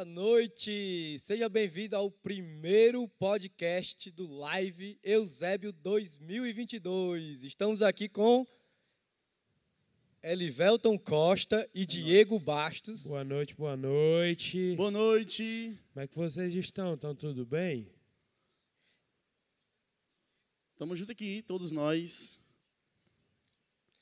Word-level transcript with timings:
Boa 0.00 0.04
noite! 0.06 1.18
Seja 1.18 1.46
bem-vindo 1.46 1.94
ao 1.94 2.10
primeiro 2.10 3.06
podcast 3.06 4.10
do 4.10 4.26
Live 4.32 4.98
Eusébio 5.02 5.74
2022. 5.74 7.44
Estamos 7.44 7.82
aqui 7.82 8.08
com 8.08 8.46
Elivelton 10.22 10.98
Costa 10.98 11.68
e 11.74 11.84
Diego 11.84 12.38
Bastos. 12.38 13.06
Boa 13.08 13.22
noite, 13.22 13.54
boa 13.54 13.76
noite. 13.76 14.74
Boa 14.74 14.90
noite. 14.90 15.78
Como 15.92 16.02
é 16.02 16.08
que 16.08 16.16
vocês 16.16 16.54
estão? 16.54 16.94
Estão 16.94 17.14
tudo 17.14 17.44
bem? 17.44 17.86
Estamos 20.72 20.98
juntos 20.98 21.12
aqui, 21.12 21.42
todos 21.42 21.72
nós. 21.72 22.40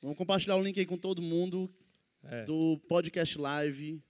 Vamos 0.00 0.16
compartilhar 0.16 0.54
o 0.54 0.62
link 0.62 0.78
aí 0.78 0.86
com 0.86 0.96
todo 0.96 1.20
mundo 1.20 1.68
É. 2.22 2.44
do 2.44 2.78
podcast 2.86 3.36
live. 3.36 4.00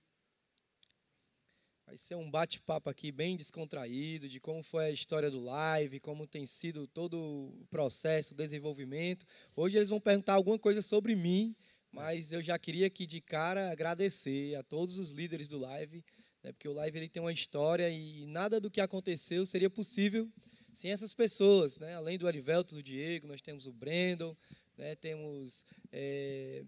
Vai 1.88 1.96
ser 1.96 2.16
um 2.16 2.30
bate-papo 2.30 2.90
aqui 2.90 3.10
bem 3.10 3.34
descontraído 3.34 4.28
de 4.28 4.38
como 4.38 4.62
foi 4.62 4.84
a 4.84 4.90
história 4.90 5.30
do 5.30 5.40
live, 5.40 5.98
como 6.00 6.26
tem 6.26 6.44
sido 6.44 6.86
todo 6.86 7.16
o 7.18 7.66
processo, 7.70 8.34
o 8.34 8.36
desenvolvimento. 8.36 9.24
Hoje 9.56 9.78
eles 9.78 9.88
vão 9.88 9.98
perguntar 9.98 10.34
alguma 10.34 10.58
coisa 10.58 10.82
sobre 10.82 11.16
mim, 11.16 11.56
mas 11.90 12.30
eu 12.30 12.42
já 12.42 12.58
queria 12.58 12.88
aqui 12.88 13.06
de 13.06 13.22
cara 13.22 13.70
agradecer 13.70 14.54
a 14.56 14.62
todos 14.62 14.98
os 14.98 15.12
líderes 15.12 15.48
do 15.48 15.56
live, 15.56 16.04
né, 16.42 16.52
porque 16.52 16.68
o 16.68 16.74
live 16.74 16.98
ele 16.98 17.08
tem 17.08 17.22
uma 17.22 17.32
história 17.32 17.88
e 17.88 18.26
nada 18.26 18.60
do 18.60 18.70
que 18.70 18.82
aconteceu 18.82 19.46
seria 19.46 19.70
possível 19.70 20.30
sem 20.74 20.90
essas 20.90 21.14
pessoas. 21.14 21.78
Né? 21.78 21.94
Além 21.94 22.18
do 22.18 22.26
Arivelto, 22.26 22.74
do 22.74 22.82
Diego, 22.82 23.26
nós 23.26 23.40
temos 23.40 23.66
o 23.66 23.72
Brandon, 23.72 24.36
né, 24.76 24.94
temos. 24.94 25.64
eh, 25.90 26.66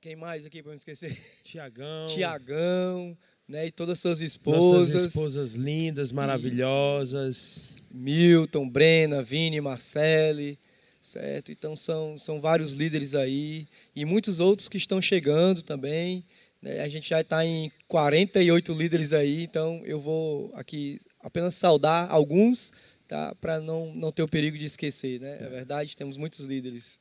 quem 0.00 0.14
mais 0.14 0.44
aqui 0.44 0.62
para 0.62 0.70
não 0.70 0.76
esquecer? 0.76 1.16
Tiagão. 1.42 2.06
Tiagão, 2.06 3.18
né, 3.48 3.66
e 3.66 3.70
todas 3.70 3.92
as 3.94 3.98
suas 4.00 4.20
Nossas 4.20 4.32
esposas. 4.32 5.04
esposas 5.04 5.54
lindas, 5.54 6.10
maravilhosas. 6.12 7.74
Milton, 7.90 8.68
Brena, 8.68 9.22
Vini, 9.22 9.60
Marcele, 9.60 10.58
certo? 11.00 11.50
Então 11.52 11.74
são, 11.76 12.18
são 12.18 12.40
vários 12.40 12.72
líderes 12.72 13.14
aí 13.14 13.66
e 13.94 14.04
muitos 14.04 14.40
outros 14.40 14.68
que 14.68 14.76
estão 14.76 15.00
chegando 15.00 15.62
também. 15.62 16.24
né? 16.60 16.80
A 16.80 16.88
gente 16.88 17.08
já 17.08 17.20
está 17.20 17.44
em 17.46 17.70
48 17.88 18.74
líderes 18.74 19.12
aí, 19.12 19.44
então 19.44 19.80
eu 19.84 20.00
vou 20.00 20.52
aqui 20.54 20.98
apenas 21.22 21.54
saudar 21.54 22.10
alguns, 22.10 22.72
tá? 23.08 23.34
Para 23.40 23.60
não, 23.60 23.94
não 23.94 24.12
ter 24.12 24.22
o 24.22 24.28
perigo 24.28 24.58
de 24.58 24.64
esquecer, 24.64 25.20
né? 25.20 25.38
É 25.40 25.48
verdade, 25.48 25.96
temos 25.96 26.16
muitos 26.16 26.40
líderes. 26.44 26.98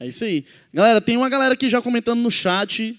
É 0.00 0.06
isso 0.06 0.24
aí. 0.24 0.44
Galera, 0.72 1.00
tem 1.00 1.16
uma 1.16 1.28
galera 1.28 1.54
aqui 1.54 1.70
já 1.70 1.80
comentando 1.80 2.20
no 2.20 2.30
chat. 2.30 2.98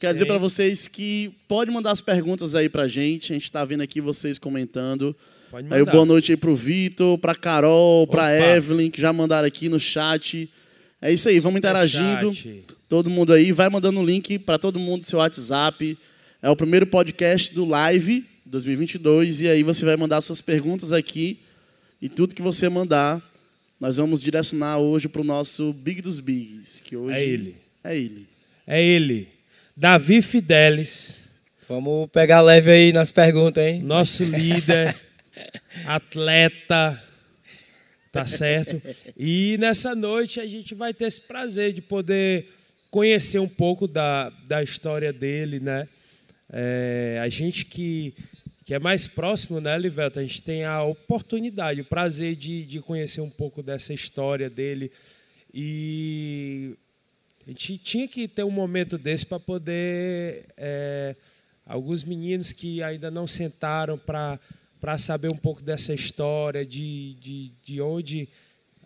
Quer 0.00 0.14
dizer 0.14 0.24
para 0.24 0.38
vocês 0.38 0.88
que 0.88 1.30
pode 1.46 1.70
mandar 1.70 1.90
as 1.90 2.00
perguntas 2.00 2.54
aí 2.54 2.70
pra 2.70 2.88
gente. 2.88 3.32
A 3.32 3.36
gente 3.36 3.44
está 3.44 3.62
vendo 3.66 3.82
aqui 3.82 4.00
vocês 4.00 4.38
comentando. 4.38 5.14
Pode 5.50 5.66
Aí, 5.70 5.80
mandar. 5.80 5.92
boa 5.92 6.06
noite 6.06 6.32
aí 6.32 6.36
pro 6.38 6.56
Vitor, 6.56 7.18
pra 7.18 7.34
Carol, 7.34 8.06
pra 8.06 8.22
Opa. 8.22 8.32
Evelyn, 8.56 8.90
que 8.90 8.98
já 8.98 9.12
mandaram 9.12 9.46
aqui 9.46 9.68
no 9.68 9.78
chat. 9.78 10.48
É 11.02 11.12
isso 11.12 11.28
aí, 11.28 11.38
vamos 11.38 11.58
interagindo. 11.58 12.34
Todo 12.88 13.10
mundo 13.10 13.32
aí, 13.34 13.52
vai 13.52 13.68
mandando 13.68 14.00
o 14.00 14.04
link 14.04 14.38
para 14.38 14.58
todo 14.58 14.78
mundo 14.78 15.00
do 15.02 15.06
seu 15.06 15.18
WhatsApp. 15.18 15.98
É 16.40 16.48
o 16.48 16.56
primeiro 16.56 16.86
podcast 16.86 17.54
do 17.54 17.66
Live 17.66 18.24
2022 18.46 19.42
e 19.42 19.48
aí 19.48 19.62
você 19.62 19.84
vai 19.84 19.96
mandar 19.96 20.22
suas 20.22 20.40
perguntas 20.40 20.92
aqui 20.92 21.38
e 22.00 22.08
tudo 22.08 22.34
que 22.34 22.40
você 22.40 22.70
mandar, 22.70 23.22
nós 23.78 23.98
vamos 23.98 24.22
direcionar 24.22 24.78
hoje 24.78 25.08
para 25.08 25.20
o 25.20 25.24
nosso 25.24 25.74
Big 25.74 26.00
dos 26.00 26.20
Bigs, 26.20 26.80
que 26.82 26.96
hoje 26.96 27.14
É 27.16 27.22
ele. 27.24 27.56
É 27.84 27.96
ele. 27.98 28.26
É 28.66 28.82
ele. 28.82 29.28
Davi 29.80 30.20
Fidelis, 30.20 31.22
Vamos 31.66 32.10
pegar 32.10 32.42
leve 32.42 32.70
aí 32.70 32.92
nas 32.92 33.10
perguntas, 33.10 33.66
hein? 33.66 33.80
nosso 33.80 34.22
líder, 34.22 34.94
atleta, 35.86 37.02
tá 38.12 38.26
certo? 38.26 38.78
E 39.16 39.56
nessa 39.58 39.94
noite 39.94 40.38
a 40.38 40.46
gente 40.46 40.74
vai 40.74 40.92
ter 40.92 41.06
esse 41.06 41.22
prazer 41.22 41.72
de 41.72 41.80
poder 41.80 42.46
conhecer 42.90 43.38
um 43.38 43.48
pouco 43.48 43.88
da, 43.88 44.28
da 44.46 44.62
história 44.62 45.14
dele, 45.14 45.58
né? 45.60 45.88
É, 46.52 47.18
a 47.22 47.28
gente 47.30 47.64
que, 47.64 48.12
que 48.66 48.74
é 48.74 48.78
mais 48.78 49.06
próximo, 49.06 49.62
né, 49.62 49.78
Livelto? 49.78 50.18
A 50.18 50.22
gente 50.22 50.42
tem 50.42 50.62
a 50.62 50.82
oportunidade, 50.82 51.80
o 51.80 51.86
prazer 51.86 52.36
de, 52.36 52.66
de 52.66 52.80
conhecer 52.80 53.22
um 53.22 53.30
pouco 53.30 53.62
dessa 53.62 53.94
história 53.94 54.50
dele. 54.50 54.92
E 55.54 56.76
a 57.50 57.52
gente 57.52 57.78
tinha 57.78 58.06
que 58.06 58.28
ter 58.28 58.44
um 58.44 58.50
momento 58.50 58.96
desse 58.96 59.26
para 59.26 59.40
poder. 59.40 60.46
é, 60.56 61.16
alguns 61.66 62.04
meninos 62.04 62.52
que 62.52 62.80
ainda 62.80 63.10
não 63.10 63.26
sentaram 63.26 63.98
para 63.98 64.38
saber 65.00 65.32
um 65.32 65.36
pouco 65.36 65.60
dessa 65.60 65.92
história, 65.92 66.64
de, 66.64 67.14
de, 67.14 67.52
de 67.64 67.80
onde. 67.80 68.28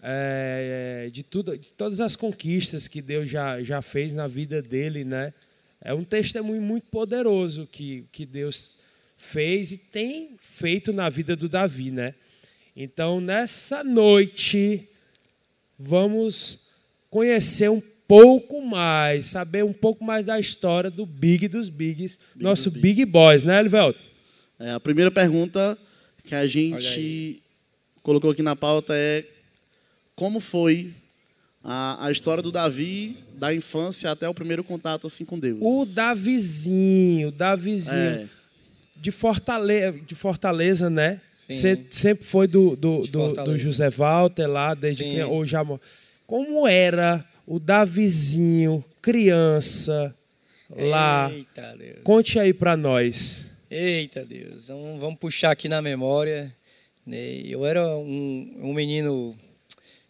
é, 0.03 1.11
de, 1.13 1.23
tudo, 1.23 1.59
de 1.59 1.75
todas 1.75 2.01
as 2.01 2.17
conquistas 2.17 2.89
que 2.89 3.03
Deus 3.03 3.29
já, 3.29 3.63
já 3.63 3.83
fez 3.83 4.15
na 4.15 4.27
vida 4.27 4.63
dele, 4.63 5.05
né? 5.05 5.35
É 5.79 5.93
um 5.93 6.03
testemunho 6.03 6.63
muito 6.63 6.87
poderoso 6.87 7.69
que, 7.71 8.07
que 8.11 8.25
Deus 8.25 8.79
fez 9.19 9.73
e 9.73 9.77
tem 9.77 10.37
feito 10.39 10.91
na 10.91 11.11
vida 11.11 11.37
do 11.37 11.51
Davi, 11.51 11.91
né? 11.91 12.15
Então, 12.75 13.21
nessa 13.21 13.85
noite, 13.85 14.89
vamos 15.79 16.71
conhecer 17.11 17.69
um 17.71 17.94
pouco 18.07 18.61
mais, 18.63 19.27
saber 19.27 19.65
um 19.65 19.73
pouco 19.73 20.05
mais 20.05 20.27
da 20.27 20.39
história 20.39 20.91
do 20.91 21.07
Big 21.07 21.49
dos 21.49 21.69
Bigs, 21.69 22.19
nosso 22.37 22.71
dos 22.71 22.81
Big 22.81 23.05
Boys, 23.05 23.43
né, 23.43 23.61
Elivelto? 23.61 23.99
É, 24.59 24.71
a 24.73 24.81
primeira 24.81 25.11
pergunta 25.11 25.77
que 26.25 26.35
a 26.35 26.47
gente 26.47 27.41
colocou 28.03 28.31
aqui 28.31 28.43
na 28.43 28.55
pauta 28.55 28.95
é 28.95 29.25
como 30.15 30.39
foi 30.41 30.93
a, 31.63 32.07
a 32.07 32.13
história 32.13 32.43
do 32.43 32.53
Davi 32.53 33.17
da 33.37 33.55
infância 33.55 34.11
até 34.11 34.29
o 34.29 34.35
primeiro 34.35 34.63
contato 34.63 35.07
assim 35.07 35.25
com 35.25 35.39
Deus. 35.39 35.59
O 35.61 35.85
Davizinho, 35.87 37.29
o 37.29 37.33
Davizinho 37.33 37.97
É. 37.99 38.27
de, 38.97 39.11
Fortaleza, 39.11 39.99
de 40.07 40.15
Fortaleza, 40.15 40.89
né? 40.89 41.21
Sim. 41.29 41.55
Você 41.55 41.87
sempre 41.91 42.25
foi 42.25 42.47
do, 42.47 42.77
do, 42.77 43.07
do, 43.07 43.33
do. 43.45 43.59
José 43.59 43.91
Walter 43.91 44.47
lá, 44.47 44.73
desde 44.75 45.05
Sim. 45.05 45.11
que 45.15 45.23
ou 45.25 45.45
já 45.45 45.63
mo- 45.65 45.81
Como 46.27 46.67
era 46.67 47.25
o 47.47 47.59
Davizinho, 47.59 48.85
criança, 49.03 50.15
lá? 50.71 51.31
Eita 51.33 51.77
Deus. 51.77 51.99
Conte 52.03 52.39
aí 52.39 52.53
pra 52.55 52.77
nós. 52.77 53.47
Eita 53.71 54.25
Deus, 54.25 54.69
vamos, 54.69 55.01
vamos 55.01 55.19
puxar 55.19 55.51
aqui 55.51 55.69
na 55.69 55.83
memória. 55.83 56.55
né? 57.07 57.43
Eu 57.45 57.67
era 57.67 57.97
um, 57.97 58.57
um 58.63 58.73
menino 58.73 59.37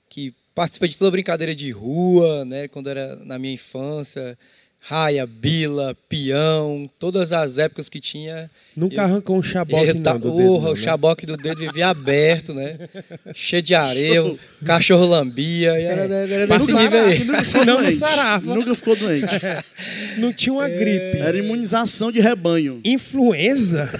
que 0.08 0.34
participei 0.54 0.88
de 0.88 0.98
toda 0.98 1.10
brincadeira 1.10 1.54
de 1.54 1.70
rua, 1.70 2.44
né? 2.44 2.68
Quando 2.68 2.88
era 2.88 3.16
na 3.16 3.38
minha 3.38 3.54
infância, 3.54 4.38
raia, 4.86 5.26
bila, 5.26 5.96
peão, 6.10 6.88
todas 6.98 7.32
as 7.32 7.58
épocas 7.58 7.88
que 7.88 8.00
tinha. 8.00 8.50
Nunca 8.76 8.96
Eu- 8.96 9.00
arrancou 9.04 9.36
um 9.38 9.42
chaboque 9.42 9.86
eu 9.88 9.94
não 9.94 10.02
do 10.18 10.30
Porra, 10.32 10.36
dedo, 10.36 10.60
não, 10.62 10.70
o 10.70 10.74
né? 10.74 10.76
chaboque 10.76 11.26
do 11.26 11.36
dedo 11.36 11.62
vivia 11.62 11.88
aberto, 11.88 12.52
né? 12.52 12.76
Cheio 13.34 13.62
de 13.62 13.74
areia, 13.74 14.22
o 14.24 14.38
cachorro 14.64 15.06
lambia, 15.06 15.80
e 15.80 15.84
era, 15.84 16.02
era 16.14 16.46
Mas 16.46 16.66
nível 16.66 17.04
aí. 17.04 17.24
nunca 17.24 17.44
ficou 17.44 17.64
não 17.64 17.90
sarava. 17.92 18.54
Nunca 18.54 18.74
ficou 18.74 18.96
doente. 18.96 19.26
Não 20.18 20.32
tinha 20.32 20.52
uma 20.52 20.68
gripe. 20.68 21.18
Era 21.18 21.36
imunização 21.36 22.12
de 22.12 22.20
rebanho. 22.20 22.80
Influenza? 22.84 23.90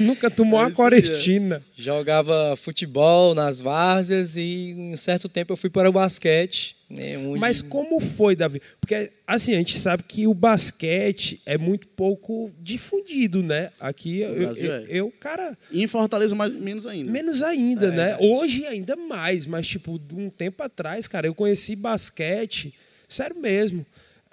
Nunca 0.00 0.30
tomou 0.30 0.58
É 0.60 0.62
uma 0.64 0.70
é. 0.70 0.74
corestina. 0.74 1.62
Jogava 1.76 2.54
futebol 2.56 3.34
nas 3.34 3.60
várzeas 3.60 4.36
e 4.36 4.70
em 4.70 4.92
um 4.92 4.96
certo 4.96 5.28
tempo 5.28 5.52
eu 5.52 5.56
fui 5.56 5.70
para 5.70 5.88
o 5.88 5.92
basquete. 5.92 6.76
Onde- 7.16 7.38
Mas 7.40 7.60
como 7.62 7.98
foi, 8.00 8.36
Davi? 8.36 8.60
Porque, 8.80 9.10
assim, 9.26 9.54
a 9.54 9.58
gente 9.58 9.78
sabe 9.78 10.02
que 10.02 10.26
o 10.26 10.34
basquete 10.34 11.40
é 11.46 11.56
muito 11.58 11.88
pouco 11.88 12.50
difundido, 12.60 13.42
né? 13.42 13.70
Aqui, 13.80 14.20
eu, 14.20 14.34
Brasil 14.34 14.70
eu, 14.70 14.74
é. 14.76 14.84
eu, 14.88 15.10
cara, 15.18 15.56
E 15.70 15.82
em 15.82 15.86
Fortaleza, 15.86 16.34
mais, 16.34 16.54
menos 16.56 16.86
ainda. 16.86 17.10
menos 17.10 17.42
ainda, 17.42 17.86
É 17.86 17.90
né? 17.90 17.96
verdade. 18.08 18.26
Hoje 18.26 18.66
ainda 18.66 18.96
mais, 18.96 19.46
mas, 19.46 19.66
tipo, 19.66 19.98
de 19.98 20.14
um 20.14 20.28
tempo 20.30 20.62
atrás, 20.62 21.08
cara, 21.08 21.26
eu 21.26 21.34
conheci 21.34 21.74
basquete, 21.76 22.74
sério 23.08 23.38
mesmo. 23.40 23.84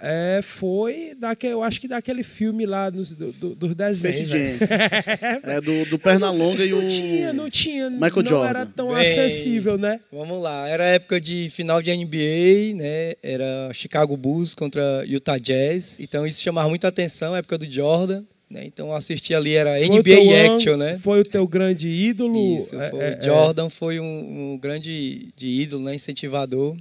É, 0.03 0.42
foi 0.42 1.15
daquele, 1.15 1.53
eu 1.53 1.62
acho 1.62 1.80
que 1.80 1.88
daquele 1.88 2.24
filme 2.24 2.65
lá 2.65 2.89
nos, 2.89 3.12
do, 3.12 3.31
do, 3.31 3.56
dos 3.56 3.75
desenhos. 3.75 4.30
Né? 4.30 4.57
É 5.44 5.62
do, 5.62 5.86
do 5.86 6.00
Pernalonga 6.00 6.65
e 6.65 6.74
o. 6.74 6.81
Não 6.81 6.88
tinha, 6.88 7.33
não 7.33 7.50
tinha. 7.50 7.89
Michael 7.89 8.15
não 8.15 8.25
Jordan. 8.25 8.50
era 8.50 8.65
tão 8.65 8.94
Bem, 8.94 9.01
acessível, 9.01 9.77
né? 9.77 10.00
Vamos 10.12 10.42
lá, 10.42 10.68
era 10.68 10.86
época 10.86 11.21
de 11.21 11.50
final 11.51 11.81
de 11.81 11.95
NBA, 11.95 12.75
né? 12.75 13.13
Era 13.21 13.71
Chicago 13.74 14.18
Bulls 14.18 14.56
contra 14.56 15.03
Utah 15.06 15.38
Jazz. 15.38 16.00
Então 16.00 16.25
isso 16.25 16.42
chamava 16.42 16.68
muita 16.69 16.88
atenção, 16.88 17.36
época 17.36 17.57
do 17.57 17.71
Jordan. 17.71 18.24
Né? 18.51 18.65
Então 18.65 18.88
eu 18.88 18.95
assisti 18.95 19.33
ali, 19.33 19.54
era 19.54 19.77
Foi 19.77 19.88
NBA 19.88 20.56
Action, 20.56 20.75
né? 20.75 21.00
Foi 21.00 21.21
o 21.21 21.24
teu 21.24 21.47
grande 21.47 21.88
ídolo. 21.88 22.57
Isso, 22.57 22.80
é, 22.80 22.89
foi, 22.89 23.00
é, 23.00 23.18
é. 23.19 23.21
Jordan 23.21 23.69
foi 23.69 24.00
um, 24.00 24.54
um 24.54 24.59
grande 24.59 25.31
de 25.38 25.47
ídolo, 25.47 25.86
né? 25.86 25.95
incentivador. 25.95 26.75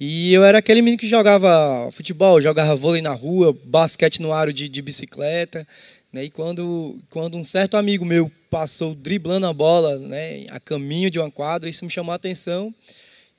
E 0.00 0.32
eu 0.32 0.42
era 0.42 0.56
aquele 0.56 0.80
menino 0.80 0.98
que 0.98 1.06
jogava 1.06 1.90
futebol, 1.92 2.40
jogava 2.40 2.74
vôlei 2.74 3.02
na 3.02 3.12
rua, 3.12 3.54
basquete 3.64 4.22
no 4.22 4.32
aro 4.32 4.50
de, 4.50 4.66
de 4.66 4.80
bicicleta. 4.80 5.68
Né? 6.10 6.24
E 6.24 6.30
quando, 6.30 6.98
quando 7.10 7.36
um 7.36 7.44
certo 7.44 7.76
amigo 7.76 8.02
meu 8.02 8.32
passou 8.48 8.94
driblando 8.94 9.44
a 9.44 9.52
bola 9.52 9.98
né, 9.98 10.46
a 10.48 10.58
caminho 10.58 11.10
de 11.10 11.18
uma 11.18 11.30
quadra, 11.30 11.68
isso 11.68 11.84
me 11.84 11.90
chamou 11.90 12.12
a 12.12 12.16
atenção. 12.16 12.74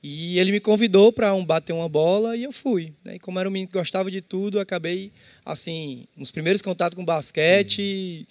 E 0.00 0.38
ele 0.38 0.52
me 0.52 0.60
convidou 0.60 1.12
para 1.12 1.34
um 1.34 1.44
bater 1.44 1.72
uma 1.72 1.88
bola 1.88 2.36
e 2.36 2.44
eu 2.44 2.52
fui. 2.52 2.92
Né? 3.04 3.16
E 3.16 3.18
como 3.18 3.40
era 3.40 3.48
um 3.48 3.52
menino 3.52 3.68
que 3.68 3.76
gostava 3.76 4.08
de 4.08 4.20
tudo, 4.20 4.60
acabei, 4.60 5.10
assim, 5.44 6.06
nos 6.16 6.30
primeiros 6.30 6.62
contatos 6.62 6.94
com 6.94 7.04
basquete, 7.04 8.24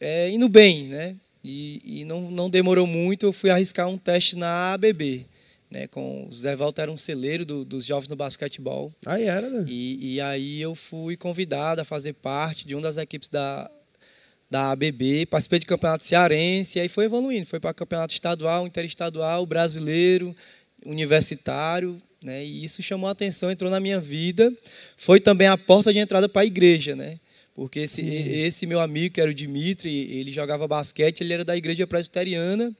é, 0.00 0.30
indo 0.30 0.48
bem. 0.48 0.84
Né? 0.84 1.16
E, 1.42 1.82
e 1.84 2.04
não, 2.04 2.30
não 2.30 2.48
demorou 2.48 2.86
muito, 2.86 3.26
eu 3.26 3.32
fui 3.32 3.50
arriscar 3.50 3.88
um 3.88 3.98
teste 3.98 4.36
na 4.36 4.74
ABB 4.74 5.26
né, 5.70 5.86
com 5.86 6.26
o 6.26 6.32
Zé 6.32 6.56
Walter 6.56 6.82
era 6.82 6.90
um 6.90 6.96
celeiro 6.96 7.44
do, 7.44 7.64
dos 7.64 7.84
jovens 7.84 8.08
no 8.08 8.16
basquetebol. 8.16 8.92
Aí 9.04 9.24
era, 9.24 9.48
né? 9.48 9.64
E, 9.68 10.14
e, 10.14 10.20
aí 10.20 10.60
eu 10.60 10.74
fui 10.74 11.16
convidado 11.16 11.80
a 11.80 11.84
fazer 11.84 12.14
parte 12.14 12.66
de 12.66 12.74
uma 12.74 12.82
das 12.82 12.96
equipes 12.96 13.28
da, 13.28 13.70
da 14.50 14.70
ABB, 14.72 15.26
participei 15.26 15.58
de 15.58 15.66
campeonato 15.66 16.04
cearense, 16.04 16.78
e 16.78 16.82
aí 16.82 16.88
foi 16.88 17.04
evoluindo, 17.04 17.46
foi 17.46 17.60
para 17.60 17.74
campeonato 17.74 18.14
estadual, 18.14 18.66
interestadual, 18.66 19.44
brasileiro, 19.44 20.34
universitário, 20.86 21.98
né, 22.24 22.44
e 22.44 22.64
isso 22.64 22.82
chamou 22.82 23.08
a 23.08 23.12
atenção, 23.12 23.50
entrou 23.50 23.70
na 23.70 23.78
minha 23.78 24.00
vida, 24.00 24.52
foi 24.96 25.20
também 25.20 25.46
a 25.46 25.58
porta 25.58 25.92
de 25.92 25.98
entrada 25.98 26.28
para 26.28 26.42
a 26.42 26.46
igreja, 26.46 26.96
né, 26.96 27.20
porque 27.54 27.80
esse, 27.80 28.02
esse 28.02 28.66
meu 28.66 28.80
amigo, 28.80 29.14
que 29.14 29.20
era 29.20 29.30
o 29.30 29.34
Dimitri, 29.34 29.90
ele 29.90 30.32
jogava 30.32 30.66
basquete, 30.66 31.20
ele 31.20 31.34
era 31.34 31.44
da 31.44 31.56
igreja 31.56 31.86
presbiteriana, 31.86 32.72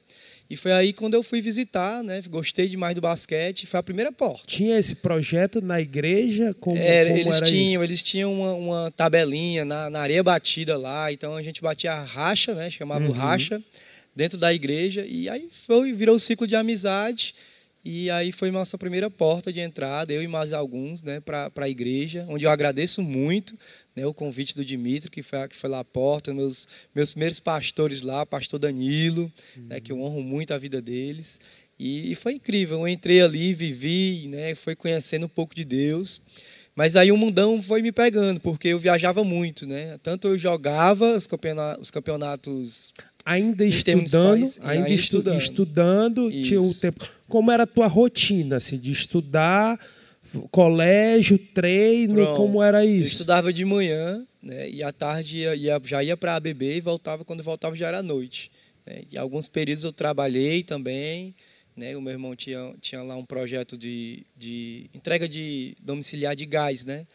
e 0.49 0.55
foi 0.55 0.71
aí 0.71 0.91
quando 0.93 1.13
eu 1.13 1.21
fui 1.21 1.41
visitar, 1.41 2.03
né? 2.03 2.21
Gostei 2.27 2.67
demais 2.67 2.95
do 2.95 3.01
basquete, 3.01 3.67
foi 3.67 3.79
a 3.79 3.83
primeira 3.83 4.11
porta. 4.11 4.47
Tinha 4.47 4.79
esse 4.79 4.95
projeto 4.95 5.61
na 5.61 5.79
igreja? 5.79 6.55
Como, 6.59 6.77
era, 6.77 7.09
como 7.09 7.21
eles 7.21 7.35
era 7.35 7.45
tinham, 7.45 7.83
isso? 7.83 7.91
eles 7.91 8.01
tinham 8.01 8.33
uma, 8.33 8.53
uma 8.53 8.91
tabelinha 8.91 9.63
na, 9.63 9.91
na, 9.91 9.99
areia 9.99 10.23
batida 10.23 10.75
lá, 10.75 11.13
então 11.13 11.35
a 11.35 11.43
gente 11.43 11.61
batia 11.61 11.93
a 11.93 12.03
racha, 12.03 12.55
né? 12.55 12.69
Chamava 12.71 13.05
uhum. 13.05 13.11
racha 13.11 13.61
dentro 14.15 14.39
da 14.39 14.51
igreja 14.51 15.05
e 15.07 15.29
aí 15.29 15.49
foi 15.51 15.93
virou 15.93 16.15
um 16.15 16.19
ciclo 16.19 16.47
de 16.47 16.55
amizade 16.55 17.35
e 17.83 18.09
aí 18.09 18.31
foi 18.31 18.51
nossa 18.51 18.77
primeira 18.77 19.09
porta 19.09 19.53
de 19.53 19.61
entrada, 19.61 20.11
eu 20.11 20.21
e 20.21 20.27
mais 20.27 20.51
alguns, 20.51 21.01
né, 21.01 21.21
para 21.21 21.51
a 21.55 21.69
igreja, 21.69 22.25
onde 22.27 22.45
eu 22.45 22.49
agradeço 22.49 23.01
muito 23.01 23.57
né, 23.95 24.05
o 24.05 24.13
convite 24.13 24.55
do 24.55 24.65
Dimitri, 24.65 25.09
que 25.09 25.23
foi, 25.23 25.47
que 25.47 25.55
foi 25.55 25.69
lá 25.69 25.79
à 25.79 25.83
porta, 25.83 26.33
meus, 26.33 26.67
meus 26.93 27.11
primeiros 27.11 27.39
pastores 27.39 28.01
lá, 28.01 28.25
pastor 28.25 28.59
Danilo, 28.59 29.31
uhum. 29.55 29.67
né, 29.67 29.79
que 29.79 29.91
eu 29.91 30.01
honro 30.01 30.21
muito 30.21 30.53
a 30.53 30.57
vida 30.57 30.81
deles. 30.81 31.39
E, 31.79 32.11
e, 32.11 32.15
foi 32.15 32.33
incrível, 32.33 32.79
eu 32.79 32.87
entrei 32.87 33.21
ali, 33.21 33.53
vivi, 33.53 34.27
né, 34.27 34.53
foi 34.55 34.75
conhecendo 34.75 35.27
um 35.27 35.29
pouco 35.29 35.55
de 35.55 35.63
Deus. 35.63 36.21
Mas 36.75 36.95
aí 36.95 37.11
o 37.11 37.17
mundão 37.17 37.61
foi 37.61 37.81
me 37.81 37.91
pegando, 37.91 38.39
porque 38.39 38.69
eu 38.69 38.79
viajava 38.79 39.21
muito, 39.21 39.67
né? 39.67 39.97
Tanto 40.01 40.29
eu 40.29 40.37
jogava 40.37 41.17
os 41.17 41.27
campeonatos, 41.91 42.93
ainda 43.29 43.63
estudando, 43.63 44.43
ainda, 44.61 44.69
ainda 44.69 44.89
estudando, 44.89 45.37
estudando 45.37 46.31
tinha 46.31 46.59
o 46.59 46.73
tempo. 46.73 47.07
Como 47.27 47.51
era 47.51 47.63
a 47.63 47.67
tua 47.67 47.87
rotina 47.87 48.57
assim 48.57 48.77
de 48.77 48.91
estudar? 48.91 49.79
colégio, 50.51 51.39
treino, 51.39 52.13
Pronto. 52.13 52.37
como 52.37 52.61
era 52.61 52.85
isso? 52.85 52.97
Eu 52.97 53.11
estudava 53.13 53.51
de 53.51 53.65
manhã, 53.65 54.23
né, 54.43 54.69
e 54.69 54.83
à 54.83 54.91
tarde 54.91 55.37
ia, 55.37 55.55
ia, 55.55 55.81
já 55.83 56.03
ia 56.03 56.15
para 56.15 56.33
a 56.33 56.35
ABB 56.35 56.77
e 56.77 56.81
voltava, 56.81 57.25
quando 57.25 57.41
voltava 57.41 57.75
já 57.75 57.87
era 57.87 58.03
noite. 58.03 58.51
Né, 58.85 59.03
e 59.11 59.17
alguns 59.17 59.47
períodos 59.47 59.83
eu 59.83 59.91
trabalhei 59.91 60.63
também, 60.63 61.33
né, 61.75 61.97
o 61.97 62.01
meu 62.01 62.13
irmão 62.13 62.35
tinha, 62.35 62.75
tinha 62.79 63.01
lá 63.01 63.15
um 63.15 63.25
projeto 63.25 63.75
de, 63.75 64.23
de 64.37 64.87
entrega 64.93 65.27
de 65.27 65.75
domiciliar 65.79 66.35
de 66.35 66.45
gás, 66.45 66.85
né, 66.85 67.07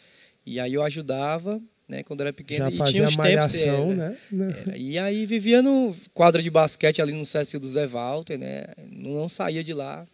e 0.45 0.59
aí 0.59 0.75
eu 0.75 0.83
ajudava, 0.83 1.63
né, 1.89 2.03
quando 2.03 2.23
era 2.23 2.33
pequeno. 2.33 2.65
Já 2.65 2.71
e 2.71 2.77
fazia 2.77 2.95
tinha 2.95 3.09
uns 3.09 3.17
malhação, 3.17 3.89
tempos, 3.89 3.97
né? 3.97 4.57
Era. 4.67 4.77
E 4.77 4.99
aí 4.99 5.27
vivia 5.27 5.63
no 5.63 5.95
quadro 6.13 6.43
de 6.43 6.51
basquete 6.51 7.01
ali 7.03 7.13
no 7.13 7.25
Cécio 7.25 7.61
do 7.61 7.69
Zé 7.69 7.87
Walter, 7.87 8.39
né, 8.39 8.65
não 8.91 9.29
saía 9.29 9.63
de 9.63 9.73
lá. 9.73 10.07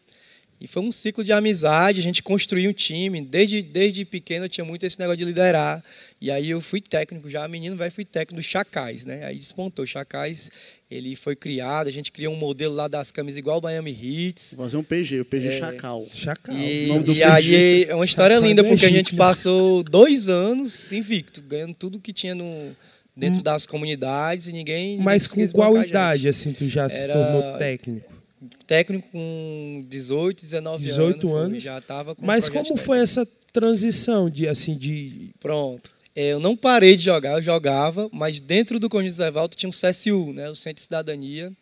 E 0.61 0.67
foi 0.67 0.83
um 0.83 0.93
ciclo 0.93 1.25
de 1.25 1.33
amizade, 1.33 2.01
a 2.01 2.03
gente 2.03 2.23
construiu 2.23 2.69
um 2.69 2.73
time. 2.73 3.23
Desde, 3.23 3.63
desde 3.63 4.05
pequeno 4.05 4.45
eu 4.45 4.49
tinha 4.49 4.65
muito 4.65 4.85
esse 4.85 4.99
negócio 4.99 5.17
de 5.17 5.25
liderar. 5.25 5.83
E 6.21 6.31
aí 6.31 6.51
eu 6.51 6.61
fui 6.61 6.83
técnico, 6.83 7.31
já 7.31 7.49
menino 7.49 7.77
vai 7.77 7.89
fui 7.89 8.05
técnico 8.05 8.43
do 8.43 8.43
Chacais, 8.43 9.07
né? 9.07 9.25
Aí 9.25 9.39
despontou. 9.39 9.87
Chacais, 9.87 10.51
ele 10.91 11.17
foi 11.17 11.35
criado, 11.35 11.89
a 11.89 11.91
gente 11.91 12.13
criou 12.13 12.35
um 12.35 12.37
modelo 12.37 12.75
lá 12.75 12.89
das 12.89 13.11
camisas 13.11 13.39
igual 13.39 13.59
o 13.59 13.63
Miami 13.63 13.91
Hits. 13.91 14.53
Vou 14.55 14.67
fazer 14.67 14.77
um 14.77 14.83
PG, 14.83 15.21
o 15.23 15.25
PG 15.25 15.49
é, 15.49 15.59
Chacal. 15.59 16.07
Chacal. 16.13 16.55
E, 16.55 16.89
e 17.11 17.23
aí 17.23 17.85
é 17.85 17.95
uma 17.95 18.05
história 18.05 18.37
Chacal 18.37 18.49
linda, 18.49 18.63
porque 18.63 18.85
a 18.85 18.91
gente 18.91 19.17
passou 19.17 19.83
dois 19.83 20.29
anos 20.29 20.93
invicto, 20.93 21.41
ganhando 21.41 21.73
tudo 21.73 21.99
que 21.99 22.13
tinha 22.13 22.35
no 22.35 22.77
dentro 23.17 23.41
hum. 23.41 23.43
das 23.43 23.65
comunidades 23.65 24.47
e 24.47 24.53
ninguém. 24.53 24.99
Mas 24.99 25.27
com 25.27 25.49
qual 25.49 25.83
idade 25.83 26.29
assim 26.29 26.53
tu 26.53 26.69
já 26.69 26.87
se 26.87 27.07
tornou 27.07 27.57
técnico? 27.57 28.20
Técnico 28.67 29.09
com 29.11 29.85
18, 29.89 30.43
19 30.43 30.85
18 30.85 31.29
anos, 31.29 31.41
anos. 31.47 31.63
já 31.63 31.79
estava 31.79 32.15
com 32.15 32.25
Mas 32.25 32.49
como 32.49 32.65
técnico. 32.65 32.85
foi 32.85 32.99
essa 33.01 33.27
transição 33.53 34.31
de 34.31 34.49
assim 34.49 34.77
de 34.77 35.31
Pronto. 35.41 35.91
É, 36.15 36.33
eu 36.33 36.41
não 36.41 36.57
parei 36.57 36.97
de 36.97 37.05
jogar, 37.05 37.35
eu 37.35 37.43
jogava, 37.43 38.09
mas 38.13 38.41
dentro 38.41 38.81
do 38.81 38.89
Conjunto 38.89 39.13
Zé 39.13 39.31
Valdo 39.31 39.57
tinha 39.57 39.69
um 39.69 39.73
CSU, 39.73 40.33
né, 40.33 40.51
o 40.51 40.57
Centro 40.57 40.77
de 40.77 40.83
Cidadania, 40.83 41.53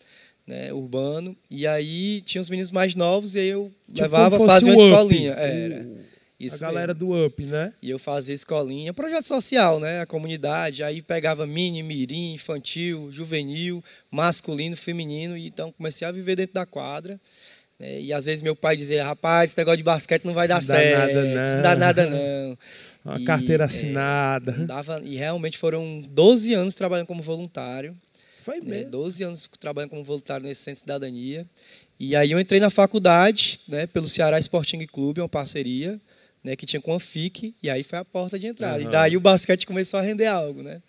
né, 0.46 0.72
urbano, 0.72 1.36
e 1.50 1.66
aí 1.66 2.22
tinha 2.22 2.40
os 2.40 2.48
meninos 2.48 2.70
mais 2.70 2.94
novos 2.94 3.34
e 3.34 3.40
aí 3.40 3.48
eu 3.48 3.70
tipo 3.86 4.00
levava, 4.00 4.38
fazia 4.46 4.72
uma 4.72 4.84
escolinha. 4.86 5.32
Era. 5.32 5.86
Isso 6.38 6.54
a 6.54 6.58
galera 6.58 6.94
mesmo. 6.94 7.08
do 7.08 7.26
UP, 7.26 7.42
né? 7.42 7.72
E 7.82 7.90
eu 7.90 7.98
fazia 7.98 8.34
escolinha, 8.34 8.94
projeto 8.94 9.26
social, 9.26 9.80
né? 9.80 10.00
A 10.00 10.06
comunidade, 10.06 10.84
aí 10.84 11.02
pegava 11.02 11.44
mini, 11.46 11.82
mirim, 11.82 12.32
infantil, 12.32 13.08
juvenil, 13.10 13.82
masculino, 14.08 14.76
feminino, 14.76 15.36
e 15.36 15.48
então 15.48 15.72
comecei 15.72 16.06
a 16.06 16.12
viver 16.12 16.36
dentro 16.36 16.54
da 16.54 16.64
quadra. 16.64 17.20
Né? 17.76 18.02
E 18.02 18.12
às 18.12 18.26
vezes 18.26 18.40
meu 18.40 18.54
pai 18.54 18.76
dizia, 18.76 19.04
rapaz, 19.04 19.50
esse 19.50 19.58
negócio 19.58 19.78
de 19.78 19.82
basquete 19.82 20.24
não 20.24 20.32
vai 20.32 20.46
isso 20.46 20.54
dar 20.54 20.62
certo, 20.62 21.14
nada, 21.14 21.24
não. 21.24 21.54
não 21.54 21.62
dá 21.62 21.76
nada 21.76 22.06
não. 22.06 22.58
Uma 23.04 23.20
e, 23.20 23.24
carteira 23.24 23.64
é, 23.64 23.66
assinada. 23.66 24.52
É, 24.60 24.64
dava, 24.64 25.00
e 25.04 25.16
realmente 25.16 25.58
foram 25.58 26.00
12 26.08 26.54
anos 26.54 26.74
trabalhando 26.74 27.06
como 27.06 27.22
voluntário. 27.22 27.96
Foi 28.42 28.60
né? 28.60 28.64
mesmo. 28.64 28.84
Né? 28.84 28.90
12 28.90 29.24
anos 29.24 29.50
trabalhando 29.58 29.90
como 29.90 30.04
voluntário 30.04 30.46
nesse 30.46 30.62
Centro 30.62 30.76
de 30.76 30.80
Cidadania. 30.80 31.46
E 31.98 32.14
aí 32.14 32.30
eu 32.30 32.38
entrei 32.38 32.60
na 32.60 32.70
faculdade, 32.70 33.58
né, 33.66 33.86
pelo 33.88 34.06
Ceará 34.06 34.38
Sporting 34.38 34.86
Clube, 34.86 35.20
uma 35.20 35.28
parceria 35.28 36.00
né, 36.42 36.56
que 36.56 36.66
tinha 36.66 36.80
com 36.80 36.94
a 36.94 37.00
FIC, 37.00 37.54
e 37.62 37.68
aí 37.68 37.82
foi 37.82 37.98
a 37.98 38.04
porta 38.04 38.38
de 38.38 38.46
entrada. 38.46 38.82
Uhum. 38.82 38.88
E 38.88 38.92
daí 38.92 39.16
o 39.16 39.20
basquete 39.20 39.66
começou 39.66 39.98
a 39.98 40.02
render 40.02 40.26
algo, 40.26 40.62
né? 40.62 40.82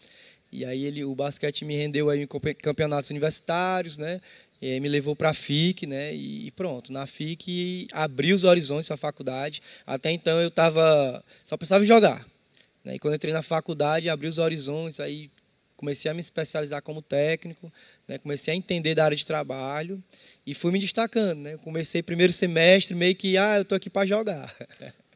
E 0.51 0.65
aí 0.65 0.85
ele, 0.85 1.03
o 1.03 1.13
basquete 1.13 1.63
me 1.63 1.75
rendeu 1.75 2.09
aí 2.09 2.21
em 2.21 2.27
campeonatos 2.27 3.09
universitários, 3.09 3.97
né? 3.97 4.19
E 4.61 4.79
me 4.79 4.89
levou 4.89 5.15
para 5.15 5.29
a 5.29 5.33
FIC, 5.33 5.85
né? 5.85 6.13
E 6.13 6.51
pronto, 6.51 6.91
na 6.91 7.05
FIC 7.05 7.87
abriu 7.93 8.35
os 8.35 8.43
horizontes 8.43 8.89
da 8.89 8.97
faculdade. 8.97 9.61
Até 9.85 10.11
então 10.11 10.41
eu 10.41 10.51
tava 10.51 11.23
só 11.43 11.55
pensava 11.55 11.83
em 11.83 11.87
jogar, 11.87 12.25
né? 12.83 12.95
E 12.95 12.99
quando 12.99 13.15
entrei 13.15 13.31
na 13.31 13.41
faculdade, 13.41 14.09
abriu 14.09 14.29
os 14.29 14.37
horizontes, 14.37 14.99
aí 14.99 15.29
comecei 15.77 16.11
a 16.11 16.13
me 16.13 16.19
especializar 16.19 16.81
como 16.81 17.01
técnico, 17.01 17.71
né? 18.05 18.17
Comecei 18.17 18.53
a 18.53 18.57
entender 18.57 18.95
da 18.95 19.05
área 19.05 19.15
de 19.15 19.25
trabalho 19.25 20.03
e 20.45 20.53
fui 20.53 20.71
me 20.73 20.79
destacando, 20.79 21.39
né? 21.39 21.57
Comecei 21.57 22.03
primeiro 22.03 22.33
semestre 22.33 22.93
meio 22.95 23.15
que 23.15 23.37
ah, 23.37 23.59
eu 23.59 23.65
tô 23.65 23.75
aqui 23.75 23.89
para 23.89 24.05
jogar. 24.05 24.53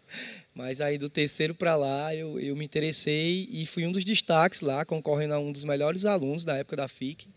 Mas 0.55 0.81
aí 0.81 0.97
do 0.97 1.09
terceiro 1.09 1.55
para 1.55 1.75
lá 1.75 2.15
eu, 2.15 2.39
eu 2.39 2.55
me 2.55 2.63
interessei 2.63 3.47
e 3.51 3.65
fui 3.65 3.85
um 3.85 3.91
dos 3.91 4.03
destaques 4.03 4.61
lá, 4.61 4.85
concorrendo 4.85 5.33
a 5.33 5.39
um 5.39 5.51
dos 5.51 5.63
melhores 5.63 6.05
alunos 6.05 6.45
da 6.45 6.57
época 6.57 6.75
da 6.75 6.87
FIC, 6.87 7.27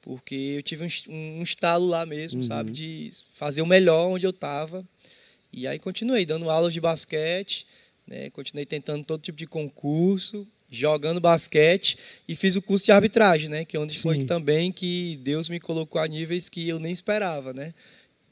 porque 0.00 0.54
eu 0.56 0.62
tive 0.62 0.84
um, 0.84 1.12
um 1.12 1.42
estalo 1.42 1.86
lá 1.86 2.06
mesmo, 2.06 2.40
uhum. 2.40 2.46
sabe, 2.46 2.70
de 2.70 3.12
fazer 3.34 3.60
o 3.60 3.66
melhor 3.66 4.06
onde 4.06 4.24
eu 4.24 4.30
estava. 4.30 4.84
E 5.52 5.66
aí 5.66 5.78
continuei 5.78 6.24
dando 6.24 6.48
aulas 6.48 6.72
de 6.72 6.80
basquete, 6.80 7.66
né, 8.06 8.30
continuei 8.30 8.64
tentando 8.64 9.04
todo 9.04 9.20
tipo 9.20 9.36
de 9.36 9.46
concurso, 9.46 10.46
jogando 10.70 11.20
basquete 11.20 11.98
e 12.28 12.36
fiz 12.36 12.54
o 12.54 12.62
curso 12.62 12.84
de 12.84 12.92
arbitragem, 12.92 13.48
né, 13.48 13.64
que 13.64 13.76
é 13.76 13.80
onde 13.80 13.96
Sim. 13.96 14.02
foi 14.02 14.24
também 14.24 14.70
que 14.70 15.18
Deus 15.24 15.48
me 15.48 15.58
colocou 15.58 16.00
a 16.00 16.06
níveis 16.06 16.48
que 16.48 16.68
eu 16.68 16.78
nem 16.78 16.92
esperava, 16.92 17.52
né. 17.52 17.74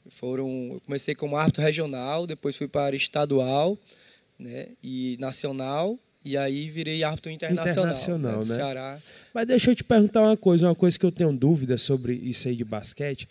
Foram, 0.09 0.71
eu 0.73 0.81
comecei 0.85 1.13
como 1.13 1.35
árbitro 1.35 1.61
regional, 1.61 2.25
depois 2.25 2.55
fui 2.55 2.69
para 2.69 2.95
estadual, 2.95 3.77
né, 4.39 4.67
e 4.83 5.17
nacional, 5.19 5.99
e 6.23 6.37
aí 6.37 6.69
virei 6.69 7.03
árbitro 7.03 7.31
internacional, 7.31 7.85
internacional 7.85 8.31
né, 8.31 8.47
né? 8.47 8.55
Ceará. 8.55 8.99
Mas 9.33 9.47
deixa 9.47 9.71
eu 9.71 9.75
te 9.75 9.83
perguntar 9.83 10.21
uma 10.21 10.37
coisa, 10.37 10.67
uma 10.67 10.75
coisa 10.75 10.97
que 10.97 11.05
eu 11.05 11.11
tenho 11.11 11.31
dúvida 11.31 11.77
sobre 11.77 12.13
isso 12.13 12.47
aí 12.47 12.55
de 12.55 12.63
basquete. 12.63 13.27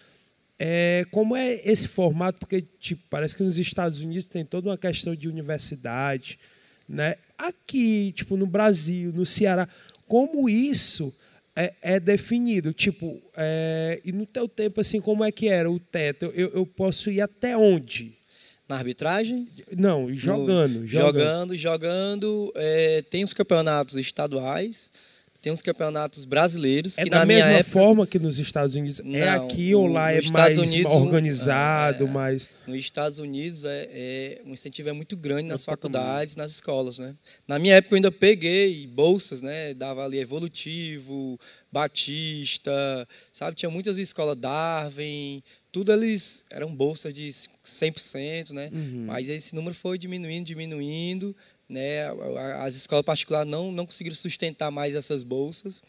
É, 0.58 1.04
como 1.10 1.36
é 1.36 1.60
esse 1.64 1.86
formato? 1.86 2.40
Porque 2.40 2.64
tipo, 2.80 3.02
parece 3.08 3.36
que 3.36 3.42
nos 3.42 3.58
Estados 3.58 4.00
Unidos 4.02 4.28
tem 4.28 4.44
toda 4.44 4.70
uma 4.70 4.78
questão 4.78 5.14
de 5.14 5.28
universidade. 5.28 6.38
Né? 6.88 7.16
Aqui, 7.36 8.12
tipo, 8.12 8.36
no 8.36 8.46
Brasil, 8.46 9.12
no 9.12 9.24
Ceará, 9.26 9.68
como 10.06 10.48
isso 10.48 11.14
é, 11.54 11.74
é 11.82 12.00
definido? 12.00 12.72
Tipo, 12.72 13.20
é, 13.36 14.00
e 14.04 14.10
no 14.10 14.24
teu 14.24 14.48
tempo, 14.48 14.80
assim, 14.80 15.00
como 15.00 15.22
é 15.22 15.30
que 15.30 15.48
era 15.48 15.70
o 15.70 15.78
teto? 15.78 16.26
Eu, 16.34 16.48
eu 16.48 16.66
posso 16.66 17.10
ir 17.10 17.20
até 17.20 17.56
onde? 17.56 18.17
Na 18.68 18.76
arbitragem? 18.76 19.48
Não, 19.76 20.12
jogando. 20.12 20.80
No, 20.80 20.86
jogando, 20.86 21.56
jogando. 21.56 21.56
jogando 21.56 22.52
é, 22.54 23.02
tem 23.02 23.24
os 23.24 23.32
campeonatos 23.32 23.96
estaduais, 23.96 24.92
tem 25.40 25.52
os 25.52 25.62
campeonatos 25.62 26.24
brasileiros. 26.24 26.98
É 26.98 27.04
que 27.04 27.10
da 27.10 27.20
na 27.20 27.26
mesma 27.26 27.50
época, 27.52 27.70
forma 27.70 28.06
que 28.06 28.18
nos 28.18 28.38
Estados 28.38 28.74
Unidos? 28.74 29.00
é 29.00 29.02
Não, 29.04 29.44
aqui 29.44 29.74
ou 29.74 29.86
lá 29.86 30.12
é 30.12 30.20
mais 30.30 30.58
Unidos, 30.58 30.90
organizado, 30.90 32.06
é, 32.06 32.10
mais... 32.10 32.48
Nos 32.66 32.78
Estados 32.78 33.18
Unidos, 33.18 33.64
é, 33.64 33.88
é, 33.90 34.42
o 34.44 34.50
incentivo 34.50 34.88
é 34.88 34.92
muito 34.92 35.16
grande 35.16 35.48
nas 35.48 35.64
faculdades, 35.64 36.34
nas 36.34 36.52
escolas, 36.52 36.98
né? 36.98 37.14
Na 37.46 37.58
minha 37.58 37.76
época, 37.76 37.94
eu 37.94 37.96
ainda 37.96 38.10
peguei 38.10 38.86
bolsas, 38.86 39.40
né? 39.40 39.74
Dava 39.74 40.04
ali 40.04 40.18
Evolutivo, 40.18 41.38
Batista, 41.70 43.06
sabe? 43.32 43.56
Tinha 43.56 43.70
muitas 43.70 43.96
escolas, 43.96 44.36
Darwin, 44.36 45.42
tudo 45.70 45.92
eles 45.92 46.44
eram 46.50 46.74
bolsas 46.74 47.14
de 47.14 47.28
100%, 47.64 48.50
né? 48.50 48.70
Uhum. 48.72 49.04
Mas 49.06 49.28
esse 49.28 49.54
número 49.54 49.74
foi 49.74 49.98
diminuindo, 49.98 50.44
diminuindo, 50.44 51.36
né? 51.68 52.08
As 52.60 52.74
escolas 52.74 53.04
particulares 53.04 53.50
não, 53.50 53.70
não 53.70 53.84
conseguiram 53.86 54.16
sustentar 54.16 54.70
mais 54.70 54.94
essas 54.94 55.22
bolsas 55.22 55.82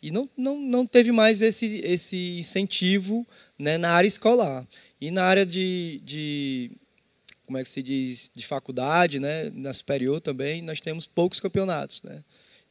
e 0.00 0.10
não, 0.10 0.28
não, 0.36 0.58
não 0.58 0.86
teve 0.86 1.10
mais 1.10 1.42
esse, 1.42 1.80
esse 1.84 2.38
incentivo 2.38 3.26
né, 3.58 3.76
na 3.76 3.90
área 3.90 4.06
escolar. 4.06 4.66
E 5.00 5.10
na 5.10 5.24
área 5.24 5.44
de, 5.44 6.00
de 6.04 6.70
como 7.44 7.58
é 7.58 7.64
que 7.64 7.68
se 7.68 7.82
diz, 7.82 8.30
de 8.34 8.46
faculdade, 8.46 9.18
né, 9.18 9.50
na 9.54 9.72
superior 9.72 10.20
também, 10.20 10.62
nós 10.62 10.80
temos 10.80 11.06
poucos 11.06 11.40
campeonatos, 11.40 12.02
né? 12.02 12.22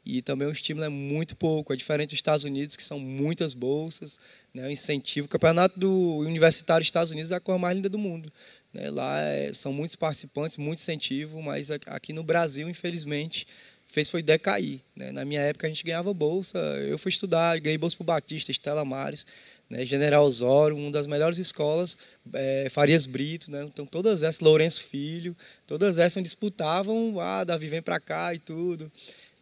E 0.10 0.22
também 0.22 0.48
o 0.48 0.52
estímulo 0.52 0.86
é 0.86 0.90
muito 0.90 1.36
pouco, 1.36 1.74
é 1.74 1.76
diferente 1.76 2.12
dos 2.12 2.20
Estados 2.20 2.46
Unidos, 2.46 2.78
que 2.78 2.84
são 2.84 2.98
muitas 2.98 3.54
bolsas, 3.54 4.18
né, 4.54 4.66
o 4.66 4.72
incentivo. 4.72 5.26
O 5.26 5.30
campeonato 5.30 5.78
do 5.78 6.20
universitário 6.20 6.82
dos 6.82 6.88
Estados 6.88 7.12
Unidos 7.12 7.32
é 7.32 7.36
a 7.36 7.42
coisa 7.42 7.60
mais 7.60 7.76
linda 7.76 7.90
do 7.90 7.98
mundo. 7.98 8.32
Né? 8.78 8.92
Lá 8.92 9.20
é- 9.20 9.52
são 9.54 9.74
muitos 9.74 9.96
participantes, 9.96 10.58
muito 10.58 10.80
incentivo, 10.80 11.42
mas 11.42 11.72
aqui 11.72 12.14
no 12.14 12.24
Brasil, 12.24 12.70
infelizmente, 12.70 13.48
fez 13.88 14.08
foi 14.08 14.22
decair. 14.22 14.82
Né? 14.96 15.12
Na 15.12 15.26
minha 15.26 15.42
época, 15.42 15.66
a 15.66 15.70
gente 15.70 15.84
ganhava 15.84 16.14
bolsa, 16.14 16.60
eu 16.88 16.98
fui 17.00 17.10
estudar, 17.10 17.60
ganhei 17.60 17.78
bolsa 17.78 17.98
para 17.98 18.06
Batista, 18.06 18.52
Estela 18.52 18.86
Mares, 18.86 19.26
né? 19.70 19.86
General 19.86 20.24
Osório, 20.24 20.78
uma 20.78 20.92
das 20.92 21.08
melhores 21.08 21.38
escolas, 21.40 21.98
é, 22.34 22.68
Farias 22.70 23.06
Brito, 23.06 23.52
né? 23.52 23.64
então 23.64 23.86
todas 23.86 24.24
essas, 24.24 24.40
Lourenço 24.40 24.82
Filho, 24.84 25.36
todas 25.66 25.98
essas 25.98 26.24
disputavam, 26.24 27.20
ah, 27.20 27.44
Davi 27.44 27.68
vem 27.68 27.82
para 27.82 28.00
cá 28.00 28.34
e 28.34 28.40
tudo, 28.40 28.90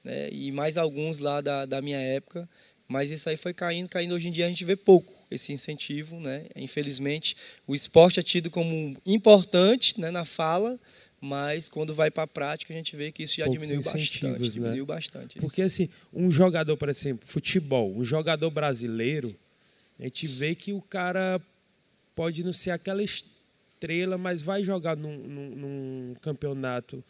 né? 0.03 0.29
e 0.31 0.51
mais 0.51 0.77
alguns 0.77 1.19
lá 1.19 1.41
da, 1.41 1.67
da 1.67 1.79
minha 1.79 1.99
época, 1.99 2.49
mas 2.87 3.11
isso 3.11 3.29
aí 3.29 3.37
foi 3.37 3.53
caindo, 3.53 3.87
caindo. 3.87 4.15
Hoje 4.15 4.29
em 4.29 4.31
dia 4.31 4.47
a 4.47 4.49
gente 4.49 4.65
vê 4.65 4.75
pouco 4.75 5.14
esse 5.29 5.51
incentivo, 5.51 6.19
né? 6.19 6.45
Infelizmente, 6.55 7.35
o 7.67 7.73
esporte 7.75 8.19
é 8.19 8.23
tido 8.23 8.49
como 8.49 8.95
importante, 9.05 9.99
né, 9.99 10.11
na 10.11 10.25
fala, 10.25 10.79
mas 11.19 11.67
quando 11.69 11.93
vai 11.93 12.11
para 12.11 12.23
a 12.23 12.27
prática 12.27 12.73
a 12.73 12.77
gente 12.77 12.95
vê 12.95 13.11
que 13.11 13.23
isso 13.23 13.37
já 13.37 13.45
Poucos 13.45 13.61
diminuiu 13.61 13.83
bastante, 13.83 14.23
né? 14.25 14.37
diminuiu 14.37 14.85
bastante. 14.85 15.39
Porque 15.39 15.61
isso. 15.61 15.83
assim, 15.83 15.89
um 16.13 16.29
jogador, 16.31 16.77
por 16.77 16.89
exemplo, 16.89 17.25
futebol, 17.25 17.95
um 17.95 18.03
jogador 18.03 18.49
brasileiro, 18.51 19.35
a 19.99 20.03
gente 20.03 20.27
vê 20.27 20.53
que 20.53 20.73
o 20.73 20.81
cara 20.81 21.41
pode 22.15 22.43
não 22.43 22.53
ser 22.53 22.71
aquela 22.71 23.01
estrela, 23.03 24.17
mas 24.17 24.41
vai 24.41 24.63
jogar 24.63 24.95
num, 24.95 25.17
num- 25.17 25.55
num 25.55 26.15
campeonato 26.21 27.03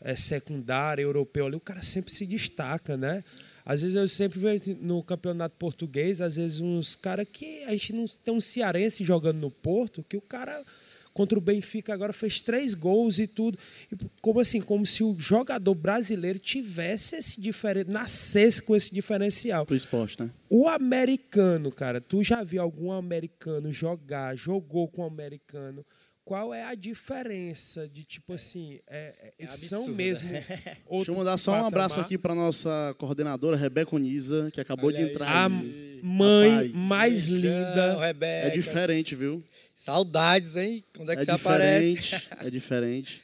eh, 0.00 0.16
secundário, 0.16 1.02
europeu 1.02 1.46
ali, 1.46 1.56
o 1.56 1.60
cara 1.60 1.82
sempre 1.82 2.12
se 2.12 2.26
destaca, 2.26 2.96
né? 2.96 3.22
Às 3.64 3.82
vezes 3.82 3.96
eu 3.96 4.08
sempre 4.08 4.38
vejo 4.38 4.76
no 4.80 5.02
campeonato 5.02 5.56
português, 5.58 6.20
às 6.20 6.36
vezes 6.36 6.60
uns 6.60 6.94
caras 6.94 7.26
que 7.30 7.64
a 7.64 7.72
gente 7.72 7.92
não 7.92 8.06
tem 8.06 8.34
um 8.34 8.40
cearense 8.40 9.04
jogando 9.04 9.38
no 9.38 9.50
Porto, 9.50 10.04
que 10.08 10.16
o 10.16 10.20
cara 10.20 10.64
contra 11.12 11.38
o 11.38 11.42
Benfica 11.42 11.92
agora 11.92 12.12
fez 12.12 12.40
três 12.40 12.74
gols 12.74 13.18
e 13.18 13.26
tudo. 13.26 13.58
E 13.90 13.96
como 14.20 14.40
assim? 14.40 14.60
Como 14.60 14.86
se 14.86 15.02
o 15.02 15.16
jogador 15.18 15.74
brasileiro 15.74 16.38
tivesse 16.38 17.16
esse 17.16 17.40
diferente, 17.40 17.90
nascesse 17.90 18.62
com 18.62 18.74
esse 18.74 18.92
diferencial. 18.94 19.66
Pro 19.66 19.74
esporte, 19.74 20.22
né? 20.22 20.30
O 20.48 20.68
americano, 20.68 21.70
cara, 21.70 22.00
tu 22.00 22.22
já 22.22 22.42
viu 22.42 22.62
algum 22.62 22.92
americano 22.92 23.70
jogar, 23.70 24.36
jogou 24.36 24.88
com 24.88 25.02
um 25.02 25.06
americano? 25.06 25.84
Qual 26.30 26.54
é 26.54 26.62
a 26.62 26.76
diferença 26.76 27.88
de 27.88 28.04
tipo 28.04 28.34
assim, 28.34 28.78
é, 28.86 29.32
é- 29.36 29.44
É 29.44 29.46
são 29.48 29.80
absurdo, 29.80 29.96
mesmo 29.96 30.28
Deixa 30.30 30.76
outro 30.86 31.12
eu 31.12 31.18
mandar 31.18 31.36
só 31.36 31.50
um 31.60 31.66
abraço 31.66 31.98
aqui 31.98 32.16
para 32.16 32.36
nossa 32.36 32.94
coordenadora, 32.98 33.56
Rebeca 33.56 33.96
Oniza, 33.96 34.48
que 34.52 34.60
acabou 34.60 34.86
Olha 34.90 34.98
de 34.98 35.02
aí. 35.06 35.10
entrar. 35.10 35.26
A 35.28 35.46
aí. 35.46 36.00
mãe 36.04 36.50
Rapaz. 36.52 36.72
mais 36.86 37.26
linda. 37.26 37.98
Rebeca. 38.06 38.46
É 38.46 38.50
diferente, 38.50 39.16
viu? 39.16 39.42
Saudades, 39.74 40.54
hein? 40.54 40.84
Quando 40.96 41.10
é 41.10 41.16
que 41.16 41.22
É 41.22 41.24
você 41.24 41.30
aparece? 41.32 41.94
diferente. 41.94 42.28
É 42.46 42.50
diferente. 42.50 43.22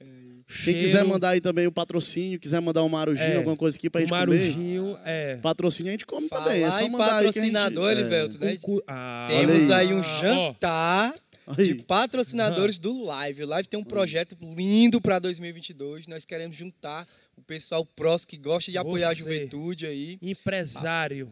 Quem 0.64 0.74
quiser 0.78 1.04
mandar 1.06 1.30
aí 1.30 1.40
também 1.40 1.66
o 1.66 1.72
patrocínio, 1.72 2.38
quiser 2.38 2.60
mandar 2.60 2.82
um 2.84 2.88
marujinho, 2.90 3.26
É, 3.32 3.36
alguma 3.36 3.56
coisa 3.56 3.78
aqui 3.78 3.88
pra 3.88 4.02
gente 4.02 4.10
comer. 4.10 4.20
marujinho 4.26 4.98
é 5.06 5.36
Patrocínio 5.36 5.88
a 5.88 5.92
gente 5.92 6.04
come 6.04 6.28
Falar 6.28 6.44
também. 6.44 6.64
É 6.64 6.70
só 6.70 6.86
mandar 6.86 7.16
aí 7.16 7.32
que 7.32 7.38
a 7.38 7.42
gente- 7.42 7.52
patrocinador, 7.54 7.92
é. 7.92 8.28
Né? 8.44 8.58
cu- 8.60 8.82
Ah, 8.86 9.24
Temos 9.26 9.70
aí, 9.70 9.88
aí. 9.88 9.94
um 9.94 10.02
jantar 10.02 11.14
Aí. 11.14 11.31
De 11.56 11.74
patrocinadores 11.74 12.78
do 12.78 13.02
Live. 13.04 13.44
O 13.44 13.46
Live 13.46 13.68
tem 13.68 13.78
um 13.78 13.84
projeto 13.84 14.36
lindo 14.40 15.00
para 15.00 15.18
2022. 15.18 16.06
Nós 16.06 16.24
queremos 16.24 16.56
juntar 16.56 17.06
o 17.36 17.42
pessoal 17.42 17.84
próximo 17.84 18.30
que 18.30 18.36
gosta 18.36 18.70
de 18.70 18.78
apoiar 18.78 19.10
a 19.10 19.14
Você. 19.14 19.20
juventude 19.20 19.86
aí. 19.86 20.18
empresário 20.22 21.28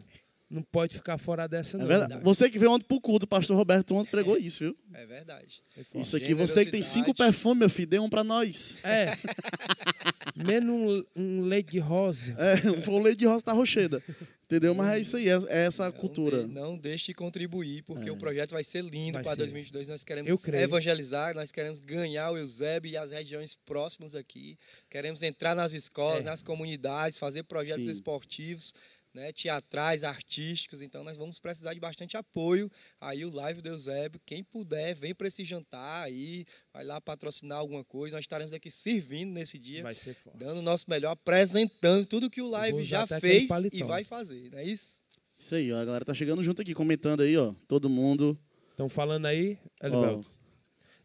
não 0.51 0.61
pode 0.61 0.95
ficar 0.95 1.17
fora 1.17 1.47
dessa 1.47 1.77
É 1.77 1.79
não. 1.79 1.87
verdade. 1.87 2.23
Você 2.23 2.49
que 2.49 2.59
veio 2.59 2.71
ontem 2.71 2.85
pro 2.85 2.99
culto, 2.99 3.25
o 3.25 3.27
pastor 3.27 3.55
Roberto 3.55 3.95
ontem 3.95 4.11
pregou 4.11 4.37
isso, 4.37 4.59
viu? 4.59 4.77
É 4.93 5.05
verdade. 5.05 5.63
Isso 5.95 6.15
aqui, 6.17 6.33
você 6.33 6.65
que 6.65 6.71
tem 6.71 6.83
cinco 6.83 7.13
perfumes, 7.15 7.59
meu 7.59 7.69
filho, 7.69 7.87
dê 7.87 7.99
um 7.99 8.09
pra 8.09 8.23
nós. 8.23 8.83
É. 8.83 9.13
Menos 10.35 11.03
um, 11.15 11.21
um 11.21 11.41
leite 11.41 11.71
de 11.71 11.79
rosa. 11.79 12.35
É, 12.37 12.57
foi 12.81 12.93
o 12.93 12.99
leite 12.99 13.19
de 13.19 13.25
rosa 13.25 13.43
da 13.45 13.53
rocheda. 13.53 14.01
Entendeu? 14.45 14.75
Mas 14.75 14.89
é 14.97 14.99
isso 14.99 15.15
aí, 15.15 15.29
é, 15.29 15.37
é 15.47 15.65
essa 15.65 15.85
Não 15.85 15.91
cultura. 15.93 16.43
de- 16.45 16.53
não 16.53 16.77
deixe 16.77 17.07
de 17.07 17.13
contribuir, 17.13 17.83
porque 17.83 18.09
o 18.11 18.17
projeto 18.17 18.51
vai 18.51 18.63
ser 18.65 18.83
lindo 18.83 19.13
Vai 19.13 19.23
para 19.23 19.31
ser. 19.31 19.37
2022. 19.37 19.87
Nós 19.87 20.03
queremos 20.03 20.29
Eu 20.29 20.37
creio. 20.37 20.63
evangelizar, 20.63 21.33
nós 21.33 21.51
queremos 21.53 21.79
ganhar 21.79 22.31
o 22.31 22.37
Eusébio 22.37 22.91
e 22.91 22.97
as 22.97 23.11
regiões 23.11 23.55
próximas 23.55 24.13
aqui. 24.13 24.57
Queremos 24.89 25.23
entrar 25.23 25.55
nas 25.55 25.71
escolas, 25.71 26.21
É. 26.21 26.23
nas 26.25 26.43
comunidades, 26.43 27.17
fazer 27.17 27.43
projetos 27.43 27.85
Sim. 27.85 27.91
esportivos, 27.91 28.73
né, 29.13 29.31
teatrais, 29.31 30.03
artísticos. 30.03 30.81
Então, 30.81 31.03
nós 31.03 31.17
vamos 31.17 31.37
precisar 31.39 31.73
de 31.73 31.79
bastante 31.79 32.15
apoio. 32.17 32.71
Aí, 32.99 33.25
o 33.25 33.31
Live 33.33 33.61
do 33.61 33.69
Eusébio, 33.69 34.21
quem 34.25 34.43
puder, 34.43 34.95
vem 34.95 35.13
para 35.13 35.27
esse 35.27 35.43
jantar 35.43 36.03
aí, 36.05 36.45
vai 36.73 36.83
lá 36.85 37.01
patrocinar 37.01 37.57
alguma 37.57 37.83
coisa. 37.83 38.15
Nós 38.15 38.23
estaremos 38.23 38.53
aqui 38.53 38.71
servindo 38.71 39.31
nesse 39.31 39.57
dia. 39.59 39.83
Vai 39.83 39.95
ser 39.95 40.13
foda. 40.13 40.37
Dando 40.37 40.59
o 40.59 40.61
nosso 40.61 40.85
melhor, 40.89 41.11
apresentando 41.11 42.05
tudo 42.05 42.29
que 42.29 42.41
o 42.41 42.47
Live 42.47 42.83
já 42.83 43.05
fez 43.05 43.47
e 43.73 43.83
vai 43.83 44.03
fazer, 44.03 44.49
não 44.51 44.59
é 44.59 44.63
isso? 44.65 45.01
Isso 45.37 45.55
aí, 45.55 45.71
ó. 45.73 45.77
A 45.79 45.85
galera 45.85 46.05
tá 46.05 46.13
chegando 46.13 46.43
junto 46.43 46.61
aqui, 46.61 46.73
comentando 46.73 47.21
aí, 47.21 47.35
ó. 47.35 47.53
Todo 47.67 47.89
mundo. 47.89 48.39
Estão 48.69 48.87
falando 48.87 49.25
aí, 49.25 49.57
Elivelto? 49.81 50.29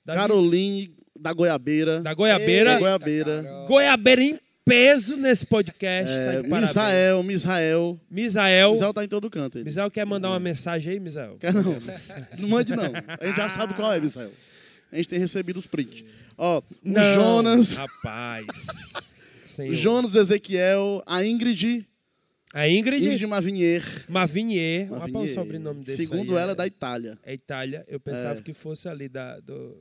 Davi- 0.05 0.19
Caroline 0.21 0.95
da 1.19 1.33
Goiabeira. 1.33 2.01
da 2.01 2.15
Goiabeira. 2.15 2.71
Eita, 2.71 2.81
Goiabeira. 2.81 3.43
Carol. 3.43 3.67
Goiabeira 3.67 4.23
em 4.23 4.39
peso 4.67 5.17
nesse 5.17 5.47
podcast. 5.47 6.13
tá 6.13 6.19
É, 6.21 6.43
parabéns. 6.43 6.61
Misael, 6.69 7.23
Misael. 7.23 8.01
Misael. 8.11 8.71
Misael 8.73 8.93
tá 8.95 9.05
em 9.05 9.09
todo 9.09 9.31
canto. 9.31 9.57
Ele. 9.59 9.65
Misael 9.65 9.91
quer 9.91 10.05
mandar 10.05 10.31
uma 10.31 10.41
mensagem 10.41 10.93
aí, 10.95 11.01
Misael? 11.01 11.37
Quer 11.39 11.55
não? 11.55 11.63
Não 12.39 12.49
mande, 12.49 12.75
não. 12.75 12.85
A 13.21 13.27
gente 13.27 13.37
já 13.37 13.49
sabe 13.49 13.75
qual 13.75 13.93
é, 13.93 14.01
Misael. 14.01 14.31
A 14.93 14.97
gente 14.97 15.09
tem 15.09 15.19
recebido 15.19 15.57
os 15.59 15.67
prints. 15.67 16.05
Ó, 16.37 16.59
o 16.59 16.65
Não, 16.83 17.15
Jonas, 17.15 17.77
Rapaz. 17.77 18.47
Senhor. 19.43 19.71
o 19.73 19.75
Jonas 19.75 20.15
Ezequiel, 20.15 21.03
a 21.07 21.25
Ingrid, 21.25 21.87
A 22.53 22.69
Ingrid, 22.69 23.05
Ingrid 23.07 23.27
Mavinier. 23.27 23.83
Mavinier. 24.09 24.83
Rapaz, 24.91 25.11
o 25.11 25.13
Mavinier. 25.15 25.35
sobrenome 25.35 25.83
desse 25.83 26.07
Segundo 26.07 26.37
aí 26.37 26.43
ela, 26.43 26.53
é, 26.53 26.55
da 26.55 26.67
Itália. 26.67 27.19
é 27.25 27.33
Itália. 27.33 27.85
Eu 27.89 27.99
pensava 27.99 28.39
É. 28.39 28.43
que 28.43 28.53
fosse 28.53 28.89
ali 28.89 29.09
da, 29.09 29.41
do, 29.41 29.77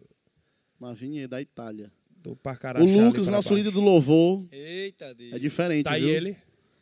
Mavinier, 0.80 1.28
da 1.28 1.42
Itália. 1.42 1.92
Do 2.30 2.36
Parcarachá. 2.36 2.84
O 2.84 2.88
Lucas, 2.88 3.28
nosso 3.28 3.50
baixo. 3.50 3.54
líder 3.56 3.72
do 3.72 3.82
louvor. 3.82 4.48
Eita, 4.52 5.14
Deus. 5.14 5.34
É 5.34 5.40
diferente, 5.40 5.84
Tá 5.84 5.92
aí 5.92 6.02
viu? 6.02 6.10
ele. 6.10 6.38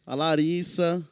A 0.06 0.16
Larissa. 0.16 1.06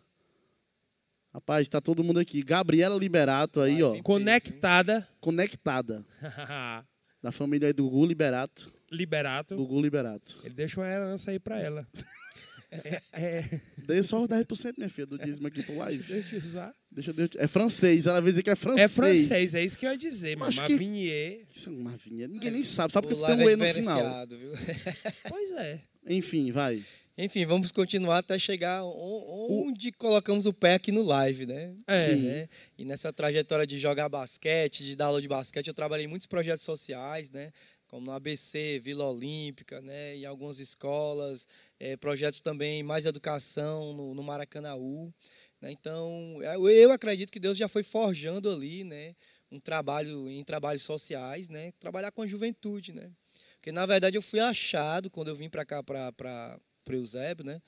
Rapaz, 1.34 1.68
tá 1.68 1.80
todo 1.82 2.04
mundo 2.04 2.20
aqui. 2.20 2.42
Gabriela 2.44 2.98
Liberato 2.98 3.62
aí, 3.62 3.74
Vai, 3.76 3.84
ó. 3.84 3.92
vem. 3.92 4.02
Conectada. 4.04 5.08
Conectada. 5.20 6.06
Da 7.24 7.32
família 7.32 7.68
aí 7.68 7.74
do 7.74 7.84
Gugu 7.88 8.08
Liberato. 8.08 8.74
Liberato. 8.92 9.56
Gugu 9.56 9.80
Liberato. 9.80 10.40
Ele 10.44 10.56
deixou 10.56 10.84
a 10.84 10.88
herança 10.90 11.30
aí 11.30 11.38
pra 11.40 11.62
ela. 11.62 11.88
é, 12.72 13.02
é, 13.14 13.62
Dê 13.78 14.02
só 14.04 14.22
os 14.22 14.28
10%, 14.30 14.74
minha 14.78 14.90
filha, 14.90 15.06
do 15.06 15.18
dízimo 15.18 15.48
aqui 15.48 15.62
pro 15.64 15.78
live. 15.78 16.02
deixa 16.04 16.36
eu 16.36 16.40
usar. 16.40 16.74
Deixa 16.92 17.12
eu... 17.12 17.30
É 17.38 17.48
francês, 17.48 18.06
ela 18.06 18.22
vai 18.22 18.32
dizer 18.32 18.44
que 18.44 18.50
é 18.50 18.56
francês. 18.56 18.92
É 18.92 18.96
francês, 18.96 19.56
é 19.56 19.64
isso 19.64 19.78
que 19.78 19.86
eu 19.86 19.92
ia 19.92 19.98
dizer, 19.98 20.38
Mas 20.38 20.56
mano. 20.56 20.68
que- 20.68 20.74
Mavinier. 20.74 21.46
Isso 21.54 21.70
é 21.70 21.98
vinha. 21.98 22.28
Ninguém 22.28 22.52
nem 22.52 22.64
sabe. 22.64 22.94
Sabe 22.94 23.08
O 23.08 23.10
porque 23.10 23.26
tem 23.26 23.36
um 23.46 23.50
é 23.50 23.54
E 23.54 23.56
no 23.56 23.74
final. 23.74 24.28
viu? 24.28 24.52
Pois 25.30 25.52
é. 25.52 25.82
Enfim, 26.10 26.52
vai. 26.52 26.84
Enfim, 27.18 27.46
vamos 27.46 27.72
continuar 27.72 28.20
até 28.20 28.40
chegar 28.40 28.84
on- 28.84 29.68
onde 29.68 29.92
colocamos 29.92 30.46
o 30.46 30.54
pé 30.54 30.76
aqui 30.76 30.92
no 30.92 31.04
live, 31.04 31.46
né? 31.46 31.74
É. 31.86 32.06
Sim. 32.06 32.16
né? 32.24 32.50
E 32.78 32.86
nessa 32.86 33.12
trajetória 33.14 33.68
de 33.68 33.78
jogar 33.78 34.08
basquete, 34.10 34.84
de 34.84 34.96
dar 34.96 35.06
aula 35.08 35.22
de 35.22 35.28
basquete, 35.28 35.68
eu 35.68 35.74
trabalhei 35.74 36.06
em 36.06 36.10
muitos 36.10 36.26
projetos 36.28 36.64
sociais, 36.66 37.30
né? 37.30 37.52
Como 37.92 38.06
no 38.06 38.14
ABC, 38.14 38.80
Vila 38.80 39.06
Olímpica, 39.06 39.82
né, 39.82 40.16
em 40.16 40.24
algumas 40.24 40.60
escolas, 40.60 41.46
é, 41.78 41.98
projetos 41.98 42.40
também 42.40 42.82
mais 42.82 43.06
educação 43.06 43.94
no, 43.94 44.16
no 44.16 44.24
Maracanaú. 44.24 45.14
Né, 45.60 45.74
então, 45.74 46.42
eu 46.42 46.90
acredito 46.94 47.30
que 47.30 47.40
Deus 47.40 47.58
já 47.58 47.68
foi 47.68 47.84
forjando 47.84 48.50
ali, 48.50 48.86
né, 48.86 49.14
um 49.52 49.60
trabalho 49.60 50.30
em 50.30 50.42
trabalhos 50.42 50.84
sociais, 50.84 51.50
né, 51.50 51.74
trabalhar 51.82 52.14
com 52.14 52.22
a 52.22 52.28
juventude, 52.28 52.94
né, 52.94 53.12
porque 53.56 53.74
na 53.74 53.86
verdade 53.86 54.16
eu 54.16 54.22
fui 54.22 54.40
achado 54.40 55.10
quando 55.10 55.28
eu 55.28 55.36
vim 55.36 55.50
para 55.50 55.66
cá 55.66 55.84
para 55.84 56.14
para 56.14 56.60
Eusébio, 56.96 57.44
né, 57.44 57.62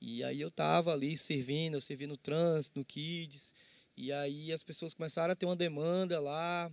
e 0.00 0.24
aí 0.24 0.40
eu 0.40 0.48
estava 0.48 0.92
ali 0.92 1.16
servindo, 1.16 1.74
eu 1.74 1.80
servi 1.80 2.08
no 2.08 2.16
trânsito, 2.16 2.76
no 2.76 2.84
Kids, 2.84 3.54
e 3.96 4.10
aí 4.10 4.52
as 4.52 4.64
pessoas 4.64 4.92
começaram 4.92 5.32
a 5.32 5.36
ter 5.36 5.46
uma 5.46 5.54
demanda 5.54 6.18
lá, 6.18 6.68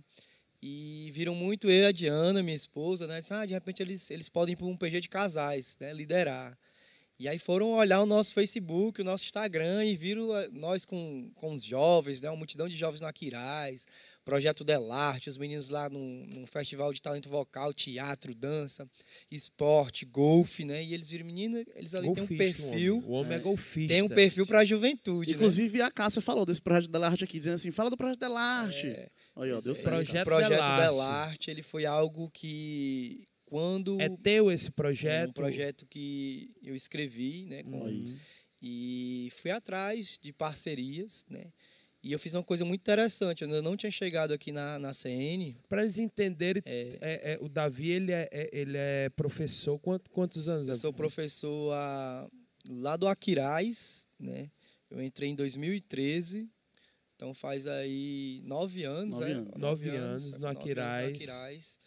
e 0.62 1.10
viram 1.12 1.34
muito 1.34 1.70
eu 1.70 1.82
e 1.82 1.86
a 1.86 1.92
Diana, 1.92 2.42
minha 2.42 2.56
esposa, 2.56 3.06
né? 3.06 3.20
Disse, 3.20 3.32
ah, 3.32 3.46
de 3.46 3.54
repente 3.54 3.82
eles, 3.82 4.10
eles 4.10 4.28
podem 4.28 4.54
ir 4.54 4.56
para 4.56 4.66
um 4.66 4.76
PG 4.76 5.00
de 5.02 5.08
casais, 5.08 5.76
né? 5.80 5.92
Liderar. 5.92 6.58
E 7.18 7.28
aí 7.28 7.38
foram 7.38 7.72
olhar 7.72 8.00
o 8.00 8.06
nosso 8.06 8.32
Facebook, 8.32 9.00
o 9.00 9.04
nosso 9.04 9.24
Instagram 9.24 9.84
e 9.84 9.96
viram 9.96 10.36
eh, 10.36 10.48
nós 10.52 10.84
com, 10.84 11.30
com 11.34 11.52
os 11.52 11.64
jovens, 11.64 12.20
né? 12.20 12.30
Uma 12.30 12.36
multidão 12.36 12.68
de 12.68 12.76
jovens 12.76 13.00
no 13.00 13.08
Aquiraz, 13.08 13.86
Projeto 14.24 14.62
Delarte, 14.62 15.28
os 15.28 15.38
meninos 15.38 15.68
lá 15.68 15.88
num, 15.88 16.26
num, 16.32 16.46
festival 16.46 16.92
de 16.92 17.00
talento 17.00 17.28
vocal, 17.28 17.72
teatro, 17.72 18.34
dança, 18.34 18.86
esporte, 19.30 20.04
golfe, 20.04 20.64
né? 20.64 20.84
E 20.84 20.94
eles 20.94 21.08
viram, 21.08 21.24
menino, 21.24 21.56
eles 21.74 21.94
ali 21.94 22.12
têm 22.12 22.22
um 22.22 22.26
perfil. 22.26 22.96
O 22.96 22.98
homem, 22.98 23.08
o 23.08 23.12
homem 23.12 23.32
é, 23.32 23.36
é 23.36 23.38
golfista. 23.38 23.94
Tem 23.94 24.02
um 24.02 24.08
perfil 24.08 24.46
para 24.46 24.58
a 24.58 24.64
juventude. 24.64 25.30
Né? 25.30 25.36
Inclusive, 25.36 25.78
né? 25.78 25.84
a 25.84 25.90
Cássia 25.90 26.20
falou 26.22 26.44
desse 26.44 26.60
Projeto 26.60 26.90
Delarte 26.90 27.24
aqui, 27.24 27.38
dizendo 27.38 27.54
assim: 27.54 27.70
fala 27.70 27.90
do 27.90 27.96
Projeto 27.96 28.20
Delarte. 28.20 28.86
É. 28.86 29.08
Aí, 29.38 29.52
ó, 29.52 29.60
deu 29.60 29.74
certo. 29.74 29.94
Projeto, 29.94 30.24
projeto. 30.24 30.76
Delarte, 30.80 31.50
ele 31.50 31.62
foi 31.62 31.86
algo 31.86 32.28
que 32.30 33.26
quando 33.46 34.00
é 34.00 34.08
teu 34.08 34.50
esse 34.50 34.70
projeto? 34.70 35.28
É 35.28 35.30
um 35.30 35.32
projeto 35.32 35.86
que 35.86 36.50
eu 36.62 36.74
escrevi, 36.74 37.46
né, 37.46 37.62
com, 37.62 37.82
uhum. 37.82 38.16
e 38.60 39.32
fui 39.36 39.50
atrás 39.50 40.18
de 40.20 40.32
parcerias, 40.32 41.24
né? 41.30 41.46
E 42.02 42.12
eu 42.12 42.18
fiz 42.18 42.34
uma 42.34 42.44
coisa 42.44 42.64
muito 42.64 42.80
interessante. 42.80 43.42
Eu 43.42 43.62
não 43.62 43.76
tinha 43.76 43.90
chegado 43.90 44.32
aqui 44.32 44.52
na, 44.52 44.78
na 44.78 44.94
CN. 44.94 45.56
Para 45.68 45.82
eles 45.82 45.98
entenderem, 45.98 46.62
é, 46.64 46.98
é, 47.00 47.32
é, 47.32 47.38
o 47.40 47.48
Davi 47.48 47.90
ele 47.90 48.12
é, 48.12 48.28
é, 48.30 48.48
ele 48.52 48.76
é 48.76 49.08
professor. 49.10 49.78
Quantos, 49.80 50.12
quantos 50.12 50.48
anos? 50.48 50.68
Eu 50.68 50.76
sou 50.76 50.92
professor 50.92 51.72
a, 51.72 52.28
lá 52.70 52.96
do 52.96 53.08
Aquiraz, 53.08 54.06
né? 54.18 54.48
Eu 54.88 55.02
entrei 55.02 55.30
em 55.30 55.34
2013 55.34 56.48
então 57.18 57.34
faz 57.34 57.66
aí 57.66 58.40
nove 58.44 58.84
anos, 58.84 59.18
nove 59.18 59.32
é? 59.32 59.34
Anos. 59.34 59.60
Nove, 59.60 59.88
anos, 59.88 60.22
anos 60.22 60.38
no 60.38 60.46
Aquiraz. 60.46 61.80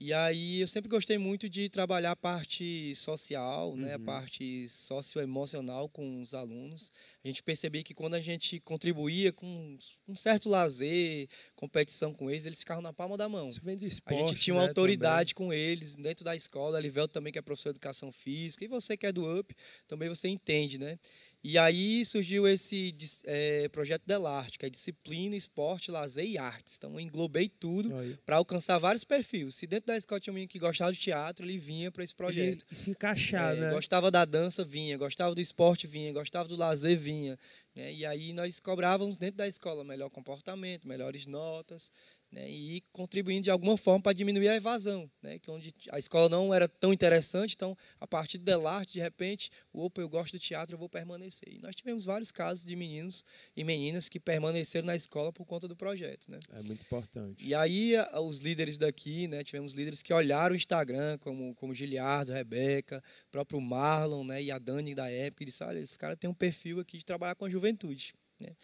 E 0.00 0.12
aí 0.12 0.60
eu 0.60 0.68
sempre 0.68 0.88
gostei 0.88 1.18
muito 1.18 1.48
de 1.48 1.68
trabalhar 1.68 2.12
a 2.12 2.16
parte 2.16 2.94
social, 2.94 3.70
uhum. 3.70 3.78
né, 3.78 3.94
a 3.94 3.98
uhum. 3.98 4.04
parte 4.04 4.68
socioemocional 4.68 5.88
com 5.88 6.22
os 6.22 6.34
alunos. 6.34 6.92
A 7.24 7.26
gente 7.26 7.42
percebia 7.42 7.82
que 7.82 7.92
quando 7.92 8.14
a 8.14 8.20
gente 8.20 8.60
contribuía 8.60 9.32
com 9.32 9.76
um 10.06 10.14
certo 10.14 10.48
lazer, 10.48 11.28
competição 11.56 12.14
com 12.14 12.30
eles, 12.30 12.46
eles 12.46 12.60
ficavam 12.60 12.80
na 12.80 12.92
palma 12.92 13.16
da 13.16 13.28
mão. 13.28 13.48
Isso 13.48 13.60
vem 13.60 13.76
do 13.76 13.84
esporte, 13.84 14.22
a 14.22 14.26
gente 14.28 14.40
tinha 14.40 14.54
uma 14.54 14.62
né, 14.62 14.68
autoridade 14.68 15.34
também. 15.34 15.48
com 15.48 15.52
eles 15.52 15.96
dentro 15.96 16.24
da 16.24 16.36
escola. 16.36 16.78
A 16.78 16.80
Livelto 16.80 17.12
também 17.12 17.32
que 17.32 17.38
é 17.38 17.42
professor 17.42 17.72
de 17.72 17.78
educação 17.78 18.12
física 18.12 18.64
e 18.64 18.68
você 18.68 18.96
que 18.96 19.04
é 19.04 19.12
do 19.12 19.26
UP 19.40 19.52
também 19.88 20.08
você 20.08 20.28
entende, 20.28 20.78
né? 20.78 20.96
E 21.42 21.56
aí 21.56 22.04
surgiu 22.04 22.48
esse 22.48 22.94
é, 23.24 23.68
projeto 23.68 24.02
Delarte, 24.04 24.58
que 24.58 24.66
é 24.66 24.70
disciplina, 24.70 25.36
esporte, 25.36 25.90
lazer 25.90 26.26
e 26.26 26.36
artes. 26.36 26.76
Então 26.76 26.94
eu 26.94 27.00
englobei 27.00 27.48
tudo 27.48 27.90
para 28.26 28.36
alcançar 28.36 28.76
vários 28.78 29.04
perfis. 29.04 29.54
Se 29.54 29.66
dentro 29.66 29.86
da 29.86 29.96
escola 29.96 30.20
tinha 30.20 30.32
um 30.32 30.34
menino 30.34 30.50
que 30.50 30.58
gostava 30.58 30.92
de 30.92 30.98
teatro, 30.98 31.46
ele 31.46 31.58
vinha 31.58 31.92
para 31.92 32.02
esse 32.02 32.14
projeto. 32.14 32.64
Ele 32.68 32.76
se 32.76 32.90
encaixar, 32.90 33.56
é, 33.56 33.60
né? 33.60 33.70
Gostava 33.70 34.10
da 34.10 34.24
dança, 34.24 34.64
vinha. 34.64 34.98
Gostava 34.98 35.34
do 35.34 35.40
esporte, 35.40 35.86
vinha. 35.86 36.12
Gostava 36.12 36.48
do 36.48 36.56
lazer, 36.56 36.98
vinha. 36.98 37.38
Né? 37.74 37.94
E 37.94 38.04
aí 38.04 38.32
nós 38.32 38.58
cobrávamos 38.58 39.16
dentro 39.16 39.36
da 39.36 39.46
escola 39.46 39.84
melhor 39.84 40.10
comportamento, 40.10 40.88
melhores 40.88 41.24
notas 41.24 41.90
né, 42.30 42.48
e 42.48 42.82
contribuindo 42.92 43.42
de 43.42 43.50
alguma 43.50 43.76
forma 43.76 44.02
para 44.02 44.12
diminuir 44.12 44.48
a 44.48 44.56
evasão, 44.56 45.10
né, 45.22 45.38
que 45.38 45.50
onde 45.50 45.74
a 45.90 45.98
escola 45.98 46.28
não 46.28 46.52
era 46.52 46.68
tão 46.68 46.92
interessante, 46.92 47.54
então 47.54 47.76
a 47.98 48.06
partir 48.06 48.38
do 48.38 48.44
Delarte, 48.44 48.94
de 48.94 49.00
repente, 49.00 49.50
opa, 49.72 50.00
eu 50.00 50.08
gosto 50.08 50.32
do 50.32 50.38
teatro, 50.38 50.74
eu 50.74 50.78
vou 50.78 50.88
permanecer. 50.88 51.48
E 51.54 51.58
nós 51.58 51.74
tivemos 51.74 52.04
vários 52.04 52.30
casos 52.30 52.64
de 52.64 52.76
meninos 52.76 53.24
e 53.56 53.64
meninas 53.64 54.08
que 54.08 54.20
permaneceram 54.20 54.86
na 54.86 54.94
escola 54.94 55.32
por 55.32 55.46
conta 55.46 55.66
do 55.66 55.74
projeto, 55.74 56.30
né? 56.30 56.38
É 56.52 56.62
muito 56.62 56.82
importante. 56.82 57.44
E 57.44 57.54
aí 57.54 57.94
os 58.22 58.38
líderes 58.40 58.76
daqui, 58.76 59.26
né, 59.26 59.42
tivemos 59.42 59.72
líderes 59.72 60.02
que 60.02 60.12
olharam 60.12 60.52
o 60.52 60.56
Instagram, 60.56 61.18
como 61.18 61.54
como 61.54 61.74
Giliardo, 61.74 62.32
Rebeca, 62.32 63.02
próprio 63.30 63.60
Marlon, 63.60 64.24
né, 64.24 64.42
e 64.42 64.50
a 64.50 64.58
Dani 64.58 64.94
da 64.94 65.10
época, 65.10 65.42
e 65.42 65.46
disseram, 65.46 65.70
olha, 65.70 65.80
esse 65.80 65.98
cara 65.98 66.16
tem 66.16 66.28
um 66.28 66.34
perfil 66.34 66.80
aqui 66.80 66.98
de 66.98 67.04
trabalhar 67.04 67.34
com 67.34 67.44
a 67.44 67.50
juventude, 67.50 68.14
né? 68.40 68.54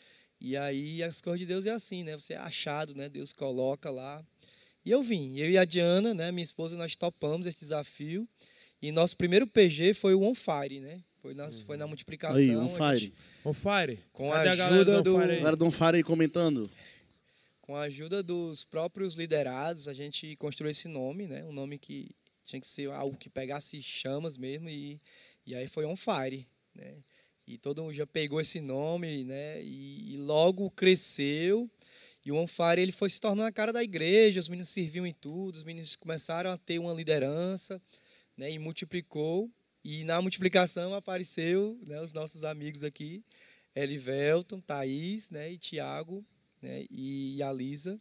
E 0.45 0.59
aí 0.59 1.03
as 1.03 1.23
coisas 1.23 1.41
de 1.41 1.47
Deus 1.47 1.65
é 1.65 1.71
assim, 1.71 2.03
né? 2.05 2.19
Você 2.19 2.35
é 2.35 2.37
achado, 2.37 2.95
né? 2.95 3.09
Deus 3.09 3.33
coloca 3.33 3.91
lá. 3.91 4.23
E 4.85 4.91
eu 4.91 5.03
vim, 5.03 5.39
eu 5.39 5.51
e 5.51 5.57
a 5.57 5.65
Diana, 5.65 6.13
né, 6.13 6.31
minha 6.31 6.45
esposa, 6.45 6.77
nós 6.77 6.95
topamos 6.95 7.47
esse 7.47 7.61
desafio. 7.61 8.29
E 8.83 8.93
nosso 8.93 9.17
primeiro 9.17 9.47
PG 9.47 9.95
foi 9.95 10.13
o 10.15 10.23
On 10.23 10.35
Fire, 10.35 10.81
né? 10.81 11.03
Foi 11.23 11.33
na, 11.33 11.51
foi 11.51 11.79
na 11.79 11.87
multiplicação. 11.87 12.37
Aí, 12.37 12.55
On 12.55 12.69
Fire. 12.69 13.15
On 13.43 13.55
Fire. 13.55 13.99
Com 14.13 14.31
Cadê 14.31 14.49
a 14.51 14.67
ajuda 14.67 14.99
a 14.99 15.01
do. 15.01 15.17
A 15.17 15.27
galera 15.27 15.57
do 15.57 15.65
On 15.65 15.71
Fire 15.71 15.97
aí 15.97 16.03
comentando. 16.03 16.71
Com 17.63 17.75
a 17.75 17.85
ajuda 17.85 18.23
dos 18.23 18.65
próprios 18.65 19.15
liderados, 19.15 19.89
a 19.89 19.95
gente 19.95 20.37
construiu 20.37 20.71
esse 20.71 20.89
nome, 20.89 21.27
né? 21.27 21.43
Um 21.47 21.53
nome 21.53 21.79
que 21.79 22.11
tinha 22.45 22.61
que 22.61 22.67
ser 22.67 22.91
algo 22.91 23.17
que 23.17 23.31
pegasse 23.31 23.81
chamas 23.81 24.37
mesmo. 24.37 24.69
E, 24.69 24.99
e 25.47 25.55
aí 25.55 25.67
foi 25.67 25.87
On 25.87 25.97
Fire, 25.97 26.47
né? 26.75 26.97
E 27.47 27.59
todo 27.59 27.83
mundo 27.83 27.95
já 27.95 28.07
pegou 28.07 28.41
esse 28.41 28.61
nome, 28.61 29.25
né? 29.25 29.63
E, 29.63 30.15
e 30.15 30.17
logo 30.17 30.71
cresceu. 30.71 31.71
E 32.25 32.33
o 32.33 32.37
Onfire 32.37 32.81
ele 32.81 32.93
foi 32.93 33.11
se 33.11 33.21
tornando 33.21 33.49
a 33.49 33.53
cara 33.53 33.73
da 33.73 33.85
igreja, 33.85 34.41
os 34.41 34.49
meninos 34.49 34.71
serviam 34.71 35.07
em 35.07 35.13
tudo, 35.13 35.57
os 35.57 35.65
meninos 35.65 35.95
começaram 35.95 36.51
a 36.51 36.57
ter 36.57 36.79
uma 36.79 36.95
liderança, 36.95 37.81
né? 38.37 38.51
E 38.51 38.59
multiplicou. 38.59 39.51
E 39.85 40.03
na 40.05 40.23
multiplicação 40.23 40.95
apareceu, 40.95 41.79
né, 41.87 42.01
os 42.01 42.15
nossos 42.15 42.43
amigos 42.43 42.83
aqui, 42.83 43.23
Elivelton, 43.77 44.59
Thaís, 44.59 45.29
né, 45.29 45.53
e 45.53 45.59
Tiago, 45.59 46.25
né, 46.63 46.87
e 46.91 47.43
a 47.43 47.53
Lisa. 47.53 48.01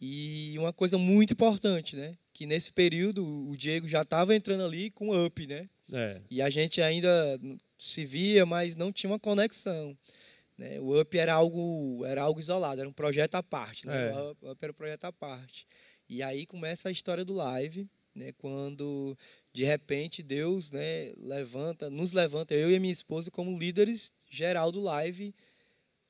E 0.00 0.54
uma 0.58 0.72
coisa 0.72 0.96
muito 0.96 1.34
importante, 1.34 1.96
né, 1.96 2.16
que 2.32 2.46
nesse 2.46 2.72
período 2.72 3.26
o 3.26 3.54
Diego 3.54 3.86
já 3.86 4.00
estava 4.00 4.34
entrando 4.34 4.64
ali 4.64 4.90
com 4.90 5.14
up, 5.26 5.46
né? 5.46 5.68
É. 5.92 6.20
E 6.30 6.42
a 6.42 6.50
gente 6.50 6.80
ainda 6.82 7.38
se 7.78 8.04
via, 8.04 8.44
mas 8.44 8.74
não 8.74 8.92
tinha 8.92 9.10
uma 9.10 9.18
conexão. 9.18 9.96
Né? 10.56 10.80
O 10.80 10.98
UP 10.98 11.16
era 11.16 11.34
algo, 11.34 12.04
era 12.04 12.22
algo 12.22 12.40
isolado, 12.40 12.80
era 12.80 12.88
um 12.88 12.92
projeto 12.92 13.34
à 13.34 13.42
parte. 13.42 13.86
Né? 13.86 14.10
É. 14.10 14.12
O 14.12 14.52
UP 14.52 14.62
era 14.62 14.72
um 14.72 14.74
projeto 14.74 15.04
à 15.04 15.12
parte. 15.12 15.66
E 16.08 16.22
aí 16.22 16.46
começa 16.46 16.88
a 16.88 16.92
história 16.92 17.24
do 17.24 17.34
live, 17.34 17.88
né? 18.14 18.32
quando 18.38 19.16
de 19.52 19.64
repente 19.64 20.22
Deus 20.22 20.70
né, 20.70 21.12
levanta, 21.16 21.90
nos 21.90 22.12
levanta, 22.12 22.54
eu 22.54 22.70
e 22.70 22.76
a 22.76 22.80
minha 22.80 22.92
esposa, 22.92 23.30
como 23.30 23.58
líderes 23.58 24.12
geral 24.30 24.72
do 24.72 24.80
live, 24.80 25.34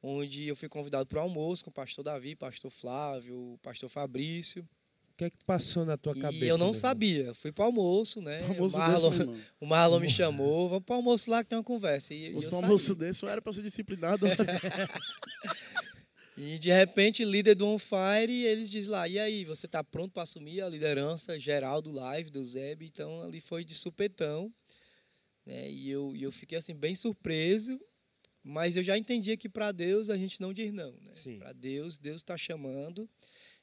onde 0.03 0.47
eu 0.47 0.55
fui 0.55 0.69
convidado 0.69 1.07
para 1.07 1.19
o 1.19 1.23
almoço 1.23 1.65
com 1.65 1.71
o 1.71 1.73
pastor 1.73 2.05
Davi, 2.05 2.37
pastor 2.37 2.71
Flávio, 2.71 3.59
pastor 3.63 3.89
Fabrício. 3.89 4.67
O 5.17 5.17
que 5.17 5.25
é 5.25 5.31
que 5.31 5.43
passou 5.47 5.87
na 5.87 5.97
tua 5.97 6.13
e 6.15 6.21
cabeça? 6.21 6.45
eu 6.45 6.59
não 6.59 6.75
sabia. 6.75 7.33
Fui 7.33 7.51
para 7.51 7.65
almoço, 7.65 8.21
né? 8.21 8.43
almoço 8.43 8.77
o 8.77 8.79
Marlon, 8.79 9.11
desse, 9.11 9.25
o 9.59 9.67
Marlon 9.67 9.99
me 9.99 10.11
chamou. 10.11 10.69
Vamos 10.69 10.85
para 10.85 10.95
almoço 10.95 11.31
lá 11.31 11.43
que 11.43 11.49
tem 11.49 11.57
uma 11.57 11.65
conversa. 11.65 12.13
E, 12.13 12.35
o 12.35 12.55
almoço 12.55 12.95
desse 12.95 13.25
eu 13.25 13.31
era 13.31 13.41
para 13.41 13.51
ser 13.55 13.63
disciplinado. 13.63 14.27
e 16.37 16.59
de 16.59 16.71
repente, 16.71 17.25
líder 17.25 17.55
do 17.55 17.67
On 17.67 17.79
Fire, 17.79 18.31
eles 18.31 18.71
dizem 18.71 18.91
lá: 18.91 19.09
e 19.09 19.19
aí, 19.19 19.47
você 19.47 19.65
está 19.65 19.83
pronto 19.83 20.13
para 20.13 20.25
assumir 20.25 20.61
a 20.61 20.69
liderança 20.69 21.39
geral 21.39 21.81
do 21.81 21.93
live, 21.93 22.29
do 22.29 22.45
Zeb? 22.45 22.83
Então 22.83 23.23
ali 23.23 23.41
foi 23.41 23.65
de 23.65 23.75
supetão. 23.75 24.53
Né? 25.47 25.71
E 25.71 25.91
eu, 25.91 26.15
e 26.15 26.25
eu 26.25 26.31
fiquei 26.31 26.59
assim, 26.59 26.75
bem 26.75 26.95
surpreso. 26.95 27.81
Mas 28.45 28.77
eu 28.77 28.83
já 28.83 28.99
entendia 28.99 29.35
que 29.35 29.49
para 29.49 29.73
Deus 29.73 30.11
a 30.11 30.19
gente 30.19 30.43
não 30.43 30.53
diz 30.53 30.73
não. 30.73 30.93
Né? 31.01 31.39
Para 31.39 31.55
Deus, 31.55 31.99
Deus 31.99 32.17
está 32.17 32.37
chamando 32.37 33.09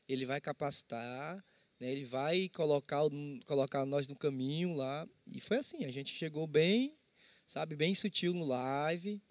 ele 0.08 0.26
vai 0.26 0.42
capacitar, 0.42 1.44
né, 1.80 1.92
ele 1.92 2.06
vai 2.06 2.50
colocar, 2.50 3.02
colocar 3.46 3.86
nós 3.86 4.08
no 4.08 4.16
caminho 4.16 4.74
lá. 4.74 5.08
E 5.28 5.40
foi 5.40 5.58
assim, 5.58 5.86
a 5.86 5.92
gente 5.92 6.12
chegou 6.14 6.48
bem, 6.48 6.98
sabe, 7.46 7.76
bem 7.76 7.94
sutil 7.96 8.34
no 8.34 8.46
live. 8.46 9.22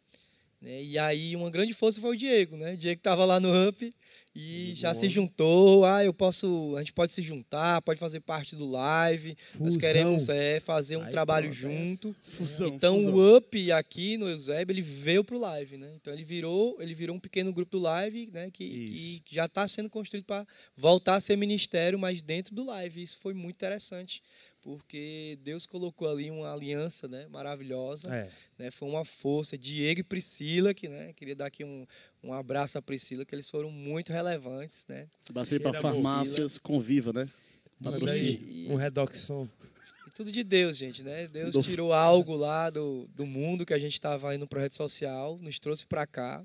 Né? 0.62 0.82
E 0.82 0.96
aí 0.98 1.34
uma 1.34 1.50
grande 1.50 1.74
força 1.74 2.00
foi 2.00 2.14
o 2.14 2.16
Diego, 2.18 2.56
né? 2.56 2.74
O 2.74 2.76
Diego 2.76 3.00
estava 3.00 3.24
lá 3.24 3.40
no 3.40 3.68
Up 3.68 3.92
e 4.34 4.64
Muito 4.66 4.76
já 4.78 4.94
bom. 4.94 5.00
se 5.00 5.08
juntou. 5.08 5.84
Ah, 5.84 6.04
eu 6.04 6.14
posso, 6.14 6.74
a 6.76 6.78
gente 6.78 6.92
pode 6.92 7.10
se 7.12 7.20
juntar, 7.20 7.82
pode 7.82 7.98
fazer 7.98 8.20
parte 8.20 8.54
do 8.56 8.70
live. 8.70 9.36
Nós 9.58 9.74
Fusão. 9.74 9.80
queremos 9.80 10.28
é, 10.28 10.60
fazer 10.60 10.96
um 10.96 11.02
Aí 11.02 11.10
trabalho 11.10 11.50
pronto, 11.52 11.66
é. 11.66 11.80
junto. 11.80 12.16
Fusão, 12.30 12.68
Então 12.68 12.94
fusão. 12.96 13.12
o 13.12 13.36
Up 13.36 13.72
aqui 13.72 14.16
no 14.16 14.28
Eusébio, 14.28 14.72
ele 14.72 14.80
veio 14.82 15.24
pro 15.24 15.38
live, 15.38 15.76
né? 15.76 15.90
Então 16.00 16.14
ele 16.14 16.24
virou, 16.24 16.76
ele 16.80 16.94
virou 16.94 17.16
um 17.16 17.20
pequeno 17.20 17.52
grupo 17.52 17.72
do 17.72 17.82
live, 17.82 18.30
né? 18.32 18.48
Que, 18.50 19.20
que 19.26 19.34
já 19.34 19.46
está 19.46 19.66
sendo 19.66 19.90
construído 19.90 20.24
para 20.24 20.46
voltar 20.76 21.16
a 21.16 21.20
ser 21.20 21.36
ministério, 21.36 21.98
mas 21.98 22.22
dentro 22.22 22.54
do 22.54 22.64
live. 22.64 23.02
Isso 23.02 23.18
foi 23.20 23.34
muito 23.34 23.56
interessante, 23.56 24.22
porque 24.62 25.38
Deus 25.42 25.66
colocou 25.66 26.08
ali 26.08 26.30
uma 26.30 26.52
aliança, 26.52 27.08
né? 27.08 27.26
Maravilhosa, 27.28 28.08
É. 28.14 28.30
né? 28.58 28.70
Foi 28.70 28.88
uma 28.88 29.04
força. 29.04 29.58
Diego 29.58 30.00
e 30.00 30.04
Priscila, 30.04 30.72
que, 30.72 30.88
né? 30.88 31.12
Queria 31.14 31.34
dar 31.34 31.46
aqui 31.46 31.64
um, 31.64 31.84
um 32.22 32.32
abraço 32.32 32.78
à 32.78 32.82
Priscila, 32.82 33.24
que 33.24 33.34
eles 33.34 33.50
foram 33.50 33.70
muito 33.70 34.12
relevantes, 34.12 34.84
né? 34.88 35.08
Bastante 35.32 35.60
para 35.60 35.76
a 35.78 35.82
farmácias 35.82 36.56
Conviva, 36.58 37.12
né? 37.12 37.28
Patrocínio. 37.82 38.70
um 38.72 38.76
redoxon. 38.76 39.48
E 40.06 40.10
tudo 40.12 40.30
de 40.30 40.44
Deus, 40.44 40.76
gente, 40.76 41.02
né? 41.02 41.26
Deus 41.26 41.52
Do- 41.52 41.62
tirou 41.62 41.92
algo 41.92 42.36
lá 42.36 42.70
do, 42.70 43.08
do 43.14 43.26
mundo 43.26 43.66
que 43.66 43.74
a 43.74 43.78
gente 43.78 43.94
estava 43.94 44.30
aí 44.30 44.38
no 44.38 44.46
projeto 44.46 44.76
social, 44.76 45.36
nos 45.42 45.58
trouxe 45.58 45.84
para 45.84 46.06
cá. 46.06 46.44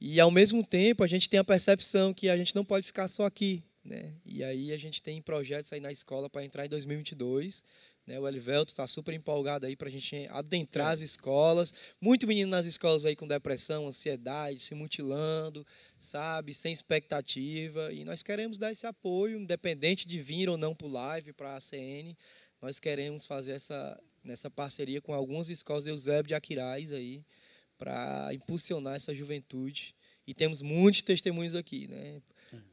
E 0.00 0.18
ao 0.20 0.30
mesmo 0.30 0.64
tempo 0.64 1.02
a 1.02 1.06
gente 1.06 1.28
tem 1.28 1.38
a 1.40 1.44
percepção 1.44 2.12
que 2.14 2.28
a 2.28 2.36
gente 2.36 2.54
não 2.54 2.64
pode 2.64 2.86
ficar 2.86 3.08
só 3.08 3.24
aqui, 3.26 3.62
né? 3.86 4.14
E 4.24 4.42
aí 4.42 4.72
a 4.72 4.76
gente 4.76 5.00
tem 5.00 5.22
projetos 5.22 5.72
aí 5.72 5.80
na 5.80 5.92
escola 5.92 6.28
para 6.28 6.44
entrar 6.44 6.66
em 6.66 6.68
2022. 6.68 7.62
Né? 8.06 8.18
O 8.20 8.28
Elivelto 8.28 8.72
está 8.72 8.86
super 8.86 9.14
empolgado 9.14 9.66
aí 9.66 9.76
para 9.76 9.88
a 9.88 9.90
gente 9.90 10.26
adentrar 10.30 10.92
as 10.92 11.00
escolas. 11.00 11.72
Muito 12.00 12.26
menino 12.26 12.50
nas 12.50 12.66
escolas 12.66 13.04
aí 13.04 13.16
com 13.16 13.26
depressão, 13.26 13.88
ansiedade, 13.88 14.60
se 14.60 14.74
mutilando, 14.74 15.66
sabe, 15.98 16.52
sem 16.52 16.72
expectativa. 16.72 17.92
E 17.92 18.04
nós 18.04 18.22
queremos 18.22 18.58
dar 18.58 18.70
esse 18.70 18.86
apoio, 18.86 19.38
independente 19.38 20.06
de 20.06 20.20
vir 20.20 20.48
ou 20.48 20.56
não 20.56 20.74
para 20.74 20.86
o 20.86 20.90
live, 20.90 21.32
para 21.32 21.52
a 21.52 21.56
ACN. 21.56 22.16
Nós 22.60 22.78
queremos 22.78 23.26
fazer 23.26 23.52
essa, 23.52 24.00
nessa 24.22 24.50
parceria 24.50 25.00
com 25.00 25.12
algumas 25.12 25.48
escolas 25.48 25.84
de 25.84 25.90
Eusébio 25.90 26.28
de 26.28 26.34
Aquiraz 26.34 26.92
aí, 26.92 27.24
para 27.78 28.30
impulsionar 28.32 28.96
essa 28.96 29.14
juventude. 29.14 29.94
E 30.26 30.34
temos 30.34 30.62
muitos 30.62 31.02
testemunhos 31.02 31.54
aqui, 31.54 31.86
né? 31.86 32.20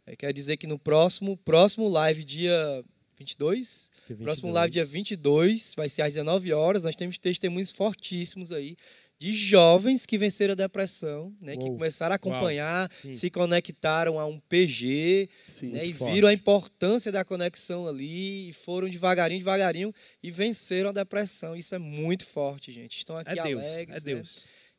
É, 0.06 0.16
quer 0.16 0.34
dizer 0.34 0.58
que 0.58 0.68
no 0.68 0.78
próximo, 0.80 1.38
próximo 1.38 1.88
live, 1.90 2.24
dia 2.24 2.84
22, 3.18 3.90
que 4.08 4.14
é 4.14 4.16
próximo 4.16 4.48
22. 4.50 4.54
live, 4.54 4.72
dia 4.72 4.86
22, 4.86 5.74
vai 5.76 5.88
ser 5.90 6.02
às 6.02 6.14
19 6.14 6.52
horas, 6.54 6.84
nós 6.84 6.96
temos 6.96 7.18
testemunhos 7.18 7.72
fortíssimos 7.72 8.52
aí 8.52 8.76
de 9.20 9.32
jovens 9.32 10.06
que 10.06 10.18
venceram 10.18 10.52
a 10.52 10.56
depressão, 10.56 11.34
né? 11.40 11.56
Que 11.56 11.64
Uou. 11.64 11.74
começaram 11.78 12.12
a 12.12 12.16
acompanhar, 12.18 12.92
se 12.92 13.30
conectaram 13.30 14.20
a 14.20 14.26
um 14.26 14.38
PG, 14.38 15.30
Sim. 15.48 15.68
né, 15.68 15.86
e 15.86 15.94
forte. 15.94 16.14
viram 16.14 16.28
a 16.28 16.34
importância 16.34 17.10
da 17.10 17.24
conexão 17.24 17.88
ali 17.88 18.50
e 18.50 18.54
foram 18.54 18.90
devagarinho, 18.90 19.40
devagarinho 19.40 19.94
e 20.22 20.30
venceram 20.30 20.90
a 20.90 20.92
depressão. 20.92 21.56
Isso 21.56 21.74
é 21.74 21.78
muito 21.80 22.26
forte, 22.26 22.70
gente. 22.72 22.98
Estão 22.98 23.16
aqui 23.18 23.40
É 23.40 23.44
Deus, 23.44 23.64
alegres. 23.64 24.06
é 24.06 24.14
né? 24.16 24.24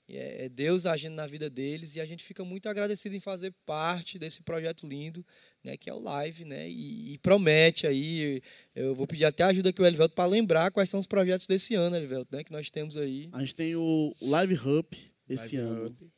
Deus. 0.07 0.09
E 0.09 0.17
É 0.17 0.45
é 0.45 0.49
Deus 0.49 0.87
agindo 0.87 1.15
na 1.15 1.27
vida 1.27 1.49
deles 1.49 1.97
e 1.97 2.01
a 2.01 2.07
gente 2.07 2.23
fica 2.23 2.45
muito 2.45 2.69
agradecido 2.69 3.15
em 3.17 3.21
fazer 3.21 3.53
parte 3.65 4.19
desse 4.19 4.43
projeto 4.43 4.87
lindo, 4.87 5.25
né, 5.63 5.77
que 5.77 5.89
é 5.89 5.95
o 5.95 5.99
Live, 5.99 6.45
né? 6.45 6.69
E, 6.69 7.15
e 7.15 7.19
promete 7.19 7.87
aí, 7.87 8.43
eu 8.75 8.95
vou 8.95 9.07
pedir 9.07 9.25
até 9.25 9.43
ajuda 9.45 9.71
aqui 9.71 9.81
o 9.81 9.87
Elivelto 9.87 10.15
para 10.15 10.29
lembrar 10.29 10.71
quais 10.71 10.91
são 10.91 11.01
os 11.01 11.07
projetos 11.07 11.47
desse 11.47 11.75
ano, 11.75 11.97
Elivelto, 11.97 12.35
né, 12.37 12.45
que 12.45 12.53
nós 12.53 12.71
temos 12.71 12.97
aí. 12.97 13.29
A 13.33 13.41
gente 13.41 13.55
tem 13.55 13.75
o 13.75 14.15
Live 14.21 14.55
Hub 14.55 14.89
esse 15.29 15.57
Live 15.57 15.71
ano, 15.71 15.87
Hub. 15.87 16.13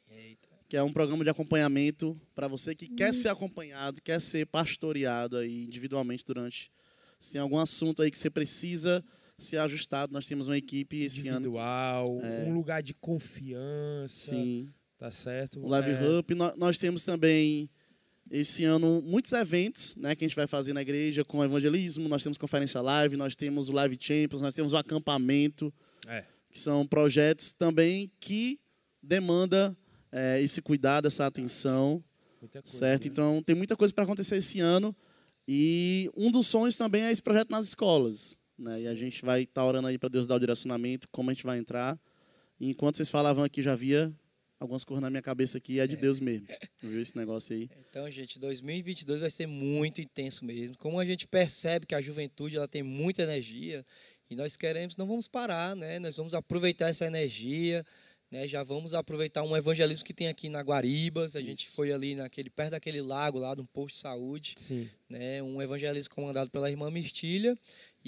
que 0.68 0.76
é 0.76 0.82
um 0.82 0.92
programa 0.92 1.22
de 1.22 1.30
acompanhamento 1.30 2.20
para 2.34 2.48
você 2.48 2.74
que 2.74 2.88
quer 2.88 3.14
ser 3.14 3.28
acompanhado, 3.28 4.02
quer 4.02 4.20
ser 4.20 4.46
pastoreado 4.46 5.36
aí 5.36 5.64
individualmente 5.64 6.24
durante. 6.24 6.72
Se 7.20 7.32
tem 7.32 7.40
algum 7.40 7.58
assunto 7.58 8.02
aí 8.02 8.10
que 8.10 8.18
você 8.18 8.28
precisa 8.28 9.02
ser 9.38 9.58
ajustado, 9.58 10.12
nós 10.12 10.26
temos 10.26 10.46
uma 10.48 10.56
equipe 10.56 11.02
esse 11.02 11.28
ano. 11.28 11.38
Individual, 11.38 12.20
É. 12.22 12.44
um 12.46 12.54
lugar 12.54 12.82
de 12.82 12.94
confiança, 12.94 14.30
Sim. 14.30 14.68
tá 14.98 15.10
certo? 15.10 15.60
O 15.60 15.68
Live 15.68 15.90
É, 15.90 16.08
Hub. 16.08 16.34
Nós 16.56 16.78
temos 16.78 17.04
também 17.04 17.68
esse 18.30 18.64
ano 18.64 19.02
muitos 19.02 19.32
eventos 19.32 19.94
né, 19.96 20.14
que 20.16 20.24
a 20.24 20.28
gente 20.28 20.36
vai 20.36 20.46
fazer 20.46 20.72
na 20.72 20.82
igreja 20.82 21.24
com 21.24 21.44
evangelismo. 21.44 22.08
Nós 22.08 22.22
temos 22.22 22.38
conferência 22.38 22.80
live, 22.80 23.16
nós 23.16 23.36
temos 23.36 23.68
o 23.68 23.72
Live 23.72 23.96
Champions, 24.00 24.40
nós 24.40 24.54
temos 24.54 24.72
o 24.72 24.76
acampamento, 24.76 25.72
É. 26.06 26.24
que 26.50 26.58
são 26.58 26.86
projetos 26.86 27.52
também 27.52 28.10
que 28.20 28.58
demanda 29.02 29.76
é, 30.10 30.40
esse 30.40 30.62
cuidado, 30.62 31.06
essa 31.06 31.26
atenção, 31.26 32.02
muita 32.40 32.62
coisa, 32.62 32.78
certo? 32.78 33.04
né? 33.04 33.10
Então 33.12 33.42
tem 33.42 33.54
muita 33.54 33.76
coisa 33.76 33.92
para 33.92 34.04
acontecer 34.04 34.36
esse 34.36 34.60
ano 34.60 34.96
e 35.46 36.10
um 36.16 36.30
dos 36.30 36.46
sonhos 36.46 36.76
também 36.76 37.02
é 37.02 37.12
esse 37.12 37.20
projeto 37.20 37.50
nas 37.50 37.66
escolas, 37.66 38.38
né? 38.58 38.82
E 38.82 38.88
a 38.88 38.94
gente 38.94 39.24
vai 39.24 39.42
estar 39.42 39.64
orando 39.64 39.88
aí 39.88 39.98
para 39.98 40.08
Deus 40.08 40.26
dar 40.26 40.36
o 40.36 40.40
direcionamento, 40.40 41.08
como 41.10 41.30
a 41.30 41.34
gente 41.34 41.44
vai 41.44 41.58
entrar. 41.58 41.98
E 42.58 42.70
enquanto 42.70 42.96
vocês 42.96 43.10
falavam 43.10 43.44
aqui, 43.44 43.62
já 43.62 43.74
via 43.74 44.12
algumas 44.58 44.84
coisas 44.84 45.02
na 45.02 45.10
minha 45.10 45.22
cabeça 45.22 45.58
aqui, 45.58 45.80
é 45.80 45.86
de 45.86 45.96
Deus 45.96 46.18
mesmo. 46.18 46.46
Viu 46.82 47.00
esse 47.00 47.16
negócio 47.16 47.54
aí? 47.54 47.68
Então, 47.88 48.10
gente, 48.10 48.38
2022 48.38 49.20
vai 49.20 49.30
ser 49.30 49.46
muito 49.46 50.00
intenso 50.00 50.44
mesmo. 50.44 50.76
Como 50.78 50.98
a 50.98 51.04
gente 51.04 51.26
percebe 51.26 51.86
que 51.86 51.94
a 51.94 52.00
juventude 52.00 52.56
ela 52.56 52.68
tem 52.68 52.82
muita 52.82 53.22
energia 53.22 53.84
e 54.30 54.34
nós 54.34 54.56
queremos, 54.56 54.96
não 54.96 55.06
vamos 55.06 55.28
parar, 55.28 55.76
né? 55.76 55.98
Nós 55.98 56.16
vamos 56.16 56.34
aproveitar 56.34 56.88
essa 56.88 57.06
energia, 57.06 57.84
né? 58.30 58.48
Já 58.48 58.62
vamos 58.62 58.94
aproveitar 58.94 59.42
um 59.42 59.56
evangelismo 59.56 60.04
que 60.04 60.14
tem 60.14 60.28
aqui 60.28 60.48
na 60.48 60.62
Guaribas. 60.62 61.36
A 61.36 61.42
gente 61.42 61.68
foi 61.68 61.92
ali 61.92 62.14
naquele 62.14 62.50
perto 62.50 62.70
daquele 62.70 63.00
lago 63.02 63.38
lá, 63.38 63.54
de 63.54 63.60
um 63.60 63.66
posto 63.66 63.94
de 63.94 64.00
saúde, 64.00 64.54
Sim. 64.56 64.88
né? 65.08 65.42
Um 65.42 65.60
evangelismo 65.60 66.14
comandado 66.14 66.50
pela 66.50 66.70
irmã 66.70 66.90
Mirtilha 66.90 67.56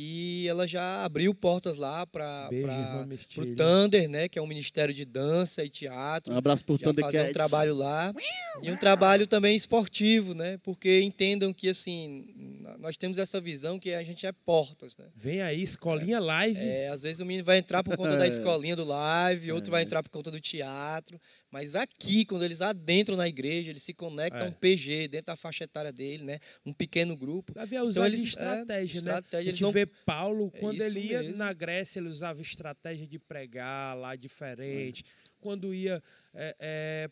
e 0.00 0.46
ela 0.46 0.64
já 0.64 1.04
abriu 1.04 1.34
portas 1.34 1.76
lá 1.76 2.06
para 2.06 2.48
o. 2.52 3.56
Thunder, 3.56 4.08
né? 4.08 4.28
Que 4.28 4.38
é 4.38 4.42
um 4.42 4.46
ministério 4.46 4.94
de 4.94 5.04
dança 5.04 5.64
e 5.64 5.68
teatro 5.68 6.32
Um 6.32 6.37
abraço 6.37 6.64
por 6.64 6.78
já 6.78 6.84
fazer 6.84 6.94
Thundercats. 7.02 7.30
um 7.30 7.32
trabalho 7.32 7.74
lá 7.74 8.14
e 8.62 8.70
um 8.70 8.76
trabalho 8.76 9.26
também 9.26 9.56
esportivo, 9.56 10.34
né? 10.34 10.56
Porque 10.62 11.00
entendam 11.00 11.52
que 11.52 11.68
assim 11.68 12.32
nós 12.78 12.96
temos 12.96 13.18
essa 13.18 13.40
visão 13.40 13.76
que 13.76 13.92
a 13.92 14.04
gente 14.04 14.24
é 14.24 14.30
portas, 14.30 14.96
né? 14.96 15.06
Vem 15.16 15.42
aí, 15.42 15.61
escolinha 15.61 16.20
live. 16.20 16.61
É, 16.61 16.88
às 16.90 17.02
vezes 17.02 17.18
o 17.18 17.26
menino 17.26 17.44
vai 17.44 17.58
entrar 17.58 17.82
por 17.82 17.96
conta 17.96 18.16
da 18.16 18.24
É. 18.24 18.28
escolinha 18.30 18.76
do 18.76 18.84
live, 18.84 19.50
outro 19.50 19.72
vai 19.72 19.82
entrar 19.82 20.00
por 20.04 20.11
conta 20.11 20.30
do 20.30 20.40
teatro, 20.40 21.20
mas 21.50 21.74
aqui 21.74 22.24
quando 22.24 22.44
eles 22.44 22.61
adentram 22.61 23.16
na 23.16 23.28
igreja, 23.28 23.70
eles 23.70 23.82
se 23.82 23.94
conectam 23.94 24.40
É. 24.40 24.44
a 24.44 24.48
um 24.48 24.52
PG 24.52 25.08
dentro 25.08 25.26
da 25.28 25.37
faixa 25.37 25.64
etária 25.64 25.92
dele, 25.92 26.24
né? 26.24 26.38
Um 26.64 26.72
pequeno 26.72 27.16
grupo. 27.16 27.54
Davi 27.54 27.76
é 27.76 27.82
usar 27.82 28.06
eles- 28.06 28.22
de 28.22 28.28
estratégia, 28.28 28.98
é, 28.98 29.02
né? 29.02 29.11
estratégia, 29.11 29.38
a 29.38 29.40
eles 29.42 29.52
gente 29.52 29.62
não- 29.62 29.72
vê 29.72 29.87
Paulo, 29.87 30.50
É 30.54 30.58
quando 30.61 30.76
isso 30.76 30.84
ele 30.87 31.00
ia 31.00 31.22
mesmo. 31.22 31.37
na 31.38 31.52
Grécia, 31.52 31.98
ele 32.00 32.08
usava 32.08 32.40
estratégia 32.42 33.06
de 33.06 33.18
pregar 33.18 33.96
lá 33.96 34.14
diferente. 34.16 35.04
Quando 35.40 35.72
ia 35.74 36.02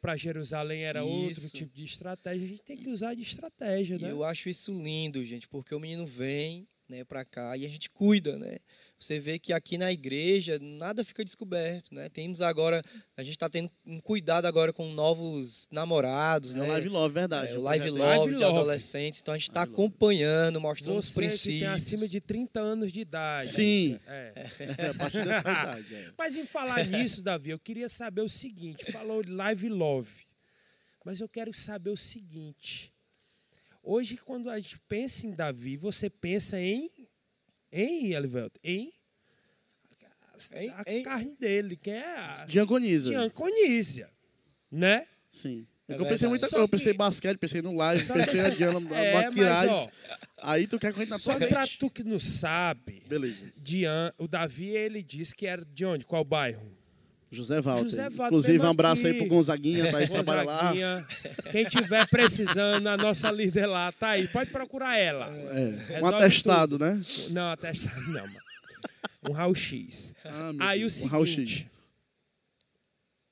para 0.01 0.17
Jerusalém, 0.17 0.83
era 0.85 1.03
outro 1.05 1.45
Isso. 1.45 1.57
tipo 1.57 1.75
de 1.75 1.85
estratégia. 1.85 2.45
A 2.45 2.49
gente 2.49 2.63
tem 2.63 2.77
que 2.77 2.89
usar 2.89 3.15
de 3.15 3.23
estratégia, 3.23 3.97
E 3.97 3.99
né? 4.03 4.11
eu 4.11 4.23
acho 4.25 4.49
isso 4.49 4.73
lindo, 4.73 5.25
gente, 5.25 5.49
porque 5.49 5.75
o 5.75 5.81
menino 5.81 6.07
vem, 6.07 6.67
né, 6.89 7.05
para 7.05 7.25
cá 7.25 7.57
e 7.57 7.65
a 7.65 7.69
gente 7.69 7.91
cuida, 7.91 8.39
né? 8.39 8.59
Você 8.99 9.19
vê 9.19 9.39
que 9.39 9.53
aqui 9.53 9.77
na 9.77 9.93
igreja 9.93 10.59
nada 10.59 11.05
fica 11.05 11.23
descoberto, 11.23 11.95
né? 11.95 12.09
Temos 12.09 12.41
agora, 12.41 12.83
a 13.15 13.23
gente 13.23 13.33
está 13.33 13.47
tendo 13.47 13.71
um 13.85 14.01
cuidado 14.01 14.47
agora 14.47 14.73
com 14.73 14.91
novos 14.91 15.69
namorados, 15.71 16.55
É 16.55 16.59
né? 16.61 16.67
Live 16.67 16.89
Love, 16.89 17.13
verdade. 17.15 17.53
É, 17.53 17.59
o 17.59 17.61
Live 17.61 17.91
Love. 17.91 18.01
Live 18.03 18.35
de 18.37 18.43
Love. 18.43 18.59
adolescentes, 18.59 19.21
então 19.21 19.35
a 19.35 19.37
gente 19.37 19.51
está 19.51 19.63
acompanhando, 19.63 20.59
mostrando 20.59 20.97
os 20.99 21.07
Você 21.09 21.21
que 21.21 21.27
princípios. 21.27 21.61
tem 21.61 21.69
acima 21.69 22.09
de 22.09 22.21
30 22.23 22.59
anos 22.59 22.91
de 22.91 23.01
idade. 23.01 23.49
Sim. 23.49 24.01
É. 24.07 24.33
É, 24.79 24.87
a 24.89 24.95
partir 24.95 25.23
dessa 25.25 25.41
idade. 25.41 25.95
é. 25.95 26.13
Mas 26.17 26.35
em 26.37 26.47
falar 26.47 26.85
nisso, 26.87 27.21
Davi, 27.23 27.51
eu 27.51 27.59
queria 27.59 27.89
saber 27.91 28.23
o 28.23 28.29
seguinte: 28.31 28.91
falou 28.91 29.23
Live 29.27 29.69
Love. 29.69 30.11
Mas 31.05 31.21
eu 31.21 31.29
quero 31.29 31.53
saber 31.53 31.91
o 31.91 31.97
seguinte. 31.97 32.93
Hoje, 33.83 34.17
quando 34.17 34.49
a 34.51 34.57
gente 34.59 34.79
pensa 34.89 35.27
em 35.27 35.31
Davi, 35.33 35.77
você 35.77 36.09
pensa 36.11 36.59
em. 36.59 36.91
Em, 37.79 38.13
Elivelto? 38.15 38.59
Em. 38.65 38.93
Em- 40.55 40.69
a 40.71 40.85
em- 40.87 41.03
carne 41.03 41.35
dele, 41.39 41.77
que 41.77 41.91
é 41.91 42.05
a 42.05 42.45
Diaconisa. 42.47 43.11
Dianconísia. 43.11 44.11
Né? 44.71 45.07
Sim. 45.31 45.67
É 45.89 45.93
eu 45.95 45.99
pensei 45.99 46.07
verdade. 46.09 46.27
muita 46.29 46.49
coisa. 46.49 46.65
Eu 46.65 46.69
pensei 46.69 46.93
que- 46.93 46.99
basquete, 46.99 47.39
pensei 47.39 47.63
no 47.63 47.75
live, 47.75 48.03
Só 48.05 48.15
pensei 48.15 48.35
que- 48.35 48.43
na 48.43 48.49
Diana, 48.51 48.81
É, 48.95 49.91
Aí 50.39 50.67
tu 50.67 50.79
quer 50.79 50.89
entre 50.89 51.07
na 51.07 51.19
Só 51.19 51.39
tua 51.39 51.49
pra 51.49 51.65
tu 51.67 51.89
que 51.89 52.03
não 52.03 52.19
sabe, 52.19 53.03
Beleza. 53.07 53.51
Dian, 53.57 54.13
o 54.19 54.27
Davi, 54.29 54.69
ele 54.71 55.03
disse 55.03 55.35
que 55.35 55.47
era 55.47 55.65
de 55.65 55.85
onde? 55.87 56.05
Qual 56.05 56.25
bairro? 56.25 56.61
José 57.31 57.61
Walter. 57.61 57.85
José 57.85 58.03
Walter, 58.11 58.25
Inclusive, 58.27 58.65
um 58.65 58.71
abraço 58.71 59.07
aí 59.07 59.11
aqui. 59.13 59.21
pro 59.21 59.29
Gonzaguinha, 59.29 59.91
Thaís 59.91 60.11
trabalha 60.11 60.43
lá. 60.45 60.73
Quem 61.51 61.65
tiver 61.65 62.07
precisando, 62.09 62.87
a 62.87 62.97
nossa 62.97 63.31
líder 63.31 63.67
lá 63.67 63.91
tá 63.93 64.11
aí. 64.11 64.29
Pode 64.29 64.51
procurar 64.51 64.97
ela. 64.97 65.27
É, 65.91 66.01
um 66.03 66.07
atestado, 66.07 66.79
né? 66.79 67.01
Não, 67.31 67.51
atestado 67.51 68.01
não, 68.13 68.27
mano. 68.27 68.41
Um 69.29 69.33
raio-x. 69.33 70.15
Ah, 70.25 70.53
meu 70.53 70.63
Aí 70.67 70.79
o 70.79 70.81
Deus, 70.83 71.03
um 71.03 71.07
raio-x. 71.09 71.35
seguinte. 71.35 71.71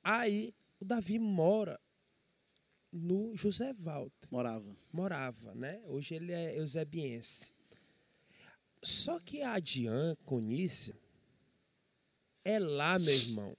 Aí 0.02 0.52
O 0.80 0.84
Davi 0.84 1.18
mora 1.18 1.78
no 2.92 3.36
José 3.36 3.72
Walter. 3.78 4.28
Morava. 4.30 4.76
Morava, 4.92 5.54
né? 5.54 5.80
Hoje 5.86 6.14
ele 6.16 6.32
é 6.32 6.58
eusebiense. 6.58 7.52
Só 8.82 9.18
que 9.20 9.40
a 9.42 9.58
Dian 9.60 10.16
Conice 10.24 10.94
é 12.44 12.58
lá, 12.58 12.98
meu 12.98 13.14
irmão, 13.14 13.56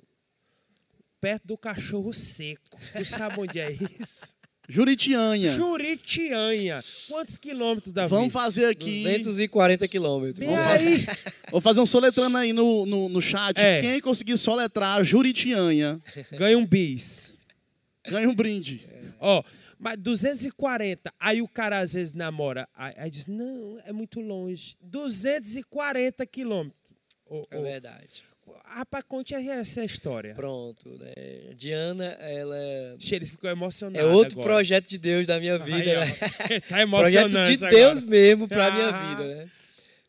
perto 1.25 1.47
do 1.47 1.57
cachorro 1.57 2.13
seco. 2.13 2.77
Tu 2.95 3.03
sabe 3.03 3.39
onde 3.39 3.59
é 3.59 3.71
isso? 3.71 4.35
Juritianha. 4.69 5.49
Juritianha. 5.51 6.83
Quantos 7.07 7.35
quilômetros, 7.35 7.91
Davi? 7.91 8.09
Vamos 8.11 8.31
fazer 8.31 8.65
aqui. 8.65 9.03
240 9.23 9.87
quilômetros. 9.87 10.45
Vamos 10.45 10.61
aí. 10.63 11.03
Vou 11.49 11.59
fazer 11.59 11.79
um 11.79 11.85
soletrando 11.85 12.37
aí 12.37 12.53
no, 12.53 12.85
no, 12.85 13.09
no 13.09 13.21
chat. 13.21 13.57
É. 13.57 13.81
Quem 13.81 13.99
conseguir 14.01 14.37
soletrar 14.37 15.03
Juritianha 15.03 15.99
Ganha 16.31 16.59
um 16.59 16.65
bis. 16.65 17.35
ganha 18.07 18.29
um 18.29 18.35
brinde. 18.35 18.87
Ó, 19.19 19.43
mas 19.79 19.97
240. 19.97 21.11
Aí 21.19 21.41
o 21.41 21.47
cara 21.47 21.79
às 21.79 21.93
vezes 21.93 22.13
namora. 22.13 22.69
Aí, 22.75 22.93
aí 22.97 23.09
diz: 23.09 23.25
não, 23.25 23.79
é 23.83 23.91
muito 23.91 24.19
longe. 24.19 24.77
240 24.79 26.23
quilômetros. 26.27 26.79
Ô, 27.25 27.41
É 27.49 27.57
ô, 27.57 27.63
verdade. 27.63 28.23
Rapaz, 28.63 29.03
conte 29.07 29.33
aí 29.33 29.47
essa 29.49 29.83
história. 29.83 30.33
Pronto, 30.33 30.89
né? 30.99 31.53
Diana, 31.55 32.05
ela 32.19 32.57
Ixi, 32.99 33.15
Ele 33.15 33.25
ficou 33.25 33.49
emocionado. 33.49 33.97
é 34.05 34.07
outro 34.09 34.39
agora. 34.39 34.55
projeto 34.55 34.87
de 34.87 34.97
Deus 34.97 35.27
da 35.27 35.39
minha 35.39 35.57
vida, 35.57 35.77
Aí, 35.77 35.95
ó. 35.97 35.99
né? 36.01 36.59
tá 36.69 36.81
emocionante. 36.81 37.31
projeto 37.33 37.57
de 37.59 37.65
agora. 37.65 37.71
Deus 37.75 38.03
mesmo 38.03 38.47
para 38.47 38.71
minha 38.71 38.89
Ah. 38.89 39.09
vida, 39.15 39.35
né? 39.35 39.49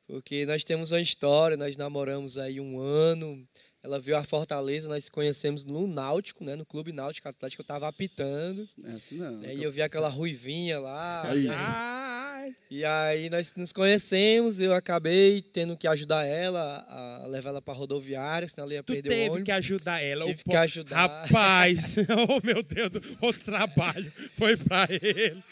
Porque 0.08 0.46
nós 0.46 0.62
temos 0.64 0.90
uma 0.92 1.00
história, 1.00 1.56
nós 1.56 1.76
namoramos 1.76 2.38
aí 2.38 2.60
um 2.60 2.78
ano. 2.78 3.44
Ela 3.82 4.00
veio 4.00 4.16
a 4.16 4.24
Fortaleza, 4.24 4.88
nós 4.88 5.04
se 5.04 5.10
conhecemos 5.10 5.64
no 5.64 5.86
Náutico, 5.86 6.44
né? 6.44 6.56
No 6.56 6.66
Clube 6.66 6.92
Náutico 6.92 7.28
Atlético, 7.28 7.60
eu 7.60 7.64
estava 7.64 7.86
apitando. 7.88 8.64
É 8.84 8.90
assim 8.90 9.16
não. 9.16 9.30
né, 9.38 9.54
E 9.54 9.62
eu 9.62 9.70
vi 9.70 9.80
aquela 9.80 10.08
ruivinha 10.08 10.80
lá. 10.80 11.22
Aí. 11.30 11.48
aí- 11.48 11.54
Ai, 11.56 12.25
E 12.70 12.84
aí 12.84 13.30
nós 13.30 13.54
nos 13.56 13.72
conhecemos, 13.72 14.60
eu 14.60 14.74
acabei 14.74 15.42
tendo 15.42 15.76
que 15.76 15.86
ajudar 15.86 16.24
ela 16.24 16.84
a 16.88 17.26
levar 17.26 17.50
ela 17.50 17.62
para 17.62 17.74
rodoviária, 17.74 18.48
senão 18.48 18.64
ela 18.64 18.74
ia 18.74 18.82
tu 18.82 18.92
perder 18.92 19.08
o 19.08 19.12
teve 19.12 19.30
ônibus. 19.30 19.44
que 19.44 19.52
ajudar 19.52 20.00
ela. 20.02 20.24
Tive 20.26 20.42
o 20.46 20.50
que 20.50 20.56
ajudar. 20.56 20.96
Rapaz, 20.96 21.96
oh 22.28 22.46
meu 22.46 22.62
Deus, 22.62 22.90
o 23.20 23.32
trabalho 23.32 24.12
foi 24.36 24.56
pra 24.56 24.86
ele. 24.90 25.42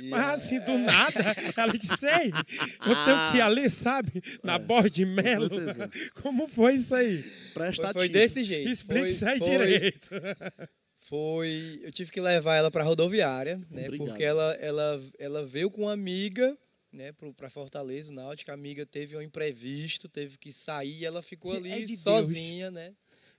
E, 0.00 0.08
Mas 0.10 0.24
assim, 0.42 0.60
do 0.60 0.78
nada, 0.78 1.34
ela 1.56 1.72
disse, 1.72 2.06
ei, 2.06 2.30
eu 2.86 3.04
tenho 3.04 3.30
que 3.32 3.36
ir 3.38 3.40
ali, 3.40 3.68
sabe? 3.68 4.22
Na 4.42 4.58
borda 4.58 4.90
de 4.90 5.04
melo. 5.04 5.48
certeza. 5.48 5.90
Como 6.22 6.46
foi 6.46 6.76
isso 6.76 6.94
aí? 6.94 7.22
Foi, 7.22 7.52
Presta 7.54 7.92
foi 7.92 8.08
desse 8.08 8.44
jeito. 8.44 8.70
Explica 8.70 9.00
foi, 9.00 9.08
isso 9.08 9.26
aí 9.26 9.38
foi, 9.38 9.50
direito. 9.50 10.10
Foi, 11.08 11.78
eu 11.82 11.92
tive 11.92 12.10
que 12.10 12.20
levar 12.20 12.56
ela 12.56 12.70
para 12.70 12.82
rodoviária, 12.82 13.58
né? 13.70 13.84
Obrigado. 13.84 14.08
Porque 14.08 14.24
ela, 14.24 14.54
ela, 14.54 15.00
ela 15.18 15.46
veio 15.46 15.70
com 15.70 15.82
uma 15.82 15.92
amiga, 15.92 16.58
né? 16.92 17.12
Para 17.36 17.48
Fortaleza, 17.48 18.10
o 18.10 18.14
Náutico. 18.14 18.50
A 18.50 18.54
amiga 18.54 18.84
teve 18.84 19.16
um 19.16 19.22
imprevisto, 19.22 20.08
teve 20.08 20.36
que 20.36 20.52
sair, 20.52 20.98
e 21.00 21.04
ela 21.04 21.22
ficou 21.22 21.54
É 21.54 21.58
ali 21.58 21.70
de 21.82 21.86
Deus. 21.86 22.00
sozinha, 22.00 22.70
né? 22.72 22.92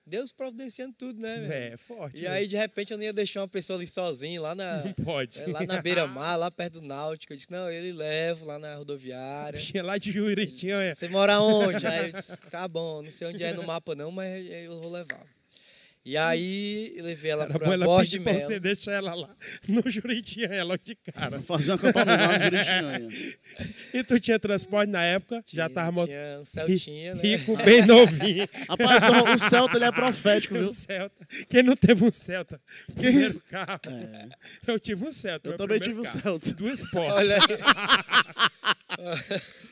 Deus 0.05 0.31
providenciando 0.31 0.95
tudo, 0.97 1.19
né? 1.19 1.37
meu? 1.39 1.51
É, 1.51 1.75
forte. 1.75 2.21
E 2.21 2.25
aí, 2.25 2.47
de 2.47 2.55
repente, 2.55 2.93
eu 2.93 2.97
não 2.97 3.03
ia 3.03 3.11
deixar 3.11 3.41
uma 3.41 3.47
pessoa 3.49 3.77
ali 3.77 3.85
sozinha, 3.85 4.39
lá 4.39 4.55
na, 4.55 4.85
Não 4.85 4.93
pode. 5.03 5.41
é, 5.41 5.47
lá 5.47 5.65
na 5.65 5.81
beira-mar, 5.81 6.37
lá 6.37 6.49
perto 6.49 6.79
do 6.79 6.87
Náutico. 6.87 7.33
Eu 7.33 7.37
disse, 7.37 7.51
não, 7.51 7.69
ele 7.69 7.91
leva 7.91 8.45
lá 8.45 8.57
na 8.57 8.75
rodoviária. 8.75 9.59
Tinha 9.59 9.83
lá 9.83 9.97
de 9.97 10.13
Juritinha, 10.13 10.95
Você 10.95 11.09
mora 11.09 11.41
onde? 11.41 11.85
Aí 11.85 12.07
eu 12.07 12.13
disse, 12.13 12.37
tá 12.49 12.65
bom, 12.65 13.01
não 13.01 13.11
sei 13.11 13.27
onde 13.27 13.43
é 13.43 13.53
no 13.53 13.63
mapa 13.63 13.93
não, 13.93 14.09
mas 14.09 14.49
eu 14.49 14.79
vou 14.79 14.89
levar. 14.89 15.27
E 16.09 16.15
aí, 16.15 16.93
eu 16.95 17.03
levei 17.03 17.31
ela 17.31 17.45
para 17.47 17.73
ela 17.73 17.85
Borges 17.85 18.11
de 18.11 18.19
Melo. 18.19 18.39
você 18.39 18.61
deixar 18.61 18.93
ela 18.93 19.13
lá 19.13 19.35
no 19.67 19.83
Juritinha, 19.89 20.47
ela 20.47 20.77
de 20.77 20.95
cara. 20.95 21.41
Fazer 21.41 21.71
um 21.71 21.75
acampamento 21.75 22.21
lá 22.23 22.37
no 22.37 22.43
Juritianha. 22.45 23.07
E 23.93 24.03
tu 24.05 24.17
tinha 24.17 24.39
transporte 24.39 24.89
na 24.89 25.03
época? 25.03 25.43
já 25.45 25.65
Tinha- 25.65 25.69
tava 25.69 25.91
mo- 25.91 26.05
Tinha 26.07 26.39
um 26.39 26.45
Celtinha, 26.45 27.13
né? 27.13 27.21
rico, 27.21 27.57
bem 27.57 27.83
novinho. 27.85 28.47
Rapaz, 28.69 29.03
o, 29.03 29.33
o 29.33 29.37
Celta 29.37 29.75
ele 29.77 29.83
é 29.83 29.91
profético, 29.91 30.55
Um 30.55 30.59
viu? 30.59 30.73
Celta. 30.73 31.27
Quem 31.49 31.61
não 31.61 31.75
teve 31.75 32.05
um 32.05 32.11
Celta? 32.11 32.61
Primeiro 32.95 33.41
carro. 33.49 33.81
Eu 34.65 34.79
tive 34.79 35.03
um 35.05 35.11
Celta. 35.11 35.49
É. 35.49 35.51
Eu 35.51 35.57
também 35.57 35.77
tive 35.77 35.99
um 35.99 36.03
carro. 36.03 36.21
Celta. 36.21 36.53
Duas 36.53 36.89
portas. 36.89 37.15
Olha 37.17 37.37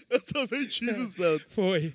Eu 0.09 0.19
também 0.21 0.67
tive 0.67 1.01
o 1.01 1.07
Celta. 1.09 1.45
Foi. 1.47 1.93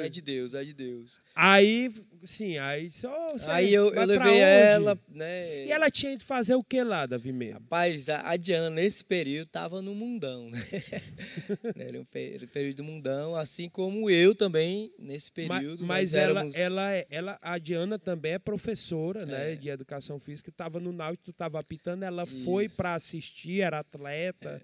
É 0.00 0.08
de 0.08 0.20
Deus, 0.20 0.54
é 0.54 0.64
de 0.64 0.72
Deus. 0.74 1.10
Aí, 1.38 1.92
sim, 2.26 2.58
aí 2.58 2.90
só. 2.90 3.08
aí 3.48 3.72
eu, 3.72 3.92
eu 3.94 4.04
levei 4.04 4.38
ela, 4.40 4.98
né? 5.08 5.66
E 5.66 5.72
ela 5.72 5.90
tinha 5.90 6.12
ido 6.12 6.24
fazer 6.24 6.54
o 6.54 6.62
que 6.64 6.82
lá, 6.82 7.06
Davi 7.06 7.32
mesmo? 7.32 7.54
Rapaz, 7.54 8.08
a 8.08 8.26
a 8.30 8.36
Diana, 8.36 8.68
nesse 8.70 9.04
período, 9.04 9.48
tava 9.48 9.80
no 9.80 9.94
mundão, 9.94 10.50
né? 10.50 10.58
Era 11.76 12.00
um 12.00 12.04
pe- 12.04 12.46
período 12.52 12.76
do 12.78 12.84
mundão, 12.84 13.34
assim 13.34 13.68
como 13.68 14.10
eu 14.10 14.34
também, 14.34 14.92
nesse 14.98 15.30
período. 15.30 15.84
Mas, 15.84 16.12
nós 16.12 16.14
ela, 16.14 16.30
éramos- 16.40 16.54
ela, 16.56 16.92
é- 16.92 17.06
ela, 17.10 17.38
a 17.40 17.58
Diana 17.58 17.98
também 17.98 18.32
é 18.32 18.38
professora 18.38 19.24
né, 19.24 19.54
de 19.54 19.68
educação 19.68 20.18
física, 20.18 20.50
estava 20.50 20.80
no 20.80 20.92
Náutico, 20.92 21.24
tu 21.24 21.30
estava 21.30 21.58
apitando, 21.60 22.02
ela 22.02 22.26
foi 22.26 22.64
Isso. 22.66 22.76
para 22.76 22.94
assistir, 22.94 23.60
era 23.60 23.78
atleta. 23.80 24.60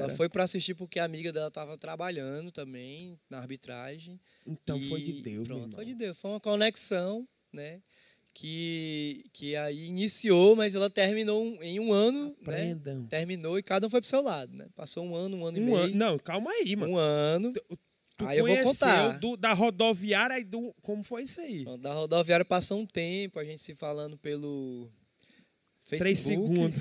Ela 0.00 0.08
foi 0.16 0.28
para 0.28 0.44
assistir 0.44 0.74
porque 0.74 0.98
a 0.98 1.04
amiga 1.04 1.32
dela 1.32 1.48
estava 1.48 1.76
trabalhando 1.78 2.50
também 2.50 3.18
na 3.30 3.38
arbitragem. 3.38 4.18
Então 4.46 4.78
foi 4.88 5.00
de 5.02 5.10
E 5.18 5.22
Deus, 5.22 5.46
pronto. 5.48 5.74
Foi 5.74 5.84
de 5.84 5.94
Deus. 5.94 6.16
Foi 6.18 6.30
uma 6.30 6.40
conexão, 6.40 7.26
né? 7.52 7.80
Que, 8.34 9.26
que 9.32 9.54
aí 9.56 9.84
iniciou, 9.86 10.56
mas 10.56 10.74
ela 10.74 10.88
terminou 10.88 11.44
em 11.62 11.78
um 11.78 11.92
ano, 11.92 12.28
né? 12.28 12.34
Aprendam. 12.40 13.06
Terminou 13.06 13.58
e 13.58 13.62
cada 13.62 13.86
um 13.86 13.90
foi 13.90 14.00
pro 14.00 14.08
seu 14.08 14.22
lado, 14.22 14.56
né? 14.56 14.68
Passou 14.74 15.04
um 15.04 15.14
ano, 15.14 15.36
um 15.36 15.44
ano 15.46 15.58
e 15.58 15.60
Um 15.60 15.64
meio. 15.66 15.76
ano, 15.78 15.94
não, 15.94 16.18
calma 16.18 16.50
aí, 16.50 16.74
mano. 16.74 16.92
um 16.92 16.96
ano. 16.96 17.52
Tu 17.52 18.26
aí 18.26 18.38
eu 18.38 18.46
vou 18.46 18.56
contar. 18.64 19.18
do- 19.18 19.36
da 19.36 19.52
rodoviária 19.52 20.38
e 20.38 20.44
do. 20.44 20.74
Como 20.80 21.02
foi 21.02 21.24
isso 21.24 21.40
aí? 21.40 21.64
Da 21.80 21.92
rodoviária 21.92 22.44
passou 22.44 22.78
um 22.78 22.86
tempo, 22.86 23.38
a 23.38 23.44
gente 23.44 23.60
se 23.60 23.74
falando 23.74 24.16
pelo. 24.16 24.90
Três 25.98 26.18
segundos. 26.20 26.80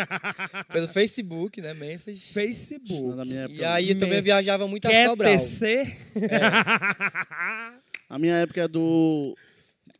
Pelo 0.72 0.88
Facebook, 0.88 1.60
né? 1.60 1.74
Message. 1.74 2.20
Facebook. 2.32 3.16
Na 3.16 3.24
minha 3.24 3.40
época, 3.42 3.60
E 3.60 3.64
aí 3.64 3.90
eu 3.90 3.98
também 3.98 4.20
viajava 4.22 4.66
muito 4.68 4.86
a 4.86 4.90
Quer 4.90 5.08
Sobral. 5.08 5.32
tecer? 5.32 5.96
A 8.08 8.18
minha 8.18 8.34
época 8.36 8.62
é 8.62 8.68
do, 8.68 9.36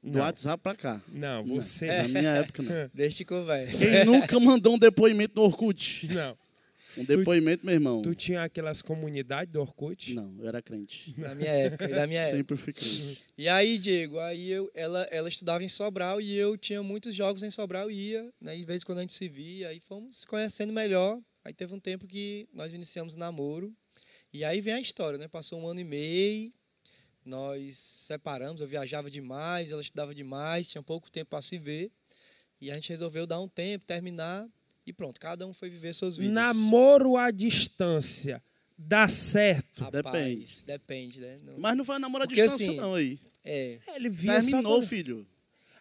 do 0.03 0.19
Não. 0.19 0.21
WhatsApp 0.21 0.63
pra 0.63 0.75
cá. 0.75 1.01
Não, 1.13 1.45
você. 1.45 1.87
Na 1.87 2.09
minha 2.09 2.31
época, 2.37 2.63
não. 2.63 2.91
Deixa 2.95 3.19
de 3.19 3.25
conversa. 3.25 3.79
Quem 3.85 4.05
nunca 4.05 4.39
mandou 4.41 4.75
um 4.75 4.79
depoimento 4.79 5.35
no 5.37 5.43
Orkut? 5.43 6.09
Não. 6.13 6.37
Um 6.97 7.05
depoimento, 7.05 7.65
meu 7.65 7.75
irmão. 7.75 8.03
Tu 8.03 8.15
tinha 8.15 8.43
aquelas 8.43 8.83
comunidades 8.83 9.53
do 9.53 9.61
Orkut? 9.61 10.15
Não, 10.15 10.35
eu 10.39 10.49
era 10.49 10.61
crente. 10.61 11.15
Na 11.19 11.35
minha 11.35 11.51
época, 11.51 11.85
e 11.85 11.89
da 11.89 12.07
minha 12.07 12.21
época. 12.23 12.37
Sempre 12.37 12.57
fui 12.57 12.73
crente. 12.73 13.19
E 13.37 13.49
aí, 13.49 13.79
Diego, 13.79 14.19
aí 14.19 14.51
eu, 14.51 14.71
ela, 14.75 15.03
ela 15.11 15.29
estudava 15.29 15.63
em 15.63 15.69
Sobral 15.69 16.21
e 16.21 16.35
eu 16.37 16.57
tinha 16.57 16.83
muitos 16.83 17.15
jogos 17.15 17.43
em 17.43 17.51
Sobral 17.51 17.91
e 17.91 18.11
ia, 18.11 18.33
né? 18.41 18.57
E 18.57 18.61
de 18.61 18.67
vez 18.67 18.83
em 18.83 18.87
quando 18.87 18.99
a 18.99 19.01
gente 19.03 19.13
se 19.13 19.29
via, 19.29 19.69
aí 19.69 19.81
fomos 19.81 20.19
se 20.19 20.27
conhecendo 20.27 20.73
melhor. 20.73 21.21
Aí 21.45 21.55
teve 21.55 21.75
um 21.75 21.81
tempo 21.81 22.07
que 22.07 22.49
nós 22.53 22.75
iniciamos 22.75 23.17
namoro. 23.17 23.75
E 24.33 24.45
aí 24.45 24.61
vem 24.61 24.75
a 24.75 24.81
história, 24.81 25.19
né? 25.19 25.27
Passou 25.27 25.61
um 25.61 25.67
ano 25.67 25.81
e 25.81 25.85
meio, 25.85 26.53
nós 27.25 27.77
separamos, 27.77 28.61
eu 28.61 28.67
viajava 28.67 29.11
demais, 29.11 29.73
ela 29.73 29.81
estudava 29.81 30.15
demais, 30.15 30.69
tinha 30.69 30.83
pouco 30.83 31.11
tempo 31.11 31.31
para 31.31 31.43
se 31.43 31.59
ver. 31.59 31.91
E 32.61 32.71
a 32.71 32.75
gente 32.75 32.91
resolveu 32.91 33.27
dar 33.27 33.41
um 33.41 33.49
tempo, 33.49 33.87
terminar 33.87 34.49
e 34.87 34.93
pronto, 34.93 35.21
cada 35.21 35.47
um 35.47 35.53
foi 35.53 35.69
viver 35.71 35.95
suas 35.95 36.17
vidas. 36.17 36.33
Namoro 36.33 37.17
à 37.17 37.31
distância. 37.31 38.43
Dá 38.77 39.07
certo. 39.09 39.85
Rapaz, 39.85 40.03
Depende. 40.03 40.65
depende, 40.65 41.21
né? 41.21 41.39
Não- 41.45 41.59
Mas 41.59 41.77
não 41.77 41.85
foi 41.85 41.99
namoro 41.99 42.25
à 42.25 42.27
Porque, 42.27 42.41
distância, 42.43 42.67
assim, 42.71 42.77
não, 42.77 42.95
aí. 42.95 43.19
É. 43.45 43.79
Ele 43.95 44.09
via 44.09 44.41
só 44.41 44.49
Terminou, 44.51 44.79
quando- 44.79 44.87
filho. 44.89 45.27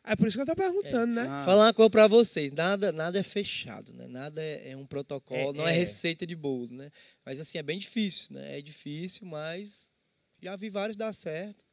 É 0.04 0.16
por 0.16 0.28
isso 0.28 0.38
que 0.38 0.42
eu 0.42 0.46
tô 0.46 0.56
perguntando, 0.56 1.14
né? 1.14 1.28
Ah, 1.30 1.44
Falar 1.46 1.66
uma 1.68 1.74
coisa 1.74 1.90
pra 1.90 2.08
vocês, 2.08 2.52
nada, 2.52 2.92
nada 2.92 3.20
é 3.20 3.24
fechado, 3.24 3.94
né? 3.94 4.08
Nada 4.08 4.42
é, 4.42 4.72
é 4.72 4.78
um 4.78 4.86
protocolo, 4.86 5.52
É, 5.54 5.58
não 5.58 5.68
é. 5.68 5.72
é. 5.76 5.78
receita 5.78 6.26
de 6.26 6.36
bolo, 6.36 6.74
né? 6.74 6.90
Mas 7.26 7.40
assim, 7.40 7.58
é 7.58 7.64
bem 7.64 7.78
difícil, 7.78 8.34
né? 8.36 8.58
É 8.58 8.62
difícil, 8.62 9.28
mas 9.28 9.92
já 10.42 10.56
vi 10.56 10.70
vários 10.70 10.98
dar 10.98 11.14
certo. 11.14 11.64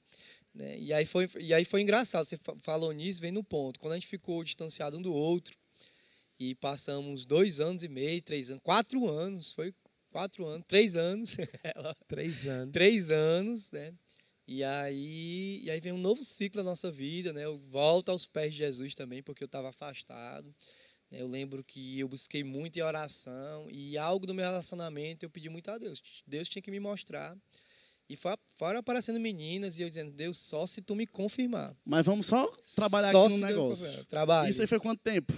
Né? 0.54 0.78
E, 0.78 0.92
aí 0.92 1.06
foi, 1.06 1.28
e 1.38 1.52
aí 1.54 1.64
foi 1.64 1.82
engraçado, 1.82 2.24
você 2.26 2.36
fa- 2.36 2.56
falou 2.60 2.92
nisso, 2.92 3.20
vem 3.20 3.30
no 3.32 3.42
ponto. 3.44 3.78
Quando 3.80 3.92
a 3.92 3.96
gente 3.96 4.06
ficou 4.08 4.42
distanciado 4.44 4.96
um 4.98 5.02
do 5.02 5.12
outro 5.12 5.56
e 6.38 6.54
passamos 6.54 7.24
dois 7.24 7.60
anos 7.60 7.82
e 7.82 7.88
meio, 7.88 8.20
três 8.22 8.50
anos, 8.50 8.62
quatro 8.62 9.08
anos, 9.08 9.52
foi 9.52 9.72
quatro 10.10 10.44
anos, 10.46 10.66
três 10.66 10.96
anos, 10.96 11.36
Três 12.08 12.46
anos. 12.46 12.72
três 12.72 13.10
anos, 13.10 13.70
né? 13.70 13.92
E 14.48 14.62
aí, 14.62 15.60
e 15.64 15.70
aí 15.70 15.80
vem 15.80 15.92
um 15.92 15.98
novo 15.98 16.22
ciclo 16.24 16.62
da 16.62 16.70
nossa 16.70 16.90
vida, 16.90 17.32
né? 17.32 17.44
Eu 17.44 17.58
volto 17.68 18.10
aos 18.10 18.26
pés 18.26 18.52
de 18.52 18.58
Jesus 18.58 18.94
também, 18.94 19.22
porque 19.22 19.42
eu 19.42 19.46
estava 19.46 19.70
afastado. 19.70 20.46
né? 21.10 21.20
Eu 21.20 21.26
lembro 21.26 21.64
que 21.64 21.98
eu 21.98 22.06
busquei 22.08 22.44
muito 22.44 22.76
em 22.78 22.82
oração 22.82 23.66
e 23.70 23.98
algo 23.98 24.24
do 24.26 24.32
meu 24.34 24.44
relacionamento 24.44 25.24
eu 25.26 25.30
pedi 25.30 25.48
muito 25.48 25.68
a 25.70 25.78
Deus. 25.78 26.00
Deus 26.26 26.48
tinha 26.48 26.62
que 26.62 26.70
me 26.70 26.78
mostrar 26.78 27.36
E 28.08 28.14
fo- 28.14 28.38
fora 28.54 28.78
aparecendo 28.78 29.18
meninas 29.18 29.80
e 29.80 29.82
eu 29.82 29.88
dizendo, 29.88 30.12
Deus, 30.12 30.38
só 30.38 30.64
se 30.64 30.80
tu 30.80 30.94
me 30.94 31.08
confirmar. 31.08 31.76
Mas 31.84 32.06
vamos 32.06 32.28
só 32.28 32.46
trabalhar 32.76 33.10
Só 33.10 33.26
aqui 33.26 33.34
no 33.34 33.44
negócio. 33.46 34.04
Trabalho. 34.06 34.48
Isso 34.48 34.60
aí 34.60 34.68
foi 34.68 34.78
quanto 34.78 35.00
tempo? 35.02 35.32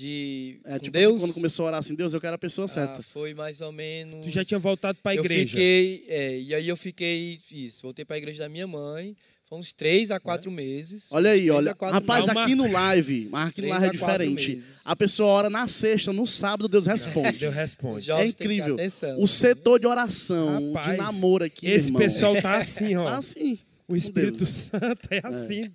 De 0.00 0.60
É, 0.64 0.72
com 0.72 0.78
tipo 0.78 0.90
Deus. 0.92 1.10
assim, 1.10 1.20
quando 1.20 1.34
começou 1.34 1.64
a 1.66 1.68
orar 1.68 1.80
assim, 1.80 1.94
Deus, 1.94 2.14
eu 2.14 2.20
quero 2.20 2.34
a 2.34 2.38
pessoa 2.38 2.64
ah, 2.64 2.68
certa. 2.68 3.02
foi 3.02 3.34
mais 3.34 3.60
ou 3.60 3.70
menos. 3.70 4.24
Tu 4.26 4.30
já 4.30 4.42
tinha 4.44 4.58
voltado 4.58 4.98
para 5.02 5.12
a 5.12 5.16
eu 5.16 5.22
igreja. 5.24 5.48
fiquei, 5.50 6.04
é, 6.08 6.38
e 6.40 6.54
aí 6.54 6.68
eu 6.68 6.76
fiquei, 6.76 7.38
isso, 7.52 7.82
voltei 7.82 8.04
para 8.04 8.16
a 8.16 8.18
igreja 8.18 8.38
da 8.44 8.48
minha 8.48 8.66
mãe. 8.66 9.14
Foi 9.46 9.58
uns 9.58 9.72
três 9.72 10.10
a 10.12 10.20
quatro 10.20 10.48
meses. 10.50 11.08
Olha 11.10 11.32
aí, 11.32 11.50
olha. 11.50 11.76
a 11.78 11.90
Rapaz, 11.90 12.24
meses. 12.24 12.40
aqui 12.40 12.54
no 12.54 12.70
live, 12.70 13.28
mas 13.32 13.48
aqui 13.48 13.62
no 13.62 13.68
live 13.68 13.84
é 13.84 13.88
a 13.88 13.92
diferente. 13.92 14.48
meses. 14.54 14.80
A 14.84 14.94
pessoa 14.96 15.28
ora 15.28 15.50
na 15.50 15.66
sexta, 15.66 16.12
no 16.12 16.24
sábado 16.26 16.68
Deus 16.68 16.86
responde. 16.86 17.38
Deus 17.38 17.54
responde. 17.54 18.10
É 18.12 18.26
incrível. 18.26 18.74
atenção. 18.74 19.18
O 19.20 19.26
setor 19.26 19.80
de 19.80 19.86
oração, 19.88 20.72
Rapaz, 20.72 20.92
de 20.92 20.96
namoro 20.98 21.44
aqui, 21.44 21.66
Esse 21.68 21.88
irmão. 21.88 22.00
pessoal 22.00 22.40
tá 22.40 22.58
assim, 22.58 22.94
ó. 22.96 23.04
Tá 23.10 23.18
assim. 23.18 23.58
o 23.88 23.96
Espírito. 23.96 24.46
Santo 24.46 25.08
é 25.10 25.20
assim. 25.24 25.70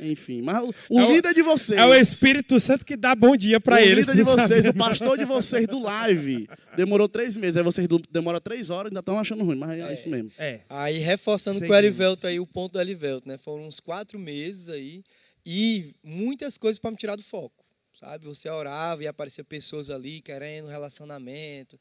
Enfim, 0.00 0.42
mas 0.42 0.62
o, 0.62 0.74
o 0.88 1.00
É 1.00 1.04
o- 1.06 1.10
líder 1.10 1.34
de 1.34 1.42
vocês. 1.42 1.78
É 1.78 1.84
o 1.84 1.94
Espírito 1.94 2.58
Santo 2.58 2.84
que 2.84 2.96
dá 2.96 3.14
bom 3.14 3.36
dia 3.36 3.60
para 3.60 3.76
o 3.76 3.78
eles. 3.78 4.06
líder 4.06 4.16
de 4.16 4.22
vocês, 4.22 4.64
sabe? 4.64 4.68
o 4.70 4.74
pastor 4.82 5.18
de 5.18 5.24
vocês 5.24 5.66
do 5.66 5.78
live. 5.82 6.48
Demorou 6.76 7.08
três 7.08 7.36
meses. 7.36 7.56
Aí 7.56 7.62
vocês 7.62 7.86
demoram 8.10 8.40
três 8.40 8.70
horas 8.70 8.90
e 8.90 8.92
ainda 8.92 9.00
estão 9.00 9.18
achando 9.18 9.44
ruim, 9.44 9.56
mas 9.56 9.78
é, 9.78 9.94
isso 9.94 10.08
mesmo. 10.08 10.30
É. 10.38 10.60
Aí, 10.68 10.98
reforçando 10.98 11.60
com 11.60 11.66
o. 11.72 11.74
Erivelto 11.74 12.26
aí, 12.26 12.38
o 12.40 12.46
ponto 12.46 12.72
do 12.72 12.80
Erivelto, 12.80 13.28
né? 13.28 13.36
Foram 13.38 13.66
uns 13.66 13.80
quatro 13.80 14.18
meses 14.18 14.68
aí 14.68 15.02
e 15.44 15.94
muitas 16.04 16.56
coisas 16.58 16.78
para 16.78 16.90
me 16.90 16.96
tirar 16.96 17.16
do 17.16 17.22
foco, 17.22 17.64
sabe? 17.98 18.24
Você 18.26 18.48
orava 18.48 19.02
e 19.02 19.06
aparecia 19.06 19.42
pessoas 19.44 19.90
ali 19.90 20.20
querendo 20.20 20.68
relacionamento, 20.68 21.78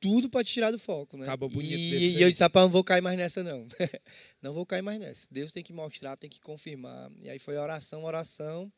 tudo 0.00 0.28
para 0.28 0.44
te 0.44 0.52
tirar 0.52 0.70
do 0.70 0.78
foco, 0.78 1.16
né? 1.16 1.24
Acabou 1.24 1.48
bonito 1.48 1.74
e, 1.74 2.16
e 2.16 2.22
eu 2.22 2.28
disse, 2.28 2.42
rapaz, 2.42 2.64
não 2.64 2.70
vou 2.70 2.84
cair 2.84 3.00
mais 3.00 3.18
nessa 3.18 3.42
não. 3.42 3.66
não 4.42 4.54
vou 4.54 4.64
cair 4.64 4.82
mais 4.82 4.98
nessa. 4.98 5.28
Deus 5.30 5.52
tem 5.52 5.62
que 5.62 5.72
mostrar, 5.72 6.16
tem 6.16 6.30
que 6.30 6.40
confirmar. 6.40 7.10
E 7.20 7.28
aí 7.28 7.38
foi 7.38 7.56
oração, 7.56 8.04
oração. 8.04 8.72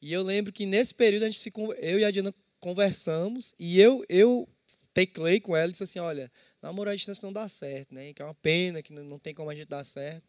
E 0.00 0.12
eu 0.12 0.22
lembro 0.22 0.52
que 0.52 0.66
nesse 0.66 0.94
período 0.94 1.24
a 1.24 1.26
gente 1.26 1.40
se 1.40 1.52
eu 1.78 1.98
e 1.98 2.04
a 2.04 2.10
Diana 2.10 2.34
conversamos 2.60 3.54
e 3.58 3.80
eu 3.80 4.04
eu 4.08 4.48
teclei 4.92 5.40
com 5.40 5.54
ela 5.54 5.68
e 5.68 5.70
disse 5.72 5.84
assim, 5.84 5.98
olha, 5.98 6.30
namorar 6.62 6.92
à 6.92 6.96
distância 6.96 7.24
não 7.24 7.32
dá 7.32 7.46
certo, 7.48 7.94
né? 7.94 8.12
Que 8.12 8.22
é 8.22 8.24
uma 8.24 8.34
pena, 8.34 8.82
que 8.82 8.92
não, 8.92 9.18
tem 9.18 9.34
como 9.34 9.50
a 9.50 9.54
gente 9.54 9.68
dar 9.68 9.84
certo. 9.84 10.24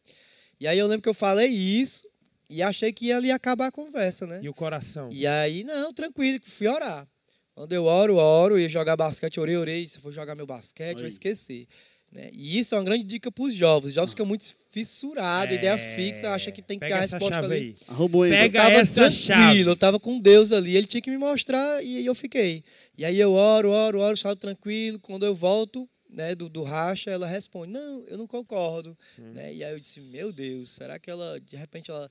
E 0.60 0.68
aí 0.68 0.78
eu 0.78 0.88
lembro 0.88 1.04
que 1.04 1.10
eu 1.10 1.14
falei 1.14 1.48
isso 1.48 2.08
e 2.50 2.62
achei 2.62 2.92
que 2.92 3.06
ia 3.08 3.36
acabar 3.36 3.68
a 3.68 3.72
conversa, 3.72 4.28
né? 4.28 4.42
E 4.44 4.50
o 4.50 4.54
coração? 4.54 5.10
E 5.12 5.26
aí, 5.26 5.64
não, 5.64 5.94
tranquilo, 5.94 6.40
fui 6.44 6.68
orar. 6.68 7.08
Quando 7.58 7.74
eu 7.74 7.86
oro, 7.86 8.18
oro, 8.18 8.60
ia 8.60 8.70
jogar 8.70 8.96
basquete, 8.96 9.40
orei, 9.40 9.58
orei, 9.58 9.88
se 9.88 9.98
eu 9.98 10.02
for 10.04 10.12
jogar 10.12 10.36
meu 10.36 10.46
basquete, 10.46 10.92
eu 10.92 10.98
vou 10.98 11.06
Aí. 11.06 11.12
esquecer. 11.12 11.66
Né? 12.12 12.30
E 12.32 12.60
isso 12.60 12.76
é 12.76 12.78
uma 12.78 12.84
grande 12.84 13.04
dica 13.04 13.32
para 13.32 13.44
os 13.46 13.52
jovens. 13.56 13.88
Os 13.88 13.94
jovens 13.96 14.12
ficam 14.12 14.28
muito 14.28 14.46
fissurados, 14.70 15.56
ideia 15.56 15.72
É, 15.72 15.96
fixa, 15.96 16.30
acha 16.30 16.52
que 16.52 16.62
tem 16.62 16.78
que 16.78 16.86
ter 16.86 16.92
Pega 16.92 17.02
a 17.02 17.04
essa 17.04 17.18
resposta 17.18 17.42
chave 17.42 17.56
ali. 17.56 17.76
Arroba 17.88 18.18
o 18.20 18.26
Ender. 18.28 18.40
Pega 18.42 18.62
tava 18.62 18.76
essa 18.76 18.94
tranquilo, 18.94 19.18
chave. 19.18 19.62
eu 19.62 19.76
tava 19.76 20.00
com 20.00 20.20
Deus 20.20 20.52
ali, 20.52 20.78
ele 20.78 20.86
tinha 20.86 21.02
que 21.02 21.10
me 21.10 21.18
mostrar 21.18 21.84
e 21.84 22.06
eu 22.06 22.14
fiquei. 22.14 22.64
E 22.96 23.04
aí 23.04 23.20
eu 23.20 23.34
oro, 23.34 23.72
oro, 23.72 24.02
oro, 24.02 24.16
salto 24.16 24.40
tranquilo. 24.40 25.00
Quando 25.00 25.26
eu 25.26 25.34
volto 25.34 25.90
né, 26.08 26.36
do, 26.36 26.48
do 26.48 26.62
racha, 26.62 27.10
ela 27.10 27.26
responde: 27.26 27.74
Não, 27.74 28.06
eu 28.08 28.20
não 28.20 28.28
concordo. 28.28 28.96
Né? 29.18 29.56
E 29.56 29.64
aí 29.64 29.72
eu 29.72 29.80
disse: 29.80 30.00
Meu 30.12 30.32
Deus, 30.32 30.70
será 30.70 31.00
que 31.00 31.10
ela, 31.10 31.42
de 31.42 31.56
repente, 31.56 31.90
ela 31.90 32.08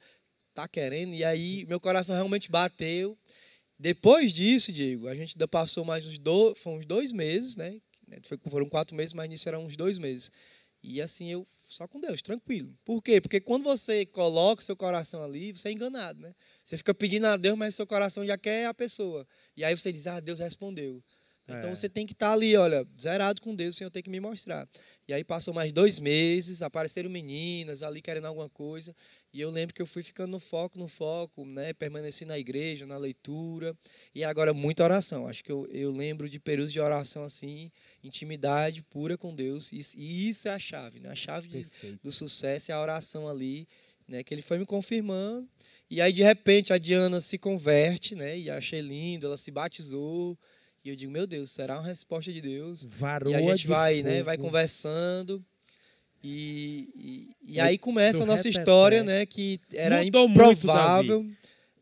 tá 0.52 0.66
querendo? 0.66 1.14
E 1.14 1.22
aí 1.22 1.64
meu 1.66 1.78
coração 1.78 2.16
realmente 2.16 2.50
bateu. 2.50 3.16
Depois 3.78 4.32
disso, 4.32 4.72
Diego, 4.72 5.06
a 5.08 5.14
gente 5.14 5.34
ainda 5.36 5.46
passou 5.46 5.84
mais 5.84 6.06
uns 6.06 6.18
dois, 6.18 6.58
foi 6.58 6.72
uns 6.78 6.86
dois 6.86 7.12
meses, 7.12 7.56
né? 7.56 7.78
Foi- 8.24 8.38
Foram 8.50 8.68
quatro 8.68 8.96
meses, 8.96 9.12
mas 9.12 9.28
nisso 9.28 9.48
eram 9.48 9.64
uns 9.64 9.76
dois 9.76 9.98
meses. 9.98 10.30
E 10.82 11.02
assim, 11.02 11.30
eu 11.30 11.46
só 11.64 11.86
com 11.88 12.00
Deus, 12.00 12.22
tranquilo. 12.22 12.72
Por 12.84 13.02
quê? 13.02 13.20
Porque 13.20 13.40
quando 13.40 13.64
você 13.64 14.06
coloca 14.06 14.62
o 14.62 14.64
seu 14.64 14.76
coração 14.76 15.22
ali, 15.22 15.52
você 15.52 15.68
é 15.68 15.72
enganado, 15.72 16.20
né? 16.20 16.32
Você 16.62 16.78
fica 16.78 16.94
pedindo 16.94 17.26
a 17.26 17.36
Deus, 17.36 17.58
mas 17.58 17.74
seu 17.74 17.86
coração 17.86 18.24
já 18.24 18.38
quer 18.38 18.66
a 18.66 18.74
pessoa. 18.74 19.26
E 19.56 19.64
aí 19.64 19.76
você 19.76 19.92
diz, 19.92 20.06
ah, 20.06 20.20
Deus 20.20 20.38
respondeu. 20.38 21.02
Então 21.48 21.70
É. 21.70 21.74
você 21.74 21.88
tem 21.88 22.04
que 22.04 22.12
estar 22.12 22.32
ali, 22.32 22.56
olha, 22.56 22.84
zerado 23.00 23.40
com 23.40 23.54
Deus, 23.54 23.74
o 23.76 23.78
Senhor 23.78 23.90
tem 23.90 24.02
que 24.02 24.10
me 24.10 24.18
mostrar. 24.18 24.68
E 25.06 25.14
aí 25.14 25.22
passou 25.22 25.54
mais 25.54 25.72
dois 25.72 26.00
meses, 26.00 26.60
apareceram 26.62 27.08
meninas 27.08 27.82
ali 27.84 28.02
querendo 28.02 28.24
alguma 28.26 28.48
coisa. 28.48 28.94
E 29.32 29.40
eu 29.40 29.50
lembro 29.50 29.72
que 29.74 29.80
eu 29.80 29.86
fui 29.86 30.02
ficando 30.02 30.32
no 30.32 30.40
foco, 30.40 30.76
no 30.78 30.88
foco, 30.88 31.44
né? 31.44 31.72
Permaneci 31.72 32.24
na 32.24 32.36
igreja, 32.36 32.84
na 32.86 32.98
leitura. 32.98 33.76
E 34.14 34.24
agora 34.24 34.52
muita 34.52 34.82
oração. 34.82 35.28
Acho 35.28 35.44
que 35.44 35.52
eu, 35.52 35.66
eu 35.70 35.92
lembro 35.92 36.28
de 36.28 36.40
períodos 36.40 36.72
de 36.72 36.80
oração 36.80 37.22
assim, 37.22 37.70
intimidade 38.02 38.82
pura 38.82 39.16
com 39.16 39.34
Deus. 39.34 39.70
E, 39.72 39.78
isso- 39.78 39.96
e 39.96 40.28
isso 40.28 40.48
é 40.48 40.52
a 40.52 40.58
chave, 40.58 40.98
né? 41.00 41.10
A 41.10 41.14
chave 41.14 41.48
de, 41.48 41.66
do 42.02 42.10
sucesso 42.10 42.72
é 42.72 42.74
a 42.74 42.80
oração 42.80 43.28
ali, 43.28 43.68
né? 44.08 44.24
Que 44.24 44.34
ele 44.34 44.42
foi 44.42 44.58
me 44.58 44.66
confirmando. 44.66 45.48
E 45.88 46.00
aí, 46.00 46.12
de 46.12 46.22
repente, 46.22 46.72
a 46.72 46.78
Diana 46.78 47.20
se 47.20 47.38
converte, 47.38 48.16
né? 48.16 48.36
E 48.36 48.50
achei 48.50 48.80
lindo, 48.80 49.26
ela 49.26 49.36
se 49.36 49.50
batizou. 49.52 50.36
E 50.86 50.88
eu 50.88 50.94
digo, 50.94 51.10
meu 51.10 51.26
Deus, 51.26 51.50
será 51.50 51.80
uma 51.80 51.88
resposta 51.88 52.32
de 52.32 52.40
Deus? 52.40 52.84
Varoa 52.84 53.32
e 53.32 53.34
a 53.34 53.40
gente 53.40 53.66
vai, 53.66 54.04
né? 54.04 54.22
Vai 54.22 54.36
fogo. 54.36 54.46
conversando. 54.46 55.44
E, 56.22 57.28
e, 57.42 57.54
e 57.54 57.60
aí 57.60 57.76
começa 57.76 58.22
a 58.22 58.26
nossa 58.26 58.48
história, 58.48 59.02
né? 59.02 59.26
Que 59.26 59.60
era 59.72 60.04
Mudou 60.04 60.28
muito, 60.28 60.52
improvável. 60.52 61.28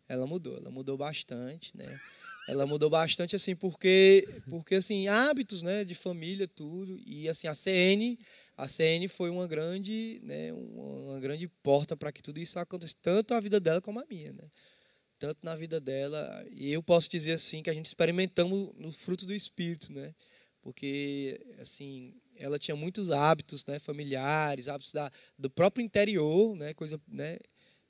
ela 0.08 0.26
mudou, 0.26 0.56
ela 0.56 0.70
mudou 0.70 0.96
bastante, 0.96 1.76
né? 1.76 2.00
Ela 2.48 2.64
mudou 2.64 2.88
bastante, 2.88 3.36
assim, 3.36 3.54
porque, 3.54 4.26
porque 4.48 4.76
assim, 4.76 5.06
hábitos, 5.06 5.60
né? 5.62 5.84
De 5.84 5.94
família, 5.94 6.48
tudo. 6.48 6.98
E, 7.04 7.28
assim, 7.28 7.46
a 7.46 7.54
CN, 7.54 8.18
a 8.56 8.66
CN 8.66 9.06
foi 9.06 9.28
uma 9.28 9.46
grande, 9.46 10.18
né? 10.22 10.50
Uma, 10.54 11.12
uma 11.12 11.20
grande 11.20 11.46
porta 11.62 11.94
para 11.94 12.10
que 12.10 12.22
tudo 12.22 12.40
isso 12.40 12.58
acontecesse. 12.58 12.96
Tanto 13.02 13.34
a 13.34 13.40
vida 13.40 13.60
dela 13.60 13.82
como 13.82 14.00
a 14.00 14.06
minha, 14.08 14.32
né? 14.32 14.44
Tanto 15.24 15.38
na 15.42 15.56
vida 15.56 15.80
dela. 15.80 16.44
E 16.50 16.70
eu 16.70 16.82
posso 16.82 17.08
dizer, 17.08 17.32
assim, 17.32 17.62
que 17.62 17.70
a 17.70 17.74
gente 17.74 17.86
experimentamos 17.86 18.74
no 18.76 18.92
fruto 18.92 19.24
do 19.24 19.32
Espírito, 19.32 19.90
né? 19.90 20.14
Porque, 20.60 21.40
assim, 21.58 22.14
ela 22.36 22.58
tinha 22.58 22.76
muitos 22.76 23.10
hábitos, 23.10 23.64
né? 23.64 23.78
Familiares, 23.78 24.68
hábitos 24.68 24.92
da, 24.92 25.10
do 25.38 25.48
próprio 25.48 25.82
interior, 25.82 26.54
né? 26.54 26.74
Coisa, 26.74 27.00
né? 27.08 27.38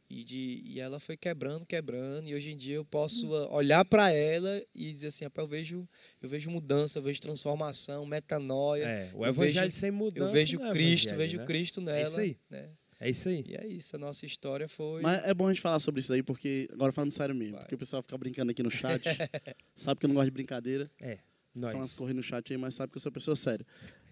E, 0.09 0.23
de, 0.23 0.63
e 0.65 0.79
ela 0.79 1.01
foi 1.01 1.17
quebrando, 1.17 1.67
quebrando, 1.67 2.29
e 2.29 2.35
hoje 2.37 2.53
em 2.53 2.57
dia 2.57 2.77
eu 2.77 2.85
posso 2.85 3.27
Hum. 3.27 3.35
ah, 3.35 3.49
olhar 3.57 3.85
para 3.85 4.13
ela 4.13 4.63
e 4.75 4.93
dizer 4.93 5.09
assim, 5.09 5.25
"Rapaz, 5.25 5.45
eu 5.45 5.51
vejo, 5.51 5.89
eu 6.23 6.29
vejo 6.29 6.51
mudança, 6.51 6.99
eu 6.99 7.03
vejo 7.03 7.21
transformação, 7.21 8.05
metanoia, 8.07 8.87
É, 8.87 9.11
o 9.15 9.25
eu 9.25 9.31
evangelho 9.31 9.71
vejo- 9.71 9.77
sem 9.77 9.91
mudança. 9.91 10.29
eu 10.29 10.33
vejo 10.33 10.63
é 10.63 10.71
Cristo, 10.71 11.07
evangelho, 11.09 11.17
vejo 11.19 11.39
né? 11.39 11.45
Cristo 11.47 11.81
nela. 11.81 12.09
isso 12.11 12.21
aí. 12.21 12.39
Né? 12.51 12.71
É 13.05 13.11
isso 13.11 13.29
aí. 13.29 13.45
E 13.47 13.55
é 13.55 13.67
isso, 13.67 13.95
a 13.97 13.99
nossa 13.99 14.25
história 14.25 14.67
foi. 14.67 15.03
Mas 15.03 15.23
é 15.25 15.35
bom 15.35 15.47
a 15.47 15.53
gente 15.53 15.61
falar 15.61 15.79
sobre 15.79 16.01
isso 16.01 16.11
aí, 16.13 16.23
porque, 16.23 16.67
agora 16.73 16.91
falando 16.91 17.11
sério 17.11 17.35
mesmo, 17.35 17.53
Vai. 17.53 17.63
porque 17.63 17.75
o 17.75 17.79
pessoal 17.79 18.03
fica 18.03 18.17
brincando 18.17 18.51
aqui 18.51 18.63
no 18.63 18.71
chat, 18.71 19.03
sabe 19.77 20.01
que 20.01 20.07
eu 20.07 20.09
não 20.09 20.15
gosto 20.15 20.27
de 20.27 20.31
brincadeira, 20.31 20.91
É, 20.99 21.19
falando 21.53 21.67
as 21.75 21.75
nós. 21.81 21.93
correndo 21.93 22.17
no 22.17 22.23
chat 22.23 22.51
aí, 22.51 22.57
mas 22.57 22.75
sabe 22.75 22.91
que 22.91 22.97
eu 22.97 23.03
sou 23.03 23.11
uma 23.11 23.15
pessoa 23.15 23.37
séria. 23.37 23.67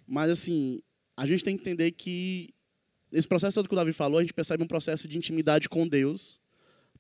Mas, 0.07 0.31
assim, 0.31 0.79
a 1.17 1.25
gente 1.25 1.43
tem 1.43 1.57
que 1.57 1.63
entender 1.63 1.91
que 1.93 2.51
esse 3.11 3.27
processo 3.27 3.55
todo 3.55 3.67
que 3.67 3.75
o 3.75 3.77
Davi 3.77 3.95
falou, 3.95 4.19
a 4.19 4.21
gente 4.21 4.35
percebe 4.35 4.63
um 4.63 4.67
processo 4.67 5.09
de 5.09 5.17
intimidade 5.17 5.71
com 5.71 5.89
Deus, 5.89 6.39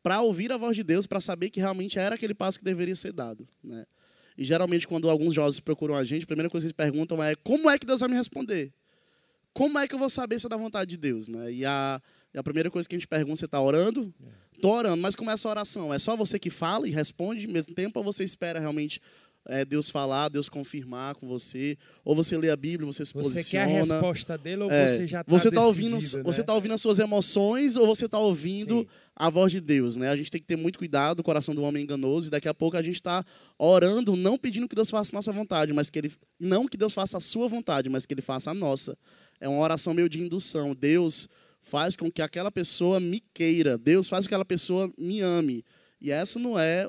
para 0.02 0.22
ouvir 0.22 0.50
a 0.50 0.56
voz 0.56 0.74
de 0.74 0.82
Deus, 0.82 1.06
para 1.06 1.20
saber 1.20 1.50
que 1.50 1.60
realmente 1.60 1.98
era 1.98 2.14
aquele 2.14 2.34
passo 2.34 2.58
que 2.58 2.64
deveria 2.64 2.96
ser 2.96 3.12
dado, 3.12 3.46
né? 3.62 3.84
E 4.36 4.44
geralmente 4.44 4.88
quando 4.88 5.10
alguns 5.10 5.34
jovens 5.34 5.60
procuram 5.60 5.94
a 5.94 6.04
gente, 6.04 6.22
a 6.24 6.26
primeira 6.26 6.48
coisa 6.48 6.64
que 6.64 6.68
eles 6.68 6.72
perguntam 6.76 7.22
é: 7.22 7.34
como 7.36 7.68
é 7.68 7.78
que 7.78 7.84
Deus 7.84 8.00
vai 8.00 8.08
me 8.08 8.16
responder? 8.16 8.72
Como 9.52 9.78
é 9.78 9.86
que 9.86 9.94
eu 9.94 9.98
vou 9.98 10.08
saber 10.10 10.38
se 10.38 10.46
é 10.46 10.48
da 10.48 10.56
vontade 10.56 10.90
de 10.90 10.96
Deus, 10.96 11.28
né? 11.28 11.52
E 11.52 11.64
a, 11.64 12.00
e 12.32 12.38
a 12.38 12.42
primeira 12.42 12.70
coisa 12.70 12.88
que 12.88 12.94
a 12.94 12.98
gente 12.98 13.08
pergunta, 13.08 13.36
você 13.36 13.44
está 13.44 13.60
orando? 13.60 14.12
Tô 14.60 14.70
orando, 14.70 14.98
mas 15.02 15.14
como 15.16 15.30
é 15.30 15.34
essa 15.34 15.48
oração? 15.48 15.92
É 15.92 15.98
só 15.98 16.16
você 16.16 16.38
que 16.38 16.48
fala 16.50 16.86
e 16.88 16.90
responde 16.90 17.46
ao 17.46 17.52
mesmo 17.52 17.74
tempo 17.74 17.98
ou 17.98 18.04
você 18.04 18.22
espera 18.22 18.60
realmente 18.60 19.00
é, 19.44 19.64
Deus 19.64 19.90
falar, 19.90 20.28
Deus 20.28 20.48
confirmar 20.48 21.16
com 21.16 21.26
você? 21.26 21.76
Ou 22.04 22.14
você 22.14 22.38
lê 22.38 22.48
a 22.48 22.56
Bíblia, 22.56 22.86
você 22.86 23.04
se 23.04 23.12
Você 23.12 23.42
quer 23.42 23.62
a 23.62 23.66
posiciona? 23.66 23.94
resposta 23.94 24.38
dele 24.38 24.62
ou 24.62 24.70
É, 24.70 24.86
você 24.86 25.06
já 25.06 25.20
está 25.22 25.32
você 25.32 25.50
tá 25.50 25.66
ouvindo, 25.66 25.96
decidido, 25.98 26.22
você 26.22 26.40
né? 26.42 26.46
tá 26.46 26.54
ouvindo 26.54 26.74
as 26.74 26.80
suas 26.80 27.00
emoções 27.00 27.76
ou 27.76 27.86
você 27.86 28.04
está 28.04 28.20
ouvindo 28.20 28.80
Sim. 28.82 28.86
a 29.16 29.28
voz 29.28 29.50
de 29.50 29.60
Deus, 29.60 29.96
né? 29.96 30.10
A 30.10 30.16
gente 30.16 30.30
tem 30.30 30.40
que 30.40 30.46
ter 30.46 30.56
muito 30.56 30.78
cuidado, 30.78 31.18
o 31.20 31.24
coração 31.24 31.54
do 31.56 31.62
homem 31.62 31.80
é 31.80 31.84
enganoso, 31.84 32.28
e 32.28 32.30
daqui 32.30 32.48
a 32.48 32.54
pouco 32.54 32.76
a 32.76 32.82
gente 32.82 32.94
está 32.94 33.24
orando, 33.58 34.14
não 34.14 34.38
pedindo 34.38 34.68
que 34.68 34.76
Deus 34.76 34.90
faça 34.90 35.12
a 35.12 35.16
nossa 35.16 35.32
vontade, 35.32 35.72
mas 35.72 35.90
que 35.90 35.98
ele 35.98 36.12
não 36.38 36.68
que 36.68 36.76
Deus 36.76 36.94
faça 36.94 37.16
a 37.16 37.20
sua 37.20 37.48
vontade, 37.48 37.88
mas 37.88 38.06
que 38.06 38.14
ele 38.14 38.22
faça 38.22 38.52
a 38.52 38.54
nossa. 38.54 38.96
É 39.42 39.48
uma 39.48 39.58
oração 39.58 39.92
meio 39.92 40.08
de 40.08 40.22
indução. 40.22 40.72
Deus 40.72 41.28
faz 41.60 41.96
com 41.96 42.08
que 42.08 42.22
aquela 42.22 42.50
pessoa 42.50 43.00
me 43.00 43.20
queira. 43.34 43.76
Deus 43.76 44.08
faz 44.08 44.24
com 44.24 44.28
que 44.28 44.34
aquela 44.34 44.44
pessoa 44.44 44.88
me 44.96 45.20
ame. 45.20 45.64
E 46.00 46.12
essa 46.12 46.38
não 46.38 46.56
é 46.56 46.86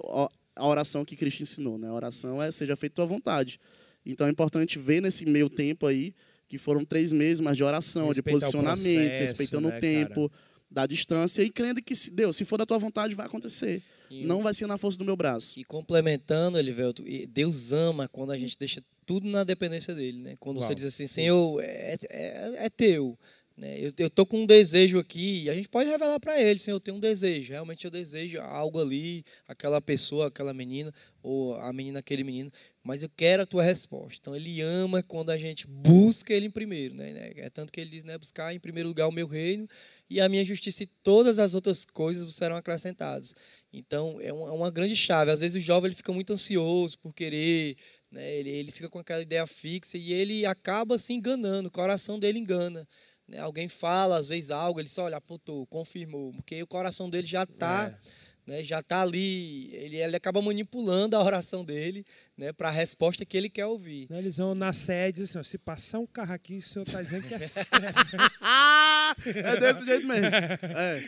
a 0.55 0.67
oração 0.67 1.03
que 1.03 1.15
Cristo 1.15 1.41
ensinou, 1.41 1.79
né? 1.79 1.87
A 1.87 1.93
oração 1.93 2.39
é 2.39 2.51
seja 2.51 2.75
feita 2.75 2.97
tua 2.97 3.07
vontade. 3.07 3.59
Então 4.05 4.27
é 4.27 4.29
importante 4.29 4.77
ver 4.77 5.01
nesse 5.01 5.25
meio 5.25 5.49
tempo 5.49 5.87
aí 5.87 6.13
que 6.47 6.59
foram 6.59 6.85
três 6.85 7.11
meses 7.11 7.39
mais 7.39 7.57
de 7.57 7.63
oração, 7.63 8.07
Respeitar 8.07 8.35
o 8.35 8.39
de 8.39 8.45
posicionamento, 8.45 9.07
processo, 9.07 9.21
respeitando 9.21 9.69
né, 9.69 9.77
o 9.77 9.81
tempo, 9.81 10.31
da 10.69 10.85
distância 10.85 11.41
e 11.41 11.49
crendo 11.49 11.81
que 11.81 11.95
se 11.95 12.11
Deus, 12.11 12.37
se 12.37 12.45
for 12.45 12.57
da 12.57 12.67
tua 12.67 12.77
vontade, 12.77 13.15
vai 13.15 13.25
acontecer. 13.25 13.81
E- 14.21 14.25
não 14.25 14.43
vai 14.43 14.53
ser 14.53 14.67
na 14.67 14.77
força 14.77 14.97
do 14.97 15.05
meu 15.05 15.15
braço. 15.15 15.59
E 15.59 15.63
complementando, 15.63 16.57
Elivelto, 16.57 17.03
Deus 17.29 17.71
ama 17.71 18.07
quando 18.07 18.31
a 18.31 18.37
gente 18.37 18.57
deixa 18.57 18.81
tudo 19.05 19.27
na 19.27 19.43
dependência 19.43 19.93
dele, 19.93 20.21
né? 20.21 20.35
Quando 20.39 20.57
você 20.59 20.67
Uau. 20.67 20.75
diz 20.75 20.83
assim, 20.85 21.07
Senhor, 21.07 21.61
é, 21.61 21.97
é, 22.09 22.65
é 22.65 22.69
teu. 22.69 23.17
Né? 23.55 23.79
Eu, 23.79 23.93
eu 23.97 24.09
tô 24.09 24.25
com 24.25 24.41
um 24.41 24.45
desejo 24.45 24.97
aqui, 24.97 25.43
e 25.43 25.49
a 25.49 25.53
gente 25.53 25.69
pode 25.69 25.89
revelar 25.89 26.19
para 26.19 26.41
ele, 26.41 26.57
Senhor, 26.59 26.77
eu 26.77 26.79
tenho 26.79 26.97
um 26.97 26.99
desejo, 26.99 27.51
realmente 27.51 27.85
eu 27.85 27.91
desejo 27.91 28.39
algo 28.41 28.79
ali, 28.79 29.23
aquela 29.47 29.79
pessoa, 29.79 30.27
aquela 30.27 30.53
menina, 30.53 30.93
ou 31.21 31.55
a 31.55 31.71
menina, 31.71 31.99
aquele 31.99 32.23
menino, 32.23 32.51
mas 32.83 33.01
eu 33.01 33.09
quero 33.09 33.43
a 33.43 33.45
tua 33.45 33.63
resposta. 33.63 34.17
Então 34.19 34.35
ele 34.35 34.59
ama 34.61 35.01
quando 35.01 35.29
a 35.29 35.37
gente 35.37 35.65
busca 35.65 36.33
ele 36.33 36.47
em 36.47 36.51
primeiro, 36.51 36.93
né? 36.93 37.31
É 37.37 37.49
tanto 37.49 37.71
que 37.71 37.79
ele 37.79 37.89
diz, 37.89 38.03
né, 38.03 38.17
buscar 38.17 38.53
em 38.53 38.59
primeiro 38.59 38.89
lugar 38.89 39.07
o 39.07 39.11
meu 39.11 39.25
reino 39.25 39.67
e 40.09 40.19
a 40.19 40.27
minha 40.27 40.43
justiça 40.43 40.83
e 40.83 40.87
todas 41.01 41.39
as 41.39 41.55
outras 41.55 41.85
coisas 41.85 42.35
serão 42.35 42.57
acrescentadas. 42.57 43.33
Então 43.71 44.19
é 44.19 44.33
uma, 44.33 44.49
é 44.49 44.51
uma 44.51 44.69
grande 44.69 44.95
chave. 44.95 45.31
Às 45.31 45.39
vezes 45.39 45.55
o 45.55 45.65
jovem 45.65 45.87
ele 45.87 45.95
fica 45.95 46.11
muito 46.11 46.33
ansioso 46.33 46.99
por 46.99 47.13
querer, 47.13 47.77
né? 48.11 48.35
ele, 48.35 48.49
ele 48.49 48.71
fica 48.71 48.89
com 48.89 48.99
aquela 48.99 49.21
ideia 49.21 49.47
fixa 49.47 49.97
e 49.97 50.11
ele 50.11 50.45
acaba 50.45 50.97
se 50.97 51.13
enganando, 51.13 51.69
o 51.69 51.71
coração 51.71 52.19
dele 52.19 52.37
engana. 52.37 52.85
né? 53.27 53.39
Alguém 53.39 53.69
fala, 53.69 54.17
às 54.17 54.27
vezes, 54.27 54.51
algo, 54.51 54.79
ele 54.81 54.89
só 54.89 55.05
olha, 55.05 55.17
apontou, 55.17 55.65
confirmou, 55.67 56.33
porque 56.33 56.61
o 56.61 56.67
coração 56.67 57.09
dele 57.09 57.25
já 57.25 57.43
está 57.43 57.87
É. 57.87 58.22
né, 58.45 58.63
já 58.63 58.79
está 58.79 59.01
ali, 59.01 59.69
ele, 59.73 59.97
ele 59.97 60.15
acaba 60.15 60.41
manipulando 60.41 61.15
a 61.15 61.23
oração 61.23 61.63
dele 61.63 62.05
né, 62.37 62.51
para 62.51 62.69
a 62.69 62.71
resposta 62.71 63.25
que 63.25 63.37
ele 63.37 63.49
quer 63.49 63.65
ouvir. 63.65 64.07
Né, 64.09 64.19
Eles 64.19 64.37
vão 64.37 64.53
na 64.53 64.73
sede 64.73 65.19
e 65.21 65.23
dizem 65.23 65.39
assim, 65.39 65.49
se 65.51 65.57
passar 65.57 65.99
um 65.99 66.05
carro 66.05 66.33
aqui, 66.33 66.57
o 66.57 66.61
senhor 66.61 66.85
está 66.85 67.01
dizendo 67.01 67.27
que 67.27 67.33
é 67.33 67.39
sério. 67.39 67.69
Ah! 68.41 69.15
É 69.25 69.57
desse 69.59 69.85
jeito 69.85 70.07
mesmo. 70.07 70.25
É. 70.27 71.03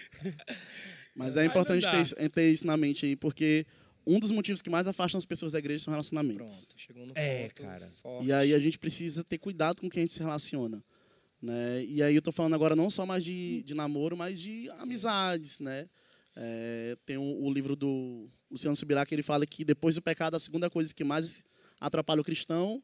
Mas 1.15 1.35
é 1.35 1.41
Mas 1.41 1.49
importante 1.49 1.87
ter 2.15 2.29
ter 2.29 2.51
isso 2.51 2.65
na 2.67 2.77
mente 2.77 3.05
aí, 3.05 3.15
porque 3.15 3.65
um 4.05 4.19
dos 4.19 4.31
motivos 4.31 4.61
que 4.61 4.69
mais 4.69 4.87
afastam 4.87 5.17
as 5.17 5.25
pessoas 5.25 5.53
da 5.53 5.59
igreja 5.59 5.83
são 5.85 5.91
relacionamentos. 5.91 6.65
Pronto, 6.65 6.79
chegou 6.81 7.05
no 7.05 7.13
É, 7.15 7.47
ponto 7.47 7.61
cara. 7.63 7.89
forte. 8.01 8.27
E 8.27 8.33
aí 8.33 8.53
a 8.53 8.59
gente 8.59 8.77
precisa 8.77 9.23
ter 9.23 9.37
cuidado 9.37 9.81
com 9.81 9.89
quem 9.89 10.03
a 10.03 10.05
gente 10.05 10.13
se 10.13 10.19
relaciona. 10.19 10.83
Né? 11.41 11.83
E 11.85 12.01
aí 12.03 12.15
eu 12.15 12.21
tô 12.21 12.31
falando 12.31 12.53
agora 12.53 12.75
não 12.75 12.89
só 12.89 13.05
mais 13.05 13.23
de, 13.23 13.63
de 13.63 13.73
namoro, 13.73 14.15
mas 14.15 14.39
de 14.39 14.69
amizades, 14.79 15.59
né? 15.59 15.87
É, 16.35 16.97
tem 17.05 17.17
o, 17.17 17.43
o 17.43 17.51
livro 17.51 17.75
do 17.75 18.27
Luciano 18.51 18.75
Subirá 18.75 19.05
que 19.05 19.15
ele 19.15 19.23
fala 19.23 19.45
que 19.45 19.63
depois 19.63 19.95
do 19.95 20.01
pecado 20.01 20.35
a 20.35 20.39
segunda 20.39 20.69
coisa 20.69 20.93
que 20.93 21.03
mais 21.03 21.45
atrapalha 21.79 22.21
o 22.21 22.23
cristão 22.23 22.83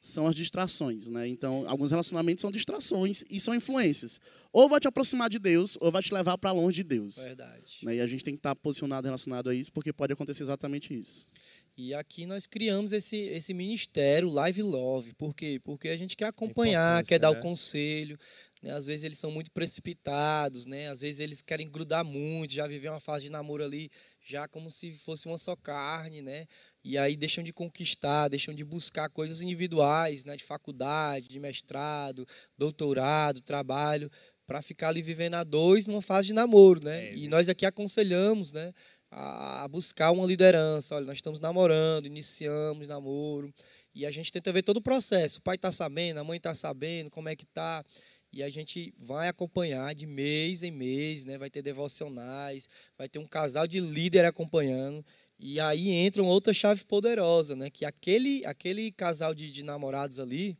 são 0.00 0.26
as 0.26 0.34
distrações, 0.34 1.08
né? 1.08 1.28
Então, 1.28 1.64
alguns 1.68 1.92
relacionamentos 1.92 2.42
são 2.42 2.50
distrações 2.50 3.24
e 3.30 3.38
são 3.38 3.54
influências. 3.54 4.20
Ou 4.52 4.68
vai 4.68 4.80
te 4.80 4.88
aproximar 4.88 5.30
de 5.30 5.38
Deus, 5.38 5.78
ou 5.80 5.92
vai 5.92 6.02
te 6.02 6.12
levar 6.12 6.36
para 6.36 6.50
longe 6.50 6.76
de 6.76 6.82
Deus. 6.82 7.18
Verdade. 7.18 7.78
Né? 7.84 7.96
E 7.96 8.00
a 8.00 8.06
gente 8.08 8.24
tem 8.24 8.34
que 8.34 8.40
estar 8.40 8.54
posicionado 8.56 9.06
relacionado 9.06 9.48
a 9.48 9.54
isso, 9.54 9.72
porque 9.72 9.92
pode 9.92 10.12
acontecer 10.12 10.42
exatamente 10.42 10.92
isso. 10.92 11.28
E 11.76 11.94
aqui 11.94 12.26
nós 12.26 12.46
criamos 12.46 12.92
esse, 12.92 13.16
esse 13.16 13.54
ministério 13.54 14.28
Live 14.28 14.62
Love. 14.62 15.14
Por 15.14 15.34
quê? 15.34 15.60
Porque 15.62 15.88
a 15.88 15.96
gente 15.96 16.16
quer 16.16 16.26
acompanhar, 16.26 16.96
importância, 16.96 17.08
quer 17.08 17.18
dar 17.20 17.30
né? 17.30 17.38
o 17.38 17.40
conselho. 17.40 18.18
Né? 18.62 18.70
Às 18.70 18.86
vezes 18.86 19.04
eles 19.04 19.18
são 19.18 19.30
muito 19.30 19.50
precipitados, 19.50 20.66
né? 20.66 20.88
às 20.88 21.00
vezes 21.00 21.20
eles 21.20 21.42
querem 21.42 21.68
grudar 21.68 22.04
muito, 22.04 22.52
já 22.52 22.66
viver 22.66 22.88
uma 22.88 23.00
fase 23.00 23.24
de 23.24 23.30
namoro 23.30 23.64
ali, 23.64 23.90
já 24.24 24.46
como 24.46 24.70
se 24.70 24.92
fosse 24.92 25.26
uma 25.26 25.36
só 25.36 25.56
carne, 25.56 26.22
né? 26.22 26.46
E 26.84 26.96
aí 26.96 27.16
deixam 27.16 27.42
de 27.42 27.52
conquistar, 27.52 28.28
deixam 28.28 28.54
de 28.54 28.64
buscar 28.64 29.08
coisas 29.10 29.42
individuais, 29.42 30.24
né? 30.24 30.36
de 30.36 30.44
faculdade, 30.44 31.28
de 31.28 31.40
mestrado, 31.40 32.26
doutorado, 32.56 33.40
trabalho, 33.40 34.10
para 34.46 34.62
ficar 34.62 34.88
ali 34.88 35.02
vivendo 35.02 35.34
a 35.34 35.44
dois 35.44 35.86
numa 35.86 36.02
fase 36.02 36.28
de 36.28 36.32
namoro. 36.32 36.84
Né? 36.84 37.08
É, 37.08 37.14
e 37.14 37.22
né? 37.22 37.28
nós 37.28 37.48
aqui 37.48 37.66
aconselhamos, 37.66 38.52
né? 38.52 38.72
a 39.10 39.42
a 39.62 39.68
buscar 39.68 40.10
uma 40.10 40.26
liderança. 40.26 40.96
Olha, 40.96 41.06
nós 41.06 41.18
estamos 41.18 41.38
namorando, 41.38 42.06
iniciamos 42.06 42.88
namoro, 42.88 43.52
e 43.94 44.06
a 44.06 44.10
gente 44.10 44.32
tenta 44.32 44.52
ver 44.52 44.62
todo 44.62 44.78
o 44.78 44.82
processo. 44.82 45.38
O 45.38 45.42
pai 45.42 45.56
está 45.56 45.70
sabendo, 45.70 46.18
a 46.18 46.24
mãe 46.24 46.38
está 46.38 46.54
sabendo, 46.54 47.10
como 47.10 47.28
é 47.28 47.36
que 47.36 47.44
está. 47.44 47.84
E 48.32 48.42
a 48.42 48.48
gente 48.48 48.94
vai 48.98 49.28
acompanhar 49.28 49.94
de 49.94 50.06
mês 50.06 50.62
em 50.62 50.70
mês, 50.70 51.24
né? 51.24 51.36
vai 51.36 51.50
ter 51.50 51.60
devocionais, 51.60 52.66
vai 52.96 53.08
ter 53.08 53.18
um 53.18 53.26
casal 53.26 53.66
de 53.66 53.78
líder 53.78 54.24
acompanhando. 54.24 55.04
E 55.38 55.60
aí 55.60 55.90
entra 55.90 56.22
uma 56.22 56.32
outra 56.32 56.54
chave 56.54 56.84
poderosa, 56.84 57.54
né? 57.54 57.68
que 57.68 57.84
aquele, 57.84 58.44
aquele 58.46 58.90
casal 58.90 59.34
de, 59.34 59.50
de 59.50 59.62
namorados 59.62 60.18
ali, 60.18 60.56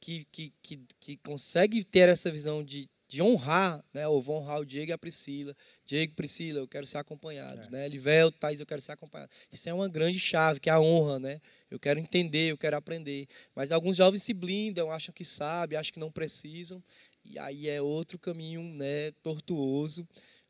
que, 0.00 0.26
que, 0.32 0.52
que, 0.60 0.80
que 0.98 1.16
consegue 1.18 1.84
ter 1.84 2.08
essa 2.08 2.30
visão 2.30 2.64
de, 2.64 2.88
de 3.08 3.22
honrar, 3.22 3.82
né? 3.92 4.06
Ou 4.06 4.20
vão 4.20 4.36
honrar 4.36 4.60
o 4.60 4.66
Diego 4.66 4.90
e 4.90 4.92
a 4.92 4.98
Priscila. 4.98 5.56
Diego, 5.86 6.14
Priscila, 6.14 6.58
eu 6.60 6.68
quero 6.68 6.84
ser 6.84 6.98
acompanhado, 6.98 7.62
É. 7.62 7.70
né? 7.70 7.88
Livel, 7.88 8.30
Thais, 8.30 8.60
eu 8.60 8.66
quero 8.66 8.82
ser 8.82 8.92
acompanhado. 8.92 9.30
Isso 9.50 9.66
é 9.68 9.72
uma 9.72 9.88
grande 9.88 10.18
chave, 10.18 10.60
que 10.60 10.68
é 10.68 10.72
a 10.72 10.80
honra, 10.80 11.18
né? 11.18 11.40
Eu 11.70 11.80
quero 11.80 11.98
entender, 11.98 12.50
eu 12.52 12.58
quero 12.58 12.76
aprender. 12.76 13.26
Mas 13.54 13.72
alguns 13.72 13.96
jovens 13.96 14.22
se 14.22 14.34
blindam, 14.34 14.92
acham 14.92 15.12
que 15.14 15.24
sabem, 15.24 15.78
acham 15.78 15.92
que 15.92 15.98
não 15.98 16.10
precisam. 16.12 16.82
E 17.24 17.38
aí 17.38 17.68
é 17.68 17.80
outro 17.80 18.18
caminho, 18.18 18.62
né, 18.62 19.10
tortuoso, 19.22 20.06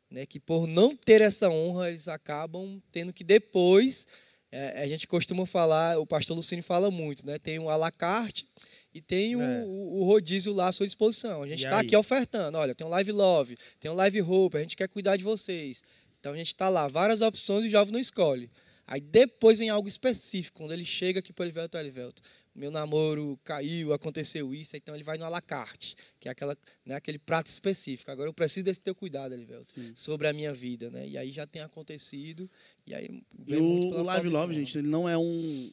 né, 0.09 0.25
que 0.25 0.39
por 0.39 0.65
não 0.67 0.95
ter 0.95 1.21
essa 1.21 1.49
honra, 1.49 1.89
eles 1.89 2.07
acabam 2.07 2.81
tendo 2.91 3.11
que 3.11 3.23
depois, 3.23 4.07
é, 4.51 4.81
a 4.81 4.87
gente 4.87 5.05
costuma 5.05 5.45
falar, 5.45 5.99
o 5.99 6.05
pastor 6.05 6.35
Lucini 6.37 6.61
fala 6.61 6.89
muito, 6.89 7.25
né, 7.25 7.37
tem 7.37 7.59
um 7.59 7.69
à 7.69 7.75
la 7.75 7.91
carte 7.91 8.47
e 8.93 9.01
tem 9.01 9.35
o, 9.35 9.41
É. 9.41 9.63
o- 9.65 9.99
o 10.01 10.03
rodízio 10.05 10.51
lá 10.53 10.67
à 10.67 10.71
sua 10.71 10.85
disposição. 10.85 11.43
A 11.43 11.47
gente 11.47 11.63
está 11.63 11.79
aqui 11.79 11.95
ofertando, 11.95 12.57
olha, 12.57 12.73
tem 12.73 12.85
um 12.85 12.89
Live 12.89 13.11
Love, 13.11 13.57
tem 13.79 13.89
um 13.91 13.93
Live 13.95 14.21
Hope, 14.21 14.57
a 14.57 14.61
gente 14.61 14.75
quer 14.75 14.87
cuidar 14.89 15.15
de 15.17 15.23
vocês. 15.23 15.83
Então 16.19 16.33
a 16.33 16.37
gente 16.37 16.47
está 16.47 16.67
lá, 16.69 16.87
várias 16.87 17.21
opções 17.21 17.63
e 17.65 17.67
o 17.67 17.71
jovem 17.71 17.93
não 17.93 17.99
escolhe. 17.99 18.49
Aí 18.85 18.99
depois 18.99 19.59
vem 19.59 19.69
algo 19.69 19.87
específico, 19.87 20.57
quando 20.57 20.71
ele 20.73 20.83
chega 20.85 21.19
aqui 21.19 21.31
para 21.31 21.43
o 21.43 21.45
Elivelto, 21.45 21.77
Elivelto, 21.77 22.21
meu 22.55 22.71
namoro 22.71 23.39
caiu, 23.43 23.93
aconteceu 23.93 24.53
isso, 24.53 24.75
então 24.75 24.95
ele 24.95 25.03
vai 25.03 25.15
no 25.17 25.23
à 25.23 25.29
la 25.29 25.39
carte, 25.39 25.95
que 26.19 26.27
é 26.27 26.31
aquela, 26.31 26.57
né, 26.83 26.95
aquele 26.95 27.19
prato 27.19 27.45
específico. 27.47 28.09
Agora 28.09 28.27
eu 28.27 28.33
preciso 28.33 28.65
desse 28.65 28.81
teu 28.81 28.95
cuidado, 28.95 29.33
Elivelto, 29.35 29.69
Sim. 29.69 29.93
sobre 29.95 30.27
a 30.27 30.33
minha 30.33 30.51
vida, 30.51 30.89
né? 30.89 31.07
E 31.07 31.17
aí 31.19 31.31
já 31.31 31.45
tem 31.45 31.61
acontecido, 31.61 32.49
e 32.87 32.95
aí 32.95 33.21
E 33.47 33.55
o, 33.55 33.91
o 33.91 34.01
Live 34.01 34.27
Love, 34.27 34.53
gente, 34.55 34.77
ele 34.79 34.87
não 34.87 35.07
é 35.07 35.15
um, 35.15 35.71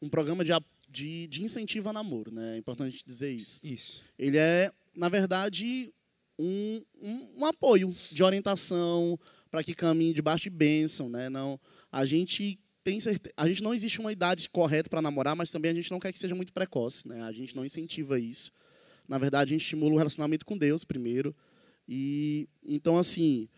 um 0.00 0.08
programa 0.08 0.44
de, 0.44 0.52
a- 0.52 0.62
de, 0.90 1.26
de 1.28 1.44
incentivo 1.44 1.88
a 1.88 1.92
namoro, 1.92 2.32
né? 2.32 2.54
É 2.54 2.58
importante 2.58 3.04
dizer 3.04 3.30
isso. 3.30 3.60
Isso. 3.62 4.02
Ele 4.18 4.36
é, 4.36 4.72
na 4.94 5.08
verdade, 5.08 5.92
um, 6.38 6.82
um, 7.00 7.38
um 7.38 7.44
apoio 7.46 7.94
de 8.10 8.22
orientação 8.22 9.18
para 9.50 9.62
que 9.62 9.74
caminhe 9.74 10.14
debaixo 10.14 10.44
de 10.44 10.50
bênção, 10.50 11.08
né? 11.08 11.28
Não, 11.28 11.60
a 11.90 12.04
gente 12.04 12.58
tem 12.82 12.98
certeza, 12.98 13.32
a 13.36 13.46
gente 13.48 13.62
não 13.62 13.74
existe 13.74 14.00
uma 14.00 14.12
idade 14.12 14.48
correta 14.48 14.88
para 14.88 15.02
namorar, 15.02 15.36
mas 15.36 15.50
também 15.50 15.70
a 15.70 15.74
gente 15.74 15.90
não 15.90 16.00
quer 16.00 16.12
que 16.12 16.18
seja 16.18 16.34
muito 16.34 16.52
precoce, 16.52 17.06
né? 17.06 17.22
A 17.22 17.32
gente 17.32 17.54
não 17.54 17.64
incentiva 17.64 18.18
isso. 18.18 18.52
Na 19.06 19.18
verdade, 19.18 19.50
a 19.50 19.52
gente 19.52 19.62
estimula 19.62 19.94
o 19.94 19.98
relacionamento 19.98 20.46
com 20.46 20.56
Deus 20.56 20.84
primeiro. 20.84 21.34
E 21.86 22.48
então 22.64 22.96
assim, 22.96 23.48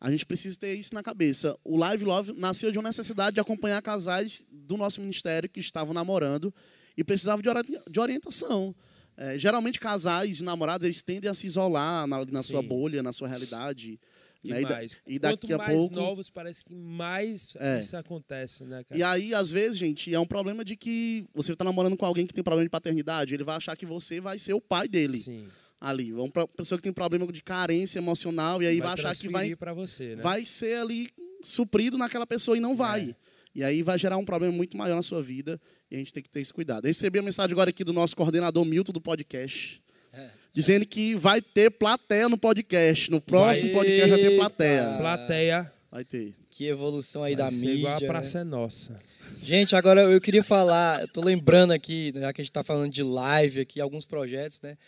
a 0.00 0.10
gente 0.10 0.26
precisa 0.26 0.58
ter 0.58 0.74
isso 0.74 0.94
na 0.94 1.02
cabeça. 1.02 1.56
O 1.62 1.76
Live 1.76 2.04
Love 2.04 2.32
nasceu 2.32 2.72
de 2.72 2.78
uma 2.78 2.88
necessidade 2.88 3.34
de 3.34 3.40
acompanhar 3.40 3.80
casais 3.82 4.46
do 4.50 4.76
nosso 4.76 5.00
ministério 5.00 5.48
que 5.48 5.60
estavam 5.60 5.94
namorando 5.94 6.52
e 6.96 7.02
precisavam 7.04 7.42
de 7.42 7.48
ori- 7.48 7.80
de 7.90 8.00
orientação. 8.00 8.74
É, 9.16 9.38
geralmente, 9.38 9.78
casais 9.78 10.40
e 10.40 10.44
namorados 10.44 10.84
eles 10.84 11.02
tendem 11.02 11.30
a 11.30 11.34
se 11.34 11.46
isolar 11.46 12.06
na, 12.06 12.24
na 12.24 12.42
sua 12.42 12.62
bolha, 12.62 13.02
na 13.02 13.12
sua 13.12 13.28
realidade. 13.28 14.00
né? 14.44 14.60
E, 14.60 14.64
da- 14.64 14.80
e 15.06 15.18
daqui 15.20 15.46
Quanto 15.48 15.54
a 15.54 15.58
mais 15.58 15.76
pouco. 15.78 15.94
novos, 15.94 16.28
parece 16.28 16.64
que 16.64 16.74
mais 16.74 17.52
É. 17.60 17.78
isso 17.78 17.96
acontece, 17.96 18.64
né, 18.64 18.82
cara? 18.82 18.98
E 18.98 19.02
aí, 19.04 19.32
às 19.32 19.52
vezes, 19.52 19.78
gente, 19.78 20.12
é 20.12 20.18
um 20.18 20.26
problema 20.26 20.64
de 20.64 20.74
que 20.76 21.24
você 21.32 21.52
está 21.52 21.62
namorando 21.64 21.96
com 21.96 22.04
alguém 22.04 22.26
que 22.26 22.34
tem 22.34 22.42
problema 22.42 22.64
de 22.64 22.70
paternidade, 22.70 23.32
ele 23.34 23.44
vai 23.44 23.54
achar 23.56 23.76
que 23.76 23.86
você 23.86 24.20
vai 24.20 24.38
ser 24.40 24.54
o 24.54 24.60
pai 24.60 24.88
dele 24.88 25.20
Sim. 25.20 25.46
ali. 25.80 26.12
Uma 26.12 26.28
pro- 26.28 26.48
pessoa 26.48 26.76
que 26.76 26.82
tem 26.82 26.92
problema 26.92 27.24
de 27.30 27.40
carência 27.40 27.98
emocional 28.00 28.60
e 28.60 28.66
aí 28.66 28.80
vai, 28.80 28.94
achar 28.94 29.14
que 29.14 29.28
vai, 29.28 29.54
você, 29.76 30.16
né? 30.16 30.22
vai 30.22 30.44
ser 30.44 30.74
ali 30.80 31.08
suprido 31.44 31.96
naquela 31.96 32.26
pessoa 32.26 32.56
e 32.56 32.60
não 32.60 32.74
vai. 32.74 33.10
É. 33.10 33.31
E 33.54 33.62
aí 33.62 33.82
vai 33.82 33.98
gerar 33.98 34.16
um 34.16 34.24
problema 34.24 34.54
muito 34.54 34.76
maior 34.76 34.96
na 34.96 35.02
sua 35.02 35.22
vida 35.22 35.60
e 35.90 35.96
a 35.96 35.98
gente 35.98 36.12
tem 36.12 36.22
que 36.22 36.28
ter 36.30 36.40
esse 36.40 36.52
cuidado. 36.52 36.84
Eu 36.84 36.88
recebi 36.88 37.18
a 37.18 37.22
mensagem 37.22 37.52
agora 37.52 37.70
aqui 37.70 37.84
do 37.84 37.92
nosso 37.92 38.16
coordenador 38.16 38.64
Milton 38.64 38.92
do 38.92 39.00
podcast, 39.00 39.82
É. 40.12 40.30
dizendo 40.52 40.86
que 40.86 41.14
vai 41.14 41.40
ter 41.42 41.70
plateia 41.70 42.28
no 42.28 42.38
podcast. 42.38 43.10
No 43.10 43.20
próximo 43.20 43.68
Vai. 43.72 43.76
podcast 43.84 44.10
vai 44.10 44.18
ter 44.20 44.36
plateia. 44.36 44.96
Plateia 44.98 45.72
Vai 45.90 46.06
ter. 46.06 46.34
Que 46.48 46.66
evolução 46.68 47.22
aí 47.22 47.36
vai 47.36 47.44
da 47.44 47.50
ser 47.50 47.66
mídia. 47.66 47.74
igual 47.74 47.96
a 47.96 48.00
né? 48.00 48.06
Praça 48.06 48.38
é 48.38 48.44
Nossa. 48.44 48.98
Gente, 49.42 49.76
agora 49.76 50.00
eu 50.04 50.18
queria 50.22 50.42
falar, 50.42 51.02
eu 51.02 51.08
tô 51.08 51.20
lembrando 51.22 51.72
aqui, 51.72 52.12
né, 52.14 52.22
já 52.22 52.32
que 52.32 52.40
a 52.40 52.44
gente 52.44 52.50
está 52.50 52.64
falando 52.64 52.90
de 52.90 53.02
live 53.02 53.60
aqui, 53.60 53.78
alguns 53.78 54.06
projetos, 54.06 54.58
né? 54.62 54.78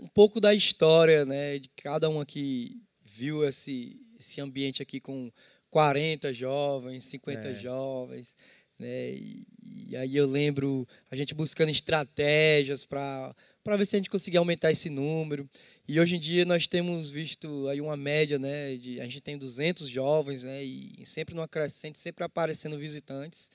Um 0.00 0.06
pouco 0.06 0.40
da 0.40 0.54
história, 0.54 1.24
né? 1.24 1.58
De 1.58 1.68
cada 1.76 2.08
um 2.08 2.20
aqui 2.20 2.80
viu 3.04 3.44
esse, 3.44 4.00
esse 4.20 4.40
ambiente 4.40 4.80
aqui 4.80 5.00
com 5.00 5.32
40 5.76 6.32
jovens, 6.32 7.04
50 7.04 7.48
É. 7.48 7.54
jovens. 7.54 8.34
Né? 8.78 9.10
E, 9.10 9.46
e 9.90 9.94
aí 9.96 10.16
eu 10.16 10.26
lembro 10.26 10.88
a 11.10 11.16
gente 11.16 11.34
buscando 11.34 11.68
estratégias 11.68 12.82
para 12.82 13.34
ver 13.76 13.84
se 13.84 13.94
a 13.94 13.98
gente 13.98 14.08
conseguia 14.08 14.40
aumentar 14.40 14.72
esse 14.72 14.88
número. 14.88 15.46
E 15.86 16.00
hoje 16.00 16.16
em 16.16 16.18
dia 16.18 16.46
nós 16.46 16.66
temos 16.66 17.10
visto 17.10 17.68
aí 17.68 17.78
uma 17.78 17.94
média, 17.94 18.38
né, 18.38 18.74
de 18.76 18.98
a 19.02 19.04
gente 19.04 19.20
tem 19.20 19.36
200 19.36 19.86
jovens, 19.86 20.44
né, 20.44 20.64
e 20.64 21.04
sempre 21.04 21.34
numa 21.34 21.46
crescente, 21.46 21.98
sempre 21.98 22.24
aparecendo 22.24 22.78
visitantes. 22.78 23.50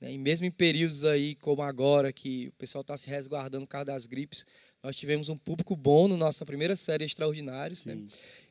Né, 0.00 0.12
e 0.12 0.18
mesmo 0.18 0.46
em 0.46 0.52
períodos 0.52 1.04
aí 1.04 1.34
como 1.34 1.62
agora 1.62 2.12
que 2.12 2.46
o 2.46 2.52
pessoal 2.52 2.82
está 2.82 2.96
se 2.96 3.08
resguardando 3.10 3.66
por 3.66 3.70
causa 3.72 3.86
das 3.86 4.06
gripes, 4.06 4.46
nós 4.84 4.94
tivemos 4.94 5.28
um 5.28 5.36
público 5.36 5.74
bom 5.74 6.06
na 6.06 6.16
nossa 6.16 6.46
primeira 6.46 6.76
série 6.76 7.04
Extraordinários, 7.04 7.84
né? 7.84 7.98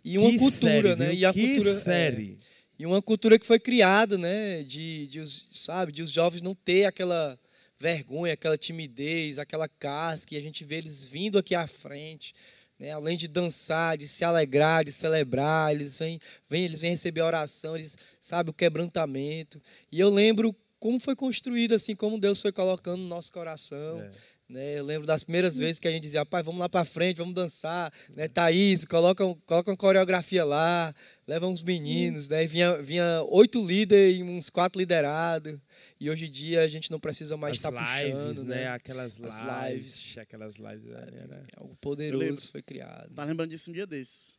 E 0.04 0.18
uma 0.18 0.30
Que 0.30 0.38
cultura, 0.38 0.60
série, 0.60 0.96
né? 0.96 1.14
E 1.14 1.24
a 1.24 1.32
que 1.32 1.48
cultura 1.48 1.70
é, 1.70 1.74
série. 1.80 2.38
E 2.78 2.86
uma 2.86 3.02
cultura 3.02 3.40
que 3.40 3.46
foi 3.46 3.60
criada, 3.60 4.18
né, 4.18 4.64
de, 4.64 5.08
de 5.08 5.20
os, 5.20 5.48
sabe, 5.54 5.92
de 5.92 6.02
os 6.04 6.12
jovens 6.12 6.42
não 6.42 6.54
ter 6.56 6.86
aquela 6.86 7.40
vergonha, 7.80 8.34
aquela 8.34 8.58
timidez, 8.58 9.38
aquela 9.40 9.68
casca, 9.68 10.34
e 10.34 10.38
a 10.38 10.42
gente 10.42 10.64
vê 10.64 10.76
eles 10.78 11.04
vindo 11.04 11.38
aqui 11.38 11.54
à 11.56 11.68
frente, 11.68 12.34
né, 12.80 12.92
além 12.92 13.16
de 13.18 13.28
dançar, 13.28 13.98
de 13.98 14.08
se 14.08 14.24
alegrar, 14.24 14.84
de 14.84 14.92
celebrar, 14.92 15.74
eles 15.74 15.98
vêm, 16.00 16.20
vêm, 16.50 16.64
eles 16.64 16.82
vêm 16.82 16.92
receber 16.92 17.22
a 17.22 17.26
oração, 17.26 17.76
eles 17.76 17.98
sabem 18.20 18.50
o 18.52 18.54
quebrantamento. 18.54 19.62
E 19.92 20.00
eu 20.00 20.10
lembro 20.10 20.54
como 20.80 21.00
foi 21.00 21.16
construído 21.16 21.74
assim, 21.74 21.96
como 21.96 22.20
Deus 22.20 22.42
foi 22.42 22.52
colocando 22.52 23.02
no 23.02 23.08
nosso 23.08 23.32
coração. 23.32 24.02
É. 24.02 24.12
Né, 24.48 24.78
eu 24.78 24.86
lembro 24.86 25.08
das 25.08 25.24
primeiras 25.24 25.58
vezes 25.58 25.80
que 25.80 25.88
a 25.88 25.92
gente 25.92 26.04
dizia, 26.04 26.24
pai, 26.24 26.44
vamos 26.44 26.60
lá 26.60 26.70
para 26.70 26.86
frente, 26.86 27.18
vamos 27.18 27.34
dançar. 27.34 27.92
Né, 28.16 28.28
Thaís, 28.28 28.86
coloca, 28.86 29.26
um- 29.26 29.34
coloca 29.34 29.72
uma 29.72 29.78
coreografia 29.78 30.46
lá, 30.46 30.94
leva 31.28 31.48
uns 31.48 31.62
meninos. 31.64 32.28
Né, 32.30 32.44
e 32.44 32.48
vinha, 32.48 32.82
vinha 32.82 33.24
oito 33.30 33.66
líderes 33.66 34.18
e 34.18 34.24
uns 34.24 34.50
quatro 34.50 34.80
liderados. 34.80 35.58
E 36.00 36.10
hoje 36.10 36.26
em 36.26 36.32
dia 36.32 36.62
a 36.62 36.68
gente 36.68 36.92
não 36.92 37.00
precisa 37.00 37.36
mais 37.38 37.54
As 37.54 37.58
estar 37.58 37.72
lives, 38.04 38.20
puxando. 38.20 38.48
né? 38.48 38.56
Né, 38.56 38.68
Aquelas 38.68 39.20
As 39.22 39.40
lives. 39.40 39.72
lives. 39.72 40.18
Aquelas 40.18 40.56
lives. 40.58 40.92
Era... 40.92 41.44
algo 41.58 41.74
Eu 41.74 41.78
poderoso 41.82 42.18
lembro. 42.26 42.42
foi 42.52 42.62
criado. 42.62 43.14
Tá 43.14 43.24
lembrando 43.24 43.50
disso 43.50 43.70
um 43.70 43.74
dia 43.74 43.88
desses. 43.88 44.38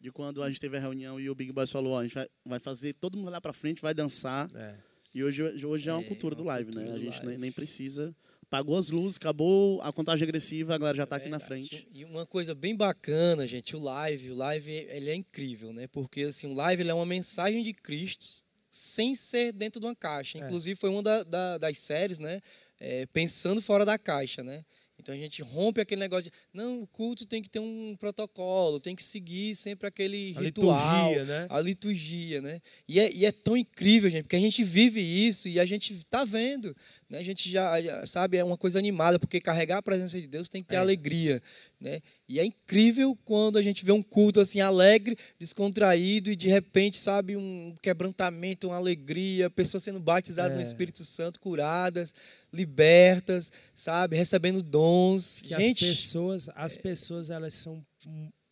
De 0.00 0.10
quando 0.12 0.42
a 0.42 0.48
gente 0.48 0.60
teve 0.60 0.76
a 0.76 0.80
reunião 0.80 1.18
e 1.18 1.30
o 1.30 1.34
Big 1.34 1.50
Boss 1.52 1.70
falou, 1.70 1.92
ó, 1.94 2.00
a 2.00 2.02
gente 2.02 2.14
vai, 2.14 2.28
vai 2.44 2.58
fazer 2.58 2.92
todo 2.94 3.16
mundo 3.16 3.28
olhar 3.28 3.40
pra 3.40 3.52
frente, 3.52 3.80
vai 3.80 3.94
dançar. 3.94 4.50
É. 4.54 4.74
E 5.14 5.24
hoje, 5.24 5.42
hoje 5.64 5.88
é 5.88 5.92
uma 5.92 6.02
É, 6.02 6.04
cultura 6.04 6.34
do 6.34 6.42
uma 6.42 6.52
live, 6.52 6.70
né? 6.70 6.82
cultura 6.82 6.96
A 6.96 6.98
do 6.98 7.04
gente 7.04 7.24
live. 7.24 7.40
nem 7.40 7.50
precisa. 7.50 8.14
Pagou 8.48 8.76
as 8.78 8.90
luzes, 8.90 9.16
acabou 9.16 9.80
a 9.82 9.92
contagem 9.92 10.22
agressiva, 10.24 10.74
a 10.74 10.78
galera 10.78 10.96
já 10.96 11.06
tá 11.06 11.16
aqui 11.16 11.28
na 11.28 11.40
frente. 11.40 11.86
E 11.92 12.04
uma 12.04 12.24
coisa 12.24 12.54
bem 12.54 12.76
bacana, 12.76 13.46
gente, 13.46 13.74
o 13.74 13.80
live, 13.80 14.30
o 14.30 14.34
live 14.36 14.70
ele 14.70 15.10
é 15.10 15.14
incrível, 15.14 15.72
né? 15.72 15.86
Porque 15.88 16.22
assim, 16.22 16.46
o 16.46 16.54
live 16.54 16.82
ele 16.82 16.90
é 16.90 16.94
uma 16.94 17.06
mensagem 17.06 17.62
de 17.64 17.72
Cristo 17.72 18.24
sem 18.70 19.14
ser 19.14 19.52
dentro 19.52 19.80
de 19.80 19.86
uma 19.86 19.96
caixa. 19.96 20.38
É. 20.38 20.42
Inclusive 20.42 20.78
foi 20.78 20.90
uma 20.90 21.02
da- 21.02 21.24
da- 21.24 21.58
das 21.58 21.78
séries, 21.78 22.18
né? 22.20 22.40
É, 22.78 23.06
pensando 23.06 23.60
fora 23.60 23.84
da 23.84 23.98
caixa, 23.98 24.44
né? 24.44 24.64
Então 24.98 25.14
a 25.14 25.18
gente 25.18 25.42
rompe 25.42 25.78
aquele 25.80 26.00
negócio 26.00 26.24
de 26.24 26.30
não, 26.54 26.82
o 26.82 26.86
culto 26.86 27.26
tem 27.26 27.42
que 27.42 27.50
ter 27.50 27.58
um 27.58 27.94
protocolo, 27.98 28.80
tem 28.80 28.96
que 28.96 29.04
seguir 29.04 29.54
sempre 29.54 29.86
aquele 29.86 30.32
A 30.36 30.40
ritual, 30.40 31.10
liturgia, 31.10 31.24
né? 31.24 31.46
a 31.50 31.60
liturgia, 31.60 32.40
né? 32.40 32.60
E 32.88 32.98
é, 32.98 33.12
e 33.14 33.26
é 33.26 33.30
tão 33.30 33.56
incrível, 33.56 34.08
gente, 34.10 34.22
porque 34.22 34.36
a 34.36 34.40
gente 34.40 34.64
vive 34.64 35.00
isso 35.00 35.48
e 35.48 35.60
a 35.60 35.66
gente 35.66 35.92
está 35.92 36.24
vendo, 36.24 36.74
né? 37.08 37.18
A 37.18 37.22
gente 37.22 37.48
já, 37.48 37.80
já 37.80 38.04
sabe, 38.06 38.36
é 38.36 38.42
uma 38.44 38.56
coisa 38.56 38.78
animada, 38.78 39.18
porque 39.18 39.40
carregar 39.40 39.78
a 39.78 39.82
presença 39.82 40.20
de 40.20 40.26
Deus 40.26 40.48
tem 40.48 40.60
que 40.62 40.68
ter 40.68 40.74
É. 40.74 40.78
alegria, 40.78 41.40
né? 41.80 42.00
E 42.28 42.40
é 42.40 42.44
incrível 42.44 43.16
quando 43.24 43.56
a 43.58 43.62
gente 43.62 43.84
vê 43.84 43.92
um 43.92 44.02
culto 44.02 44.40
assim 44.40 44.60
alegre, 44.60 45.16
descontraído 45.38 46.30
e 46.30 46.36
de 46.36 46.48
repente, 46.48 46.96
sabe, 46.96 47.36
um 47.36 47.74
quebrantamento, 47.80 48.66
uma 48.68 48.76
alegria, 48.76 49.48
pessoas 49.48 49.82
sendo 49.84 50.00
batizadas 50.00 50.54
no 50.56 50.60
É. 50.60 50.66
Espírito 50.66 51.04
Santo, 51.04 51.38
curadas, 51.38 52.12
libertas, 52.52 53.52
sabe, 53.74 54.16
recebendo 54.16 54.62
dons. 54.62 55.40
Que 55.42 55.48
gente, 55.54 55.84
as 55.84 55.90
pessoas, 55.96 56.48
as 56.54 56.76
pessoas 56.76 57.30
elas 57.30 57.54
são 57.54 57.84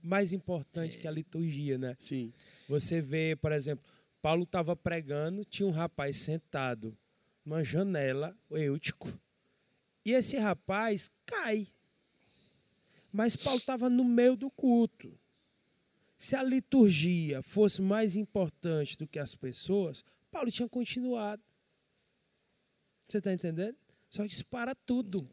mais 0.03 0.33
importantes 0.33 0.97
que 0.97 1.09
a 1.09 1.11
liturgia, 1.11 1.79
né? 1.79 1.95
Sim. 1.99 2.33
Você 2.69 3.01
vê, 3.01 3.35
por 3.41 3.51
exemplo, 3.53 3.85
Paulo 4.23 4.45
estava 4.45 4.77
pregando, 4.77 5.45
tinha 5.45 5.67
um 5.67 5.71
rapaz 5.73 6.19
sentado 6.19 6.97
numa 7.45 7.63
janela, 7.63 8.37
o 8.49 8.57
Eutico, 8.57 9.09
e 10.05 10.13
esse 10.13 10.37
rapaz 10.37 11.11
cai. 11.25 11.69
Mas 13.13 13.37
Paulo 13.37 13.59
estava 13.59 13.89
no 13.89 14.05
meio 14.05 14.37
do 14.37 14.51
culto. 14.51 15.19
Se 16.17 16.37
a 16.37 16.43
liturgia 16.43 17.43
fosse 17.43 17.81
mais 17.81 18.17
importante 18.17 18.97
do 18.99 19.07
que 19.07 19.19
as 19.19 19.35
pessoas, 19.35 20.05
Paulo 20.31 20.51
tinha 20.51 20.69
continuado. 20.69 21.43
Você 23.07 23.19
está 23.19 23.33
entendendo? 23.33 23.77
Só 24.09 24.27
que 24.27 24.33
isso 24.33 24.47
para 24.47 24.75
tudo. 24.75 25.29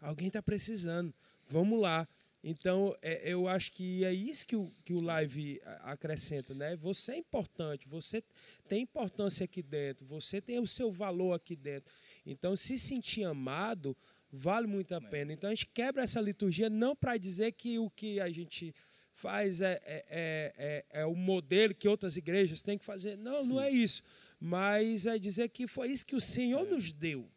Alguém 0.00 0.28
está 0.28 0.42
precisando. 0.42 1.14
Vamos 1.46 1.80
lá. 1.80 2.08
Então, 2.42 2.94
é, 3.02 3.30
eu 3.30 3.46
acho 3.46 3.72
que 3.72 4.04
é 4.04 4.12
isso 4.12 4.46
que 4.46 4.56
o, 4.56 4.72
que 4.82 4.94
o 4.94 5.00
live 5.00 5.60
acrescenta, 5.80 6.54
né? 6.54 6.74
Você 6.76 7.12
é 7.12 7.16
importante, 7.18 7.86
você 7.86 8.22
tem 8.66 8.82
importância 8.82 9.44
aqui 9.44 9.62
dentro, 9.62 10.06
você 10.06 10.40
tem 10.40 10.58
o 10.58 10.66
seu 10.66 10.90
valor 10.90 11.34
aqui 11.34 11.54
dentro. 11.54 11.92
Então, 12.24 12.56
se 12.56 12.78
sentir 12.78 13.24
amado, 13.24 13.94
vale 14.32 14.66
muito 14.66 14.94
a 14.94 15.00
pena. 15.00 15.32
Então, 15.32 15.50
a 15.50 15.54
gente 15.54 15.66
quebra 15.66 16.02
essa 16.02 16.20
liturgia 16.20 16.70
não 16.70 16.96
para 16.96 17.18
dizer 17.18 17.52
que 17.52 17.78
o 17.78 17.90
que 17.90 18.20
a 18.20 18.30
gente 18.30 18.74
faz 19.12 19.60
é, 19.60 19.72
é, 19.84 20.04
é, 20.08 20.84
é, 20.92 21.00
é 21.02 21.06
o 21.06 21.14
modelo 21.14 21.74
que 21.74 21.88
outras 21.88 22.16
igrejas 22.16 22.62
têm 22.62 22.78
que 22.78 22.84
fazer. 22.84 23.18
Não, 23.18 23.44
não 23.44 23.60
é 23.60 23.70
isso. 23.70 24.02
Mas 24.40 25.04
é 25.04 25.18
dizer 25.18 25.50
que 25.50 25.66
foi 25.66 25.88
isso 25.88 26.06
que 26.06 26.16
o 26.16 26.20
Senhor 26.20 26.64
nos 26.64 26.90
deu. 26.90 27.28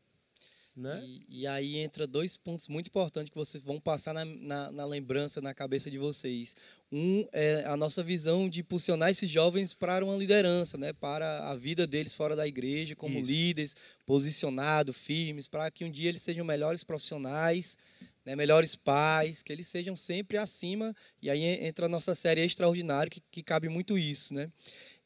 Né? 0.75 1.03
E, 1.05 1.41
e 1.41 1.47
aí 1.47 1.77
entra 1.77 2.07
dois 2.07 2.35
pontos 2.35 2.67
muito 2.67 2.87
importantes 2.87 3.29
que 3.29 3.37
vocês 3.37 3.63
vão 3.63 3.79
passar 3.79 4.11
na, 4.11 4.25
na, 4.25 4.71
na 4.71 4.85
lembrança, 4.85 5.39
na 5.39 5.53
cabeça 5.53 5.89
de 5.91 5.99
vocês. 5.99 6.55
Um 6.91 7.27
é 7.31 7.63
a 7.65 7.77
nossa 7.77 8.03
visão 8.03 8.49
de 8.49 8.61
impulsionar 8.61 9.09
esses 9.09 9.29
jovens 9.29 9.73
para 9.73 10.03
uma 10.03 10.15
liderança, 10.15 10.77
né? 10.77 10.91
para 10.91 11.49
a 11.49 11.55
vida 11.55 11.85
deles 11.85 12.15
fora 12.15 12.35
da 12.35 12.47
igreja, 12.47 12.95
como 12.95 13.19
Isso. 13.19 13.27
líderes, 13.27 13.75
posicionados, 14.05 14.97
firmes, 14.97 15.47
para 15.47 15.69
que 15.69 15.85
um 15.85 15.91
dia 15.91 16.09
eles 16.09 16.21
sejam 16.21 16.43
melhores 16.43 16.83
profissionais, 16.83 17.77
né? 18.25 18.35
melhores 18.35 18.75
pais, 18.75 19.43
que 19.43 19.53
eles 19.53 19.67
sejam 19.67 19.95
sempre 19.95 20.37
acima. 20.37 20.95
E 21.21 21.29
aí 21.29 21.43
entra 21.43 21.85
a 21.85 21.89
nossa 21.89 22.15
série 22.15 22.41
Extraordinário, 22.41 23.11
que, 23.11 23.21
que 23.31 23.43
cabe 23.43 23.69
muito 23.69 23.97
isso. 23.97 24.33
Né? 24.33 24.51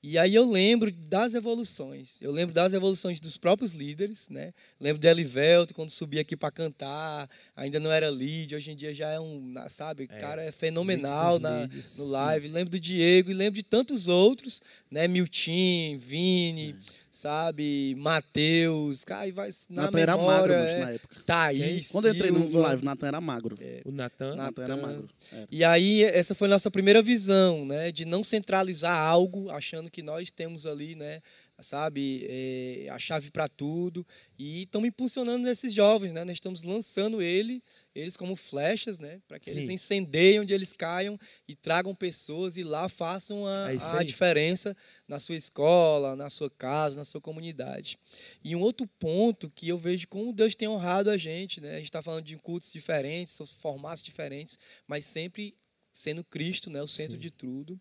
E 0.10 0.18
aí 0.18 0.34
eu 0.34 0.50
lembro 0.50 0.90
das 0.90 1.34
evoluções. 1.34 2.16
Eu 2.22 2.32
lembro 2.32 2.56
das 2.56 2.72
evoluções 2.72 3.20
dos 3.20 3.36
próprios 3.36 3.74
líderes, 3.74 4.30
né? 4.30 4.54
Lembro 4.80 5.00
de 5.02 5.08
Elivelto 5.08 5.74
quando 5.74 5.90
subia 5.90 6.22
aqui 6.22 6.38
para 6.38 6.50
cantar, 6.50 7.30
ainda 7.54 7.78
não 7.78 7.92
era 7.92 8.10
lead, 8.10 8.56
hoje 8.56 8.72
em 8.72 8.76
dia 8.78 8.94
já 8.94 9.10
é 9.10 9.20
um, 9.20 9.54
sabe, 9.68 10.04
o 10.04 10.08
É, 10.10 10.18
cara 10.18 10.42
é 10.42 10.52
fenomenal 10.52 11.40
na, 11.40 11.68
no 11.98 12.06
live. 12.06 12.48
Lembro 12.48 12.70
do 12.72 12.80
Diego 12.80 13.32
e 13.32 13.34
lembro 13.34 13.56
de 13.56 13.64
tantos 13.64 14.08
outros, 14.08 14.62
né? 14.90 15.10
Miltim, 15.10 15.98
Vini, 15.98 16.74
sabe, 17.18 17.96
Matheus, 17.98 19.04
cara, 19.04 19.28
e 19.28 19.32
vai 19.32 19.50
na 19.70 19.84
Natan 19.84 20.00
era 20.00 20.16
memória, 20.16 20.40
magro, 20.40 20.54
é, 20.54 20.80
na 20.80 20.92
época. 20.92 21.18
Thaís, 21.26 21.88
Quando 21.90 22.06
eu 22.06 22.14
entrei 22.14 22.32
no 22.32 22.60
live, 22.60 22.86
Natan 22.86 23.08
era 23.08 23.20
magro. 23.20 23.56
O 23.86 23.92
Natan. 23.92 24.36
Natan 24.36 24.64
era 24.64 24.78
magro. 24.78 25.10
Era. 25.32 25.48
E 25.52 25.64
aí, 25.64 26.04
essa 26.04 26.36
foi 26.36 26.48
a 26.48 26.52
nossa 26.52 26.70
primeira 26.70 27.02
visão, 27.02 27.66
né? 27.66 27.92
De 27.92 28.06
não 28.06 28.24
centralizar 28.24 28.96
algo, 28.96 29.50
achando 29.50 29.90
que 29.90 30.04
nós 30.04 30.30
temos 30.30 30.66
ali, 30.66 30.96
né? 30.96 31.22
Sabe, 31.60 32.26
eh, 32.30 32.88
a 32.90 33.00
chave 33.00 33.32
para 33.32 33.48
tudo. 33.48 34.06
E 34.38 34.64
estamos 34.64 34.88
impulsionando 34.88 35.48
esses 35.50 35.74
jovens, 35.74 36.12
né? 36.14 36.24
Nós 36.24 36.34
estamos 36.34 36.62
lançando 36.62 37.20
ele, 37.20 37.64
eles 37.96 38.16
como 38.16 38.36
flechas, 38.36 39.00
né? 39.00 39.20
Para 39.28 39.40
que 39.40 39.50
eles 39.50 39.66
Sim. 39.66 39.74
incendeiem 39.74 40.40
onde 40.40 40.54
eles 40.54 40.72
caiam 40.72 41.18
e 41.48 41.56
tragam 41.56 41.96
pessoas 41.96 42.58
e 42.58 42.64
lá 42.64 42.88
façam 42.88 43.46
a, 43.48 43.72
É 43.74 43.78
a 43.98 44.04
diferença 44.04 44.78
na 45.08 45.20
sua 45.20 45.36
escola, 45.36 46.16
na 46.16 46.30
sua 46.30 46.50
casa, 46.50 46.96
na 46.98 47.04
sua 47.06 47.20
comunidade. 47.20 47.98
E 48.44 48.56
um 48.56 48.62
outro 48.62 48.86
ponto 49.00 49.50
que 49.50 49.68
eu 49.68 49.80
vejo 49.80 50.08
como 50.08 50.32
Deus 50.32 50.54
tem 50.54 50.68
honrado 50.68 51.10
a 51.10 51.18
gente, 51.18 51.60
né? 51.60 51.72
A 51.72 51.78
gente 51.78 51.86
está 51.86 52.04
falando 52.04 52.24
de 52.24 52.38
cultos 52.38 52.72
diferentes, 52.72 53.36
formatos 53.60 54.04
diferentes, 54.04 54.60
mas 54.88 55.06
sempre 55.06 55.56
sendo 55.92 56.24
Cristo, 56.24 56.70
né, 56.70 56.82
o 56.82 56.88
centro 56.88 57.14
Sim. 57.14 57.20
de 57.20 57.32
tudo. 57.32 57.80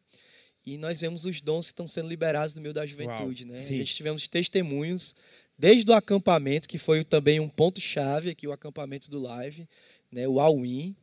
E 0.67 0.77
nós 0.77 1.01
vemos 1.01 1.25
os 1.25 1.41
dons 1.41 1.67
que 1.67 1.73
estão 1.73 1.87
sendo 1.87 2.09
liberados 2.09 2.55
no 2.57 2.61
meio 2.61 2.75
da 2.75 2.85
juventude, 2.85 3.45
né? 3.45 3.55
sim. 3.55 3.75
A 3.77 3.79
gente 3.79 3.95
tivemos 3.95 4.27
testemunhos 4.27 5.15
desde 5.57 5.91
o 5.91 5.95
acampamento, 5.95 6.69
que 6.69 6.77
foi 6.77 7.05
também 7.05 7.39
um 7.39 7.49
ponto 7.49 7.81
chave 7.81 8.31
aqui 8.31 8.47
o 8.47 8.53
acampamento 8.53 9.09
do 9.09 9.19
live, 9.19 9.69
né, 10.11 10.27
o 10.29 10.41
All-in, 10.41 10.95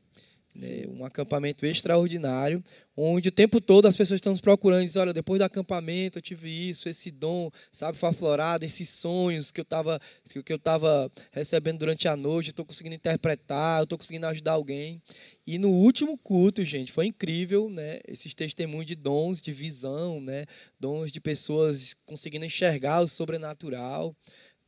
né, 0.56 0.86
um 0.88 1.04
acampamento 1.06 1.66
extraordinário, 1.66 2.64
onde 2.95 3.30
o 3.30 3.32
tempo 3.32 3.60
todo 3.60 3.88
as 3.88 3.97
pessoas 3.97 4.18
estão 4.18 4.32
nos 4.32 4.41
procurando, 4.41 4.86
dizem, 4.86 5.01
olha, 5.01 5.14
depois 5.14 5.39
do 5.39 5.43
acampamento 5.43 6.18
eu 6.18 6.22
tive 6.22 6.49
isso, 6.49 6.88
esse 6.88 7.10
dom, 7.10 7.49
sabe, 7.72 7.97
foi 7.97 8.10
aflorado, 8.10 8.64
esses 8.64 8.88
sonhos 8.89 9.51
que 9.51 9.60
eu 9.60 9.64
estava 9.64 9.99
que 10.30 10.51
eu 10.51 10.58
estava 10.58 11.12
recebendo 11.32 11.80
durante 11.80 12.08
a 12.08 12.16
noite, 12.16 12.51
estou 12.51 12.66
conseguindo 12.66 12.95
interpretar, 12.95 13.84
estou 13.84 13.97
conseguindo 13.97 14.28
ajudar 14.28 14.54
alguém. 14.54 15.01
E 15.45 15.58
no 15.58 15.70
último 15.70 16.18
culto, 16.18 16.64
gente, 16.64 16.91
foi 16.91 17.08
incrível, 17.08 17.70
né, 17.70 17.99
esses 18.08 18.34
testemunhos 18.34 18.86
de 18.86 18.95
dons, 18.95 19.41
de 19.41 19.51
visão, 19.51 20.22
né, 20.22 20.45
dons 20.80 21.12
de 21.12 21.20
pessoas 21.20 21.95
conseguindo 22.06 22.45
enxergar 22.45 23.01
o 23.01 23.08
sobrenatural, 23.08 24.16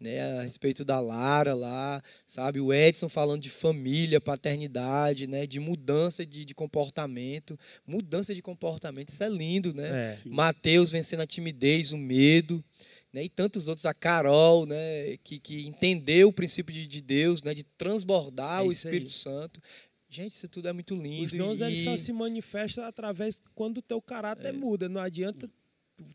né, 0.05 0.39
a 0.39 0.43
respeito 0.43 0.85
da 0.85 0.99
Lara 0.99 1.55
lá, 1.55 2.01
sabe? 2.27 2.59
O 2.59 2.71
Edson 2.71 3.09
falando 3.09 3.41
de 3.41 3.49
família, 3.49 4.21
paternidade, 4.21 5.25
né, 5.25 5.47
de 5.47 5.59
mudança 5.59 6.25
de, 6.25 6.45
de 6.45 6.53
comportamento. 6.53 7.59
Mudança 7.85 8.33
de 8.33 8.41
comportamento, 8.41 9.09
isso 9.09 9.23
é 9.23 9.29
lindo, 9.29 9.73
né? 9.73 10.11
É. 10.11 10.29
Mateus 10.29 10.91
vencendo 10.91 11.21
a 11.21 11.27
timidez, 11.27 11.91
o 11.91 11.97
medo. 11.97 12.63
Né, 13.11 13.23
e 13.23 13.29
tantos 13.29 13.69
outros, 13.69 13.85
a 13.85 13.93
Carol, 13.93 14.65
né, 14.65 15.17
que, 15.23 15.39
que 15.39 15.65
entendeu 15.65 16.27
o 16.27 16.33
princípio 16.33 16.73
de, 16.73 16.85
de 16.85 17.01
Deus, 17.01 17.41
né, 17.41 17.53
de 17.53 17.63
transbordar 17.63 18.61
É 18.61 18.67
o 18.67 18.71
isso 18.71 18.87
aí. 18.87 18.93
Espírito 18.93 19.11
Santo. 19.11 19.61
Gente, 20.09 20.31
isso 20.31 20.47
tudo 20.49 20.67
é 20.67 20.73
muito 20.73 20.93
lindo. 20.95 21.25
Os 21.25 21.31
dons 21.31 21.59
e, 21.61 21.63
eles 21.63 21.83
só 21.83 21.97
se 21.97 22.11
manifestam 22.13 22.83
através 22.83 23.41
quando 23.53 23.79
o 23.79 23.81
teu 23.81 24.01
caráter 24.01 24.53
muda. 24.53 24.87
Não 24.87 25.01
adianta 25.01 25.49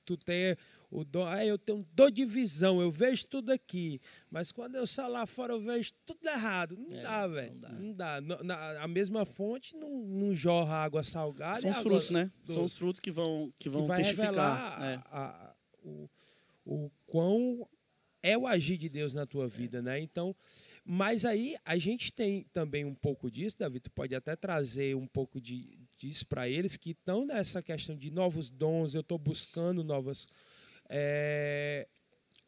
tu 0.05 0.17
ter 0.17 0.59
o. 0.91 1.05
Ah, 1.27 1.45
eu 1.47 1.57
tenho 1.57 1.87
dor 1.93 2.11
de 2.11 2.25
visão, 2.25 2.81
eu 2.81 2.91
vejo 2.91 3.27
tudo 3.27 3.51
aqui. 3.53 4.01
Mas 4.31 4.51
quando 4.51 4.75
eu 4.75 4.87
saio 4.87 5.11
lá 5.13 5.27
fora, 5.27 5.53
eu 5.53 5.61
vejo 5.61 5.93
tudo 6.05 6.27
errado. 6.29 6.77
Não 6.77 6.97
É, 6.99 7.03
dá, 7.03 7.27
não 7.29 7.35
velho. 7.35 7.55
dá. 7.59 7.69
Não 7.71 7.93
dá. 7.95 8.21
Na- 8.43 8.83
a 8.83 8.89
mesma 8.89 9.25
fonte 9.25 9.77
não, 9.77 9.89
não 10.05 10.35
jorra 10.35 10.75
água 10.83 11.05
salgada. 11.05 11.61
São 11.61 11.71
os 11.71 11.77
água 11.79 11.91
frutos, 11.91 12.11
né? 12.11 12.31
doce. 12.41 12.53
São 12.55 12.65
os 12.65 12.77
frutos 12.77 13.01
que 13.01 13.11
vão, 13.11 13.53
que 13.59 13.69
vão 13.69 13.83
que 13.83 13.89
vai 13.89 14.03
testificar. 14.03 14.83
É. 14.83 14.95
a- 15.11 15.11
a- 15.13 15.55
o, 15.83 16.11
o 16.67 16.91
quão 17.07 17.67
é 18.23 18.37
o 18.37 18.47
agir 18.47 18.77
de 18.77 18.89
Deus 18.89 19.15
na 19.15 19.25
tua 19.25 19.49
vida, 19.49 19.81
né? 19.81 19.99
Então, 19.99 20.37
mas 20.85 21.25
aí 21.25 21.57
a 21.65 21.79
gente 21.79 22.13
tem 22.13 22.45
também 22.53 22.85
um 22.85 22.95
pouco 22.95 23.31
disso, 23.31 23.59
Davi, 23.59 23.81
tu 23.81 23.91
pode 23.91 24.15
até 24.15 24.37
trazer 24.37 24.95
um 24.95 25.07
pouco 25.07 25.41
de, 25.41 25.79
disso 25.97 26.27
para 26.27 26.47
eles 26.49 26.77
que 26.77 26.91
estão 26.91 27.25
nessa 27.25 27.63
questão 27.63 27.97
de 27.97 28.11
novos 28.11 28.51
dons, 28.51 28.95
eu 28.95 29.01
estou 29.01 29.17
buscando 29.17 29.83
novas. 29.83 30.27
É, 30.93 31.87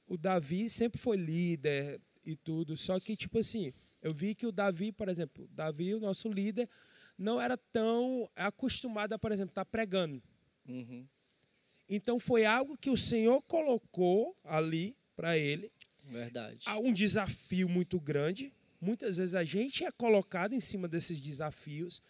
o 0.07 0.19
Davi 0.19 0.69
sempre 0.69 1.01
foi 1.01 1.17
líder 1.17 2.01
e 2.25 2.35
tudo, 2.37 2.77
só 2.77 2.99
que, 2.99 3.17
tipo 3.17 3.39
assim, 3.39 3.73
eu 4.03 4.13
vi 4.13 4.35
que 4.35 4.47
o 4.47 4.53
Davi, 4.53 4.91
por 4.93 5.09
exemplo, 5.09 5.45
o 5.45 5.49
Davi, 5.55 5.95
o 5.95 6.01
nosso 6.01 6.29
líder, 6.29 6.69
não 7.17 7.41
era 7.41 7.57
tão 7.57 8.29
acostumado 8.35 9.13
a, 9.13 9.19
por 9.19 9.31
exemplo, 9.31 9.53
estar 9.53 9.65
pregando. 9.65 10.21
Uhum, 10.69 11.07
Então 11.89 12.19
foi 12.19 12.45
algo 12.45 12.77
que 12.77 12.91
o 12.91 12.97
Senhor 12.97 13.41
colocou 13.43 14.37
ali 14.45 14.97
para 15.17 15.39
ele, 15.39 15.71
verdade. 16.05 16.61
há 16.67 16.79
um 16.79 16.93
desafio 16.93 17.69
muito 17.69 18.01
grande. 18.01 18.53
Muitas 18.81 19.17
vezes 19.19 19.35
a 19.37 19.45
gente 19.45 19.85
é 19.85 19.93
colocado 19.93 20.53
em 20.55 20.61
cima 20.61 20.89
desses 20.89 21.21
desafios. 21.21 22.03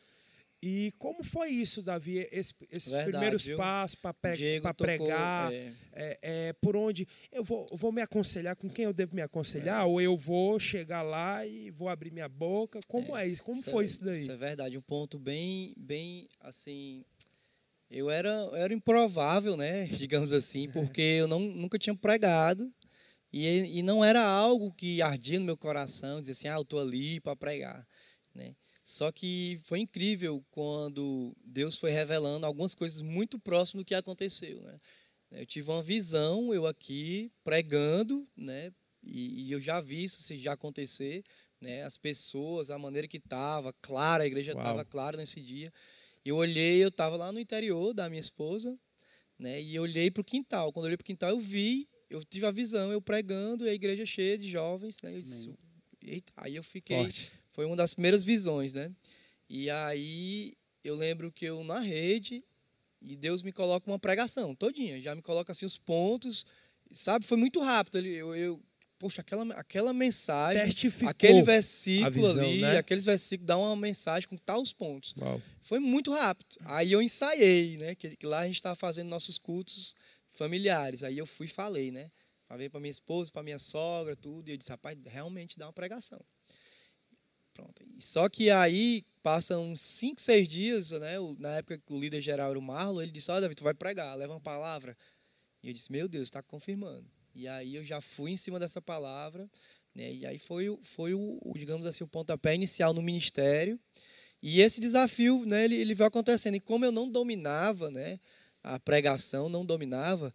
E 0.63 0.93
como 0.97 1.25
foi 1.25 1.49
isso, 1.49 1.83
Davi? 1.83 2.19
Esse- 2.31 2.55
esses 2.71 2.93
Verdade, 2.93 3.11
primeiros 3.11 3.45
viu? 3.47 3.57
passos 3.57 3.97
para 3.97 4.13
tocou, 4.13 4.75
pregar, 4.75 5.53
é, 5.53 5.73
é, 5.93 6.19
é, 6.23 6.53
por 6.53 6.77
onde 6.77 7.07
eu 7.33 7.43
vou, 7.43 7.67
vou 7.73 7.91
me 7.91 8.01
aconselhar, 8.01 8.55
com 8.55 8.71
quem 8.71 8.85
eu 8.85 8.93
devo 8.93 9.15
me 9.17 9.23
aconselhar, 9.23 9.85
ou 9.87 10.01
eu 10.01 10.17
vou 10.17 10.61
chegar 10.61 11.03
lá 11.03 11.45
e 11.45 11.69
vou 11.71 11.89
abrir 11.89 12.13
minha 12.13 12.29
boca? 12.29 12.79
Como 12.87 13.17
é, 13.17 13.27
isso? 13.27 13.43
Como 13.43 13.59
Isso 13.59 13.71
foi 13.71 13.83
é- 13.83 13.87
isso 13.87 14.05
daí? 14.05 14.21
Isso 14.23 14.31
é 14.31 14.37
verdade, 14.37 14.79
um 14.79 14.83
ponto 14.83 15.19
bem, 15.19 15.75
bem 15.77 16.29
assim. 16.41 17.05
Eu 17.91 18.09
era, 18.09 18.29
eu 18.31 18.55
era 18.55 18.73
improvável, 18.73 19.57
né? 19.57 19.87
Digamos 20.09 20.33
assim, 20.33 20.69
porque 20.71 21.03
eu 21.03 21.27
não, 21.27 21.41
nunca 21.41 21.77
tinha 21.77 21.95
pregado 21.95 22.73
e, 23.33 23.79
e 23.79 23.83
não 23.83 24.05
era 24.05 24.23
algo 24.25 24.73
que 24.73 25.03
ardia 25.03 25.41
no 25.41 25.45
meu 25.45 25.57
coração, 25.57 26.21
dizer 26.21 26.33
assim, 26.33 26.47
ah, 26.49 26.55
eu 26.55 26.63
estou 26.63 26.81
ali 26.81 27.21
para 27.21 27.35
pregar, 27.35 27.85
né? 28.33 28.55
Só 28.85 29.13
que 29.13 29.61
foi 29.63 29.79
incrível 29.81 30.45
quando 30.51 31.37
Deus 31.45 31.79
foi 31.79 31.91
revelando 31.91 32.47
algumas 32.47 32.75
coisas 32.75 33.01
muito 33.01 33.39
próximas 33.39 33.85
do 33.85 33.87
que 33.87 33.95
aconteceu, 33.95 34.61
né? 34.63 34.81
Eu 35.31 35.47
tive 35.47 35.71
uma 35.71 35.83
visão, 35.83 36.53
eu 36.53 36.67
aqui 36.67 37.33
pregando, 37.43 38.29
né? 38.37 38.73
E, 39.03 39.47
e 39.47 39.53
eu 39.53 39.61
já 39.61 39.81
vi 39.81 40.05
isso 40.05 40.23
se 40.23 40.37
já 40.37 40.53
acontecer, 40.53 41.25
né? 41.61 41.85
As 41.85 41.97
pessoas, 41.97 42.71
a 42.71 42.79
maneira 42.79 43.09
que 43.09 43.17
estava, 43.17 43.73
clara, 43.81 44.25
a 44.25 44.27
igreja 44.27 44.53
estava 44.53 44.85
clara 44.85 45.17
nesse 45.17 45.41
dia. 45.41 45.73
Eu 46.25 46.37
olhei, 46.37 46.83
eu 46.83 46.89
estava 46.89 47.17
lá 47.17 47.33
no 47.33 47.41
interior 47.41 47.95
da 47.95 48.09
minha 48.09 48.21
esposa, 48.21 48.79
né? 49.39 49.61
E 49.63 49.75
eu 49.75 49.83
olhei 49.83 50.11
para 50.11 50.21
o 50.21 50.25
quintal. 50.25 50.73
Quando 50.73 50.85
eu 50.85 50.89
olhei 50.89 50.97
para 50.97 51.05
o 51.05 51.07
quintal, 51.07 51.31
eu 51.31 51.41
vi, 51.41 51.89
eu 52.11 52.23
tive 52.25 52.47
a 52.47 52.51
visão, 52.51 52.93
eu 52.93 53.01
pregando 53.01 53.65
e 53.65 53.71
a 53.71 53.75
igreja 53.75 54.05
cheia 54.05 54.37
de 54.37 54.51
jovens, 54.51 55.01
né? 55.03 55.17
Eu 55.17 55.21
disse, 55.21 55.49
Eita, 56.03 56.33
aí 56.37 56.57
eu 56.57 56.63
fiquei 56.63 56.97
Forte. 56.97 57.33
Foi 57.53 57.65
uma 57.65 57.77
das 57.77 57.95
primeiras 57.95 58.25
visões, 58.25 58.73
né? 58.73 58.91
E 59.49 59.71
aí 59.71 60.55
eu 60.83 60.95
lembro 60.95 61.31
que 61.31 61.45
eu 61.45 61.63
na 61.63 61.81
rede 61.81 62.43
e 63.01 63.17
Deus 63.17 63.43
me 63.43 63.53
coloca 63.53 63.91
uma 63.91 63.99
pregação 63.99 64.55
todinha, 64.55 65.01
já 65.01 65.15
me 65.15 65.23
coloca 65.23 65.53
assim 65.53 65.67
os 65.67 65.79
pontos, 65.79 66.45
sabe? 66.91 67.25
Foi 67.27 67.37
muito 67.37 67.61
rápido. 67.61 67.99
Eu, 67.99 68.35
eu 68.35 68.61
poxa, 68.99 69.21
aquela 69.21 69.55
aquela 69.55 69.93
mensagem, 69.93 70.65
Testificou 70.65 71.11
aquele 71.11 71.43
versículo 71.43 72.11
visão, 72.29 72.45
ali, 72.45 72.61
né? 72.61 72.79
aqueles 72.79 73.05
versículos 73.05 73.47
dão 73.47 73.61
uma 73.61 73.77
mensagem 73.77 74.29
com 74.29 74.37
tais 74.37 74.73
pontos. 74.73 75.15
Uau. 75.19 75.43
Foi 75.61 75.79
muito 75.79 76.13
rápido. 76.13 76.57
Aí 76.65 76.93
eu 76.93 77.03
ensaiei, 77.03 77.77
né? 77.77 77.95
Que, 77.95 78.17
que 78.17 78.27
lá 78.27 78.41
a 78.41 78.47
gente 78.47 78.57
estava 78.57 78.77
fazendo 78.77 79.09
nossos 79.09 79.39
cultos 79.39 79.95
familiares. 80.33 81.03
Aí 81.03 81.19
eu 81.19 81.27
fui 81.27 81.47
e 81.47 81.51
falei, 81.51 81.91
né? 81.91 82.11
Falei 82.47 82.69
para 82.69 82.81
minha 82.81 82.91
esposa, 82.91 83.31
para 83.33 83.43
minha 83.43 83.59
sogra, 83.59 84.15
tudo. 84.15 84.49
E 84.49 84.53
eu 84.53 84.57
disse, 84.57 84.71
rapaz, 84.71 84.97
realmente 85.05 85.59
dá 85.59 85.67
uma 85.67 85.73
pregação. 85.73 86.21
Pronto. 87.53 87.85
Só 87.99 88.29
que 88.29 88.51
aí 88.51 89.05
passam 89.23 89.71
uns 89.71 89.81
5, 89.81 90.21
6 90.21 90.49
dias, 90.49 90.91
né? 90.93 91.15
Na 91.39 91.57
época 91.57 91.79
que 91.79 91.93
o 91.93 92.01
líder 92.01 92.21
geral 92.21 92.51
era 92.51 92.59
o 92.59 92.63
Marlon, 92.63 93.03
ele 93.03 93.13
disse, 93.13 93.31
olha, 93.31 93.43
Davi, 93.43 93.55
tu 93.55 93.65
vai 93.65 93.75
pregar, 93.75 94.17
leva 94.17 94.33
uma 94.33 94.41
palavra. 94.41 94.97
E 95.63 95.69
eu 95.69 95.75
disse, 95.75 95.93
meu 95.93 96.09
Deus, 96.09 96.25
está 96.25 96.43
confirmando. 96.43 97.07
E 97.35 97.47
aí 97.47 97.77
eu 97.77 97.85
já 97.85 98.01
fui 98.01 98.33
em 98.33 98.37
cima 98.37 98.59
dessa 98.59 98.81
palavra, 98.83 99.49
né? 99.95 100.13
E 100.13 100.27
aí 100.27 100.39
foi, 100.39 100.77
foi 100.83 101.15
o, 101.15 101.41
digamos 101.57 101.87
assim, 101.87 102.05
o 102.05 102.09
pontapé 102.09 102.55
inicial 102.55 102.93
no 102.93 103.03
ministério. 103.03 103.79
E 104.43 104.61
esse 104.61 104.81
desafio, 104.81 105.45
né, 105.47 105.65
ele, 105.65 105.77
ele 105.77 105.95
veio 105.95 106.09
acontecendo. 106.09 106.57
E 106.57 106.61
como 106.61 106.85
eu 106.85 106.91
não 106.91 107.09
dominava, 107.09 107.91
né, 107.91 108.19
a 108.63 108.79
pregação, 108.81 109.49
não 109.49 109.65
dominava, 109.65 110.35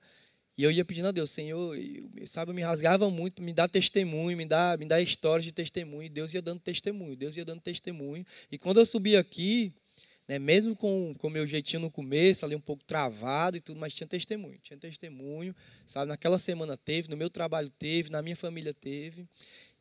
e 0.57 0.63
eu 0.63 0.71
ia 0.71 0.83
pedindo 0.83 1.07
a 1.07 1.11
Deus, 1.11 1.29
Senhor, 1.29 1.77
eu, 1.77 2.25
sabe, 2.25 2.49
eu 2.49 2.55
me 2.55 2.63
rasgava 2.63 3.09
muito, 3.11 3.43
me 3.43 3.53
dá 3.53 3.67
testemunho, 3.67 4.35
me 4.35 4.45
dá, 4.45 4.75
me 4.75 4.87
dá 4.87 4.99
histórias 4.99 5.45
de 5.45 5.51
testemunho. 5.51 6.03
E 6.03 6.09
Deus 6.09 6.33
ia 6.33 6.41
dando 6.41 6.59
testemunho, 6.59 7.15
Deus 7.15 7.37
ia 7.37 7.45
dando 7.45 7.61
testemunho. 7.61 8.25
E 8.51 8.57
quando 8.57 8.79
eu 8.79 8.85
subi 8.85 9.15
aqui, 9.15 9.71
né, 10.27 10.39
mesmo 10.39 10.75
com 10.75 11.15
o 11.21 11.29
meu 11.29 11.45
jeitinho 11.45 11.83
no 11.83 11.91
começo, 11.91 12.43
ali 12.43 12.55
um 12.55 12.59
pouco 12.59 12.83
travado 12.85 13.57
e 13.57 13.61
tudo, 13.61 13.79
mas 13.79 13.93
tinha 13.93 14.07
testemunho, 14.07 14.57
tinha 14.63 14.77
testemunho, 14.79 15.55
sabe? 15.85 16.09
Naquela 16.09 16.39
semana 16.39 16.75
teve, 16.75 17.07
no 17.07 17.15
meu 17.15 17.29
trabalho 17.29 17.71
teve, 17.77 18.09
na 18.09 18.23
minha 18.23 18.35
família 18.35 18.73
teve. 18.73 19.27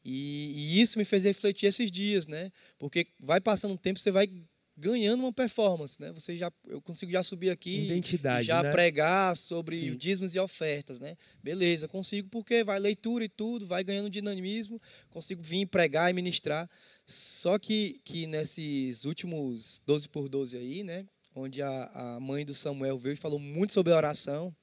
E, 0.05 0.53
e 0.55 0.81
isso 0.81 0.99
me 0.99 1.07
fez 1.07 1.25
refletir 1.25 1.67
esses 1.67 1.91
dias, 1.91 2.27
né? 2.27 2.53
Porque 2.79 3.07
vai 3.19 3.41
passando 3.41 3.73
um 3.73 3.79
tempo, 3.79 3.99
você 3.99 4.11
vai 4.11 4.31
ganhando 4.77 5.21
uma 5.21 5.33
performance, 5.33 6.01
né? 6.01 6.13
Você 6.13 6.37
já, 6.37 6.53
eu 6.67 6.83
consigo 6.83 7.11
já 7.11 7.23
subir 7.23 7.51
aqui, 7.51 7.87
Identidade, 7.87 8.47
já 8.47 8.63
né? 8.63 8.71
pregar 8.71 9.35
sobre 9.35 9.79
Sim. 9.79 9.97
dízimos 9.97 10.35
e 10.35 10.39
ofertas, 10.39 11.01
né? 11.01 11.17
Beleza, 11.43 11.89
consigo 11.89 12.29
porque 12.29 12.63
vai 12.63 12.79
leitura 12.79 13.25
e 13.25 13.29
tudo, 13.29 13.67
vai 13.67 13.83
ganhando 13.83 14.11
dinamismo, 14.11 14.81
consigo 15.09 15.43
vir 15.43 15.67
pregar 15.67 16.11
e 16.11 16.15
ministrar. 16.15 16.69
Só 17.07 17.59
que, 17.59 18.01
que 18.05 18.27
nesses 18.27 19.05
últimos 19.05 19.81
12 19.87 20.09
por 20.09 20.29
12 20.29 20.57
aí, 20.57 20.85
né? 20.85 21.07
Onde 21.35 21.63
a, 21.63 21.91
a 21.93 22.21
mãe 22.21 22.45
do 22.45 22.55
Samuel 22.55 22.99
veio 22.99 23.15
e 23.15 23.17
falou 23.17 23.39
muito 23.39 23.73
sobre 23.73 23.93
a 23.93 23.97
oração. 23.97 24.55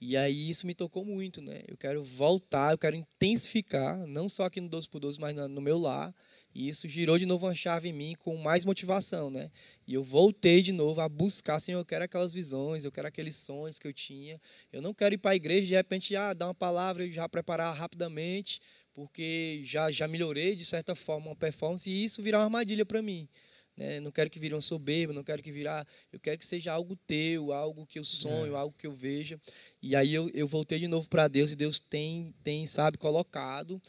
E 0.00 0.16
aí 0.16 0.48
isso 0.48 0.66
me 0.66 0.74
tocou 0.74 1.04
muito, 1.04 1.42
né? 1.42 1.60
Eu 1.68 1.76
quero 1.76 2.02
voltar, 2.02 2.72
eu 2.72 2.78
quero 2.78 2.96
intensificar, 2.96 4.06
não 4.06 4.28
só 4.28 4.44
aqui 4.44 4.60
no 4.60 4.68
12 4.68 4.88
por 4.88 4.98
12, 4.98 5.20
mas 5.20 5.34
no 5.34 5.60
meu 5.60 5.78
lar. 5.78 6.14
E 6.54 6.68
isso 6.68 6.88
girou 6.88 7.16
de 7.18 7.26
novo 7.26 7.46
uma 7.46 7.54
chave 7.54 7.88
em 7.88 7.92
mim 7.92 8.14
com 8.18 8.36
mais 8.36 8.64
motivação, 8.64 9.30
né? 9.30 9.50
E 9.86 9.94
eu 9.94 10.02
voltei 10.02 10.62
de 10.62 10.72
novo 10.72 11.00
a 11.00 11.08
buscar, 11.08 11.60
Senhor, 11.60 11.78
eu 11.78 11.84
quero 11.84 12.04
aquelas 12.04 12.32
visões, 12.32 12.84
eu 12.84 12.90
quero 12.90 13.06
aqueles 13.06 13.36
sonhos 13.36 13.78
que 13.78 13.86
eu 13.86 13.92
tinha. 13.92 14.40
Eu 14.72 14.82
não 14.82 14.92
quero 14.92 15.14
ir 15.14 15.18
para 15.18 15.30
a 15.30 15.36
igreja 15.36 15.66
de 15.66 15.74
repente 15.74 16.12
já 16.12 16.32
dar 16.34 16.48
uma 16.48 16.54
palavra 16.54 17.06
e 17.06 17.12
já 17.12 17.28
preparar 17.28 17.76
rapidamente, 17.76 18.60
porque 18.92 19.62
já 19.64 19.90
já 19.92 20.08
melhorei 20.08 20.56
de 20.56 20.64
certa 20.64 20.94
forma 20.94 21.28
uma 21.28 21.36
performance 21.36 21.88
e 21.88 22.04
isso 22.04 22.20
virar 22.20 22.38
uma 22.38 22.44
armadilha 22.44 22.84
para 22.84 23.00
mim. 23.00 23.28
Né? 23.76 24.00
Não 24.00 24.10
quero 24.10 24.28
que 24.28 24.40
vire 24.40 24.52
uma 24.52 24.60
soberba, 24.60 25.12
não 25.12 25.22
quero 25.22 25.42
que 25.42 25.52
virar, 25.52 25.86
eu 26.12 26.18
quero 26.18 26.36
que 26.36 26.44
seja 26.44 26.72
algo 26.72 26.96
teu, 27.06 27.52
algo 27.52 27.86
que 27.86 27.98
eu 27.98 28.04
sonho, 28.04 28.56
algo 28.56 28.76
que 28.76 28.88
eu 28.88 28.92
veja. 28.92 29.40
E 29.80 29.94
aí 29.94 30.12
eu, 30.12 30.28
eu 30.34 30.48
voltei 30.48 30.80
de 30.80 30.88
novo 30.88 31.08
para 31.08 31.28
Deus 31.28 31.52
e 31.52 31.56
Deus 31.56 31.78
tem 31.78 32.34
tem, 32.42 32.66
sabe, 32.66 32.98
colocado 32.98 33.80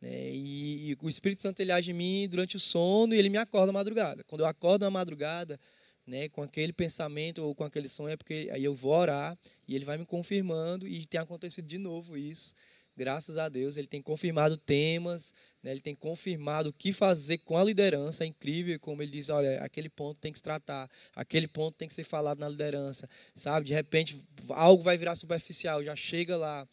né? 0.00 0.30
E, 0.30 0.90
e 0.90 0.98
o 1.00 1.08
Espírito 1.08 1.42
Santo 1.42 1.60
ele 1.60 1.72
age 1.72 1.90
em 1.90 1.94
mim 1.94 2.28
durante 2.28 2.56
o 2.56 2.60
sono 2.60 3.14
e 3.14 3.18
ele 3.18 3.28
me 3.28 3.38
acorda 3.38 3.66
na 3.66 3.72
madrugada. 3.72 4.24
Quando 4.24 4.40
eu 4.40 4.46
acordo 4.46 4.82
na 4.82 4.90
madrugada, 4.90 5.58
né, 6.06 6.28
com 6.28 6.42
aquele 6.42 6.72
pensamento 6.72 7.42
ou 7.42 7.54
com 7.54 7.64
aquele 7.64 7.88
sonho, 7.88 8.12
é 8.12 8.16
porque 8.16 8.48
aí 8.52 8.64
eu 8.64 8.74
vou 8.74 8.92
orar 8.92 9.38
e 9.68 9.76
ele 9.76 9.84
vai 9.84 9.98
me 9.98 10.06
confirmando 10.06 10.86
e 10.88 11.06
tem 11.06 11.20
acontecido 11.20 11.66
de 11.66 11.78
novo 11.78 12.16
isso. 12.16 12.54
Graças 12.96 13.38
a 13.38 13.48
Deus, 13.48 13.76
ele 13.76 13.86
tem 13.86 14.02
confirmado 14.02 14.56
temas, 14.58 15.32
né, 15.62 15.70
ele 15.70 15.80
tem 15.80 15.94
confirmado 15.94 16.68
o 16.70 16.72
que 16.72 16.92
fazer 16.92 17.38
com 17.38 17.56
a 17.56 17.64
liderança. 17.64 18.24
É 18.24 18.26
incrível 18.26 18.78
como 18.80 19.02
ele 19.02 19.12
diz: 19.12 19.28
olha, 19.28 19.60
aquele 19.62 19.88
ponto 19.88 20.18
tem 20.20 20.32
que 20.32 20.38
se 20.38 20.42
tratar, 20.42 20.90
aquele 21.14 21.46
ponto 21.46 21.76
tem 21.78 21.88
que 21.88 21.94
ser 21.94 22.04
falado 22.04 22.40
na 22.40 22.48
liderança, 22.48 23.08
sabe? 23.34 23.66
De 23.66 23.72
repente, 23.72 24.22
algo 24.50 24.82
vai 24.82 24.98
virar 24.98 25.16
superficial, 25.16 25.82
já 25.82 25.94
chega 25.96 26.36
lá. 26.36 26.68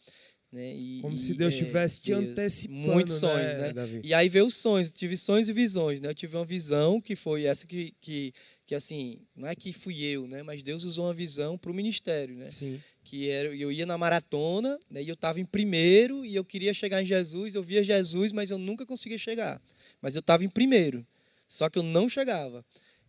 Né? 0.50 0.74
E, 0.74 1.00
Como 1.02 1.18
se 1.18 1.34
Deus 1.34 1.52
estivesse 1.52 2.00
é, 2.00 2.04
te 2.04 2.12
antecipando. 2.12 2.92
Muitos 2.92 3.14
sonhos, 3.16 3.54
né? 3.54 3.72
né? 3.72 4.00
E 4.02 4.14
aí 4.14 4.28
veio 4.28 4.46
os 4.46 4.54
sonhos, 4.54 4.90
tive 4.90 5.16
sonhos 5.16 5.48
e 5.48 5.52
visões, 5.52 6.00
né? 6.00 6.08
Eu 6.08 6.14
tive 6.14 6.36
uma 6.36 6.44
visão 6.44 7.00
que 7.00 7.14
foi 7.14 7.44
essa 7.44 7.66
que, 7.66 7.94
que, 8.00 8.32
que 8.66 8.74
assim, 8.74 9.20
não 9.36 9.46
é 9.46 9.54
que 9.54 9.72
fui 9.72 10.02
eu, 10.02 10.26
né? 10.26 10.42
Mas 10.42 10.62
Deus 10.62 10.84
usou 10.84 11.04
uma 11.06 11.14
visão 11.14 11.58
para 11.58 11.70
o 11.70 11.74
ministério, 11.74 12.34
né? 12.34 12.48
Sim. 12.48 12.80
Que 13.04 13.28
era, 13.28 13.54
eu 13.54 13.70
ia 13.70 13.84
na 13.84 13.98
maratona, 13.98 14.78
né? 14.90 15.02
E 15.02 15.08
eu 15.08 15.14
estava 15.14 15.38
em 15.38 15.44
primeiro 15.44 16.24
e 16.24 16.34
eu 16.34 16.44
queria 16.44 16.72
chegar 16.72 17.02
em 17.02 17.06
Jesus, 17.06 17.54
eu 17.54 17.62
via 17.62 17.84
Jesus, 17.84 18.32
mas 18.32 18.50
eu 18.50 18.58
nunca 18.58 18.86
conseguia 18.86 19.18
chegar. 19.18 19.60
Mas 20.00 20.14
eu 20.14 20.20
estava 20.20 20.44
em 20.44 20.48
primeiro, 20.48 21.06
só 21.46 21.68
que 21.68 21.78
eu 21.78 21.82
não 21.82 22.08
chegava. 22.08 22.64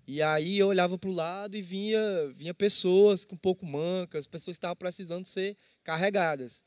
E 0.05 0.21
aí 0.21 0.57
eu 0.57 0.67
olhava 0.67 0.97
para 0.97 1.09
o 1.09 1.13
lado 1.13 1.55
e 1.55 1.61
vinha, 1.61 2.01
vinha 2.35 2.53
pessoas 2.53 3.23
com 3.23 3.35
um 3.35 3.37
pouco 3.37 3.65
mancas, 3.65 4.25
pessoas 4.25 4.57
que 4.57 4.57
estavam 4.57 4.75
precisando 4.75 5.25
ser 5.25 5.55
carregadas. 5.83 6.63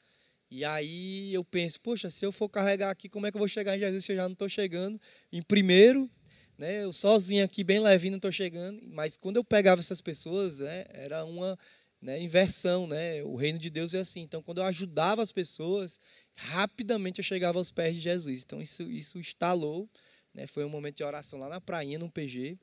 E 0.55 0.67
aí 0.67 1.33
eu 1.33 1.43
penso, 1.43 1.81
poxa, 1.81 2.11
se 2.11 2.27
eu 2.27 2.31
for 2.31 2.47
carregar 2.47 2.91
aqui, 2.91 3.09
como 3.09 3.27
é 3.27 3.31
que 3.31 3.37
eu 3.39 3.39
vou 3.39 3.49
chegar 3.49 3.75
em 3.75 3.81
Jesus 3.81 4.05
se 4.05 4.13
eu 4.13 4.17
já 4.17 4.25
não 4.25 4.35
estou 4.35 4.51
chegando 4.51 5.01
em 5.33 5.41
primeiro? 5.41 6.11
Né, 6.59 6.85
eu 6.85 6.93
sozinho 6.93 7.43
aqui, 7.43 7.65
bem 7.65 7.81
levinho, 7.81 8.13
não 8.13 8.19
estou 8.19 8.31
chegando. 8.31 8.79
Mas 8.89 9.17
quando 9.17 9.39
eu 9.39 9.45
pegava 9.45 9.81
essas 9.81 10.03
pessoas, 10.03 10.59
né, 10.59 10.85
era 10.91 11.25
uma 11.25 11.59
né, 12.03 12.21
inversão. 12.21 12.87
Né? 12.87 13.23
O 13.23 13.35
reino 13.35 13.59
de 13.59 13.71
Deus 13.71 13.95
é 13.95 14.01
assim. 14.01 14.21
Então, 14.21 14.43
quando 14.43 14.59
eu 14.59 14.65
ajudava 14.65 15.23
as 15.23 15.33
pessoas, 15.33 15.99
rapidamente 16.35 17.21
eu 17.21 17.25
chegava 17.25 17.57
aos 17.57 17.71
pés 17.71 17.95
de 17.95 18.03
Jesus. 18.03 18.43
Então, 18.43 18.61
isso, 18.61 18.83
isso 18.83 19.19
instalou. 19.19 19.89
Né? 20.35 20.47
Foi 20.47 20.67
um 20.67 20.69
momento 20.69 20.99
de 20.99 21.05
oração 21.05 21.39
lá 21.39 21.49
na 21.49 21.63
prainha, 21.63 21.99
no 21.99 22.11
PG. 22.11 22.59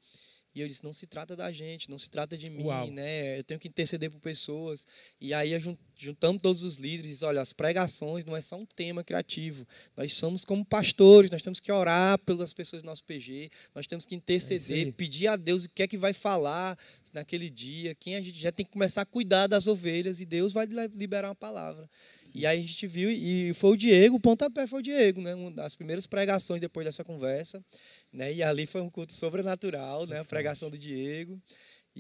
E 0.54 0.62
eu 0.62 0.68
disse: 0.68 0.84
não 0.84 0.94
se 0.94 1.06
trata 1.06 1.36
da 1.36 1.52
gente, 1.52 1.90
não 1.90 1.98
se 1.98 2.10
trata 2.10 2.38
de 2.38 2.50
mim, 2.50 2.64
Uau. 2.64 2.90
né? 2.92 3.40
Eu 3.40 3.44
tenho 3.44 3.60
que 3.60 3.68
interceder 3.68 4.10
por 4.10 4.20
pessoas. 4.20 4.86
E 5.22 5.34
aí, 5.34 5.52
juntando 5.96 6.40
todos 6.40 6.64
os 6.64 6.78
líderes, 6.78 7.22
olha, 7.22 7.42
as 7.42 7.54
pregações 7.54 8.26
não 8.26 8.36
é 8.36 8.42
só 8.42 8.56
um 8.56 8.66
tema 8.66 9.04
criativo. 9.04 9.68
Nós 9.96 10.14
somos 10.14 10.44
como 10.44 10.66
pastores, 10.66 11.30
nós 11.30 11.42
temos 11.42 11.60
que 11.60 11.72
orar 11.72 12.18
pelas 12.20 12.54
pessoas 12.54 12.82
do 12.82 12.86
nosso 12.86 13.04
PG, 13.04 13.52
nós 13.76 13.86
temos 13.86 14.06
que 14.06 14.16
interceder, 14.16 14.88
é 14.88 14.92
pedir 14.92 15.28
a 15.28 15.36
Deus 15.36 15.66
o 15.66 15.70
que 15.70 15.84
é 15.84 15.88
que 15.88 15.98
vai 15.98 16.14
falar 16.14 16.78
naquele 17.14 17.50
dia, 17.50 17.96
quem 17.96 18.16
a 18.16 18.22
gente 18.22 18.40
já 18.40 18.52
tem 18.52 18.66
que 18.66 18.72
começar 18.72 19.02
a 19.02 19.06
cuidar 19.06 19.48
das 19.48 19.68
ovelhas 19.68 20.22
e 20.22 20.26
Deus 20.26 20.54
vai 20.54 20.68
liberar 20.94 21.30
uma 21.30 21.36
palavra. 21.36 21.90
E 22.34 22.46
aí 22.46 22.60
a 22.60 22.62
gente 22.62 22.88
viu, 22.88 23.10
e 23.12 23.54
foi 23.54 23.72
o 23.72 23.78
Diego, 23.78 24.16
o 24.16 24.20
pontapé 24.20 24.68
foi 24.68 24.80
o 24.80 24.84
Diego, 24.84 25.22
né? 25.22 25.36
Uma 25.36 25.52
das 25.52 25.76
primeiras 25.76 26.08
pregações 26.08 26.62
depois 26.62 26.86
dessa 26.86 27.04
conversa. 27.04 27.64
Né? 28.12 28.34
E 28.34 28.44
ali 28.44 28.66
foi 28.66 28.82
um 28.82 28.90
culto 28.90 29.14
sobrenatural, 29.14 30.06
né? 30.06 30.20
a 30.20 30.26
pregação 30.26 30.70
do 30.70 30.78
Diego. 30.78 31.40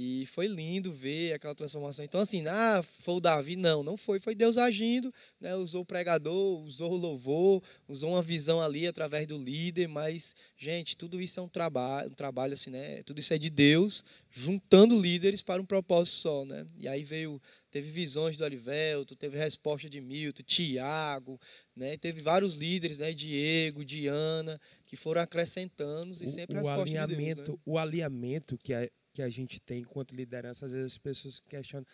E 0.01 0.25
foi 0.27 0.47
lindo 0.47 0.93
ver 0.93 1.33
aquela 1.33 1.53
transformação. 1.53 2.05
Então, 2.05 2.21
assim, 2.21 2.47
ah, 2.47 2.81
foi 2.81 3.15
o 3.15 3.19
Davi? 3.19 3.57
Não, 3.57 3.83
não 3.83 3.97
foi. 3.97 4.17
Foi 4.17 4.33
Deus 4.33 4.57
agindo, 4.57 5.13
né? 5.41 5.53
usou 5.57 5.81
o 5.81 5.85
pregador, 5.85 6.61
usou 6.61 6.93
o 6.93 6.95
louvor, 6.95 7.61
usou 7.85 8.11
uma 8.11 8.21
visão 8.21 8.61
ali 8.61 8.87
através 8.87 9.27
do 9.27 9.37
líder. 9.37 9.89
Mas, 9.89 10.33
gente, 10.57 10.95
tudo 10.95 11.19
isso 11.19 11.41
é 11.41 11.43
um 11.43 11.49
trabalho, 11.49 12.09
um 12.11 12.13
trabalho 12.13 12.53
assim, 12.53 12.69
né? 12.69 13.03
Tudo 13.03 13.19
isso 13.19 13.33
é 13.33 13.37
de 13.37 13.49
Deus, 13.49 14.05
juntando 14.31 14.95
líderes 14.95 15.41
para 15.41 15.61
um 15.61 15.65
propósito 15.65 16.15
só, 16.15 16.45
né? 16.45 16.65
E 16.77 16.87
aí 16.87 17.03
veio 17.03 17.41
teve 17.69 17.91
visões 17.91 18.37
do 18.37 18.45
Alivelto, 18.45 19.17
teve 19.17 19.37
resposta 19.37 19.89
de 19.89 20.01
Milton, 20.01 20.41
Tiago, 20.43 21.39
né? 21.75 21.97
teve 21.97 22.21
vários 22.21 22.55
líderes, 22.55 22.97
né? 22.97 23.13
Diego, 23.13 23.85
Diana, 23.85 24.59
que 24.87 24.95
foram 24.95 25.21
acrescentando 25.21 26.13
e 26.13 26.27
sempre 26.27 26.55
o, 26.55 26.59
resposta 26.59 26.81
alinhamento, 26.81 27.15
de 27.15 27.35
Deus. 27.35 27.49
Né? 27.49 27.55
O 27.65 27.77
alinhamento 27.77 28.57
que 28.57 28.73
a, 28.73 28.89
que 29.13 29.21
a 29.21 29.29
gente 29.29 29.59
tem 29.59 29.81
enquanto 29.81 30.15
liderança, 30.15 30.65
às 30.65 30.71
vezes 30.71 30.93
as 30.93 30.97
pessoas 30.97 31.39
questionam, 31.39 31.87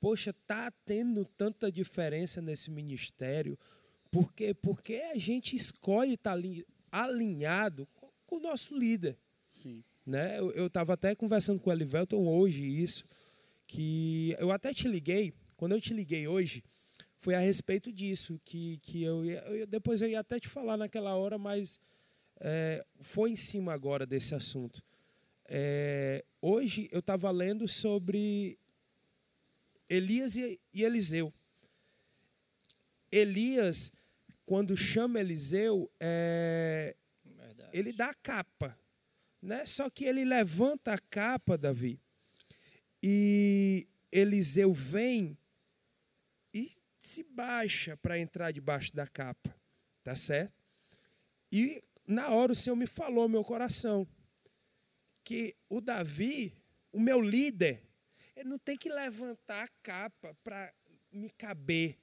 poxa, 0.00 0.32
tá 0.46 0.70
tendo 0.84 1.24
tanta 1.24 1.70
diferença 1.70 2.42
nesse 2.42 2.70
ministério, 2.70 3.58
por 4.10 4.32
quê? 4.32 4.52
Porque 4.52 4.96
a 5.12 5.18
gente 5.18 5.56
escolhe 5.56 6.14
estar 6.14 6.36
tá 6.36 6.48
alinhado 6.90 7.86
com, 7.94 8.08
com, 8.26 8.36
o 8.36 8.40
nosso 8.40 8.76
líder. 8.76 9.16
Sim. 9.48 9.82
Né? 10.04 10.38
Eu 10.38 10.66
estava 10.66 10.94
até 10.94 11.14
conversando 11.14 11.60
com 11.60 11.70
o 11.70 11.72
Elivelton 11.72 12.26
hoje 12.26 12.64
isso, 12.64 13.04
que 13.66 14.36
eu 14.38 14.50
até 14.50 14.74
te 14.74 14.86
liguei, 14.86 15.32
quando 15.56 15.72
eu 15.72 15.80
te 15.80 15.94
liguei 15.94 16.26
hoje, 16.26 16.62
foi 17.16 17.36
a 17.36 17.40
respeito 17.40 17.92
disso, 17.92 18.40
que, 18.44 18.78
que 18.78 19.02
eu, 19.02 19.24
ia, 19.24 19.38
eu 19.42 19.66
depois 19.66 20.02
eu 20.02 20.08
ia 20.08 20.18
até 20.18 20.40
te 20.40 20.48
falar 20.48 20.76
naquela 20.76 21.14
hora, 21.14 21.38
mas 21.38 21.80
é, 22.40 22.84
foi 23.00 23.30
em 23.30 23.36
cima 23.36 23.72
agora 23.72 24.04
desse 24.04 24.34
assunto. 24.34 24.82
É, 25.54 26.24
hoje 26.40 26.88
eu 26.90 27.00
estava 27.00 27.30
lendo 27.30 27.68
sobre 27.68 28.58
Elias 29.86 30.34
e, 30.34 30.58
e 30.72 30.82
Eliseu. 30.82 31.30
Elias, 33.10 33.92
quando 34.46 34.74
chama 34.74 35.20
Eliseu, 35.20 35.92
é, 36.00 36.96
ele 37.70 37.92
dá 37.92 38.08
a 38.08 38.14
capa. 38.14 38.78
Né? 39.42 39.66
Só 39.66 39.90
que 39.90 40.06
ele 40.06 40.24
levanta 40.24 40.94
a 40.94 40.98
capa, 40.98 41.58
Davi, 41.58 42.00
e 43.02 43.86
Eliseu 44.10 44.72
vem 44.72 45.36
e 46.54 46.72
se 46.98 47.22
baixa 47.24 47.94
para 47.98 48.18
entrar 48.18 48.52
debaixo 48.52 48.96
da 48.96 49.06
capa. 49.06 49.54
Tá 50.02 50.16
certo? 50.16 50.64
E 51.52 51.84
na 52.06 52.30
hora 52.30 52.52
o 52.52 52.56
Senhor 52.56 52.74
me 52.74 52.86
falou 52.86 53.28
meu 53.28 53.44
coração 53.44 54.08
que 55.24 55.54
o 55.68 55.80
Davi, 55.80 56.54
o 56.92 57.00
meu 57.00 57.20
líder, 57.20 57.82
ele 58.36 58.48
não 58.48 58.58
tem 58.58 58.76
que 58.76 58.88
levantar 58.88 59.64
a 59.64 59.68
capa 59.82 60.34
para 60.42 60.72
me 61.10 61.30
caber. 61.30 61.98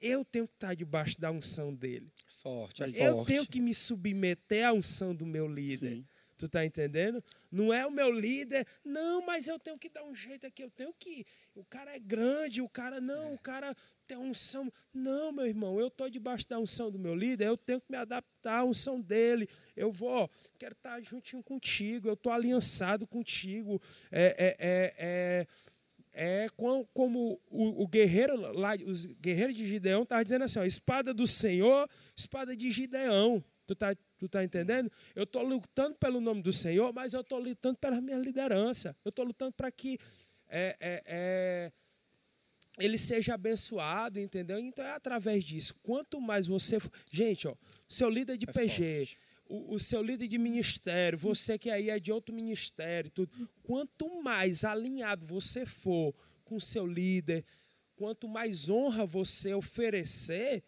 Eu 0.00 0.24
tenho 0.24 0.48
que 0.48 0.54
estar 0.54 0.74
debaixo 0.74 1.20
da 1.20 1.30
unção 1.30 1.74
dele. 1.74 2.10
Forte, 2.42 2.82
é 2.82 2.86
Eu 2.88 3.16
forte. 3.16 3.26
tenho 3.28 3.46
que 3.46 3.60
me 3.60 3.74
submeter 3.74 4.66
à 4.66 4.72
unção 4.72 5.14
do 5.14 5.26
meu 5.26 5.46
líder. 5.46 5.96
Sim. 5.96 6.06
Tu 6.40 6.48
tá 6.48 6.64
entendendo? 6.64 7.22
Não 7.52 7.70
é 7.70 7.86
o 7.86 7.90
meu 7.90 8.10
líder. 8.10 8.66
Não, 8.82 9.26
mas 9.26 9.46
eu 9.46 9.58
tenho 9.58 9.78
que 9.78 9.90
dar 9.90 10.02
um 10.04 10.14
jeito 10.14 10.46
aqui. 10.46 10.64
Eu 10.64 10.70
tenho 10.70 10.90
que. 10.98 11.26
O 11.54 11.62
cara 11.62 11.94
é 11.94 11.98
grande, 11.98 12.62
o 12.62 12.68
cara 12.68 12.98
não, 12.98 13.32
é. 13.32 13.34
o 13.34 13.38
cara 13.38 13.76
tem 14.06 14.16
unção. 14.16 14.72
Não, 14.90 15.32
meu 15.32 15.46
irmão, 15.46 15.78
eu 15.78 15.90
tô 15.90 16.08
debaixo 16.08 16.48
da 16.48 16.58
unção 16.58 16.90
do 16.90 16.98
meu 16.98 17.14
líder. 17.14 17.46
Eu 17.46 17.58
tenho 17.58 17.78
que 17.78 17.90
me 17.90 17.98
adaptar 17.98 18.60
à 18.60 18.64
unção 18.64 18.98
dele. 18.98 19.46
Eu 19.76 19.92
vou, 19.92 20.30
quero 20.58 20.72
estar 20.72 20.98
juntinho 21.02 21.42
contigo. 21.42 22.08
Eu 22.08 22.16
tô 22.16 22.30
aliançado 22.30 23.06
contigo. 23.06 23.78
É, 24.10 24.34
é, 24.38 24.56
é, 24.58 24.94
é 24.96 25.46
é 26.12 26.46
como 26.56 27.40
o, 27.48 27.86
guerreiro 27.86 28.34
lá, 28.58 28.74
os 28.84 29.06
guerreiros 29.06 29.54
de 29.54 29.64
Gideão 29.64 30.02
estavam 30.02 30.24
dizendo 30.24 30.44
assim: 30.44 30.58
ó, 30.58 30.64
espada 30.64 31.14
do 31.14 31.26
Senhor, 31.26 31.88
espada 32.16 32.56
de 32.56 32.70
Gideão. 32.70 33.44
Tu 33.66 33.76
tá, 33.76 33.94
tu 34.20 34.28
tá 34.28 34.44
entendendo? 34.44 34.92
Eu 35.14 35.24
estou 35.24 35.42
lutando 35.42 35.96
pelo 35.96 36.20
nome 36.20 36.42
do 36.42 36.52
Senhor, 36.52 36.92
mas 36.92 37.14
eu 37.14 37.22
estou 37.22 37.38
lutando 37.38 37.78
pela 37.78 38.00
minha 38.02 38.18
liderança. 38.18 38.94
Eu 39.02 39.08
estou 39.08 39.24
lutando 39.24 39.52
para 39.52 39.70
que 39.70 39.98
é, 40.46 40.76
é, 40.78 41.02
é, 41.06 41.72
ele 42.78 42.98
seja 42.98 43.32
abençoado, 43.32 44.20
entendeu? 44.20 44.58
Então 44.58 44.84
é 44.84 44.92
através 44.92 45.42
disso. 45.42 45.74
Quanto 45.82 46.20
mais 46.20 46.46
você. 46.46 46.76
Gente, 47.10 47.48
ó, 47.48 47.54
seu 47.88 48.10
líder 48.10 48.36
de 48.36 48.46
é 48.46 48.52
PG, 48.52 49.08
o, 49.48 49.74
o, 49.74 49.80
seu 49.80 50.02
líder 50.02 50.28
de 50.28 50.36
ministério, 50.36 51.18
você 51.18 51.58
que 51.58 51.70
aí 51.70 51.88
é 51.88 51.98
de 51.98 52.12
outro 52.12 52.34
ministério, 52.34 53.10
tudo. 53.10 53.32
Quanto 53.62 54.22
mais 54.22 54.64
alinhado 54.64 55.24
você 55.24 55.64
for 55.64 56.14
com 56.44 56.56
o 56.56 56.60
seu 56.60 56.86
líder, 56.86 57.42
quanto 57.96 58.28
mais 58.28 58.68
honra 58.68 59.06
você 59.06 59.54
oferecer, 59.54 60.62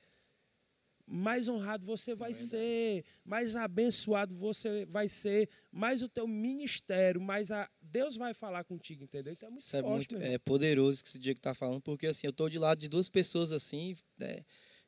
mais 1.13 1.47
honrado 1.47 1.85
você 1.85 2.15
vai 2.15 2.31
é 2.31 2.35
ser, 2.35 3.05
mais 3.23 3.55
abençoado 3.55 4.35
você 4.35 4.87
vai 4.87 5.11
ser, 5.11 5.47
mais 5.71 6.03
o 6.03 6.09
teu 6.09 6.27
ministério, 6.27 7.21
mais 7.21 7.51
a 7.51 7.69
Deus 7.83 8.17
vai 8.17 8.33
falar 8.33 8.65
contigo, 8.65 9.05
entendeu? 9.05 9.35
Então 9.35 9.49
é 9.49 9.53
muito 9.53 9.63
Isso 9.63 9.81
forte, 9.83 10.15
é 10.15 10.19
muito 10.19 10.33
é 10.35 10.39
poderoso 10.39 11.03
que 11.03 11.11
esse 11.11 11.19
dia 11.19 11.35
que 11.35 11.39
está 11.39 11.53
falando, 11.53 11.83
porque 11.83 12.07
assim, 12.07 12.27
eu 12.27 12.31
estou 12.31 12.49
de 12.49 12.59
lado 12.59 12.79
de 12.79 12.89
duas 12.89 13.11
pessoas 13.11 13.53
assim, 13.53 13.95
né, 14.17 14.39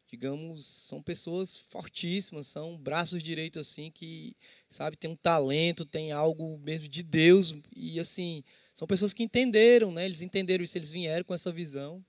digamos, 0.08 0.64
são 0.64 1.02
pessoas 1.02 1.58
fortíssimas, 1.58 2.46
são 2.46 2.78
braços 2.78 3.22
direitos 3.22 3.60
assim 3.60 3.90
que, 3.90 4.34
sabe, 4.70 4.96
tem 4.96 5.10
um 5.10 5.16
talento, 5.16 5.84
tem 5.84 6.10
algo 6.10 6.56
mesmo 6.58 6.88
de 6.88 7.02
Deus 7.02 7.54
e 7.76 8.00
assim, 8.00 8.42
são 8.72 8.88
pessoas 8.88 9.12
que 9.12 9.22
entenderam, 9.22 9.92
né? 9.92 10.06
Eles 10.06 10.22
entenderam 10.22 10.64
isso, 10.64 10.78
eles 10.78 10.90
vieram 10.90 11.24
com 11.24 11.34
essa 11.34 11.52
visão. 11.52 12.02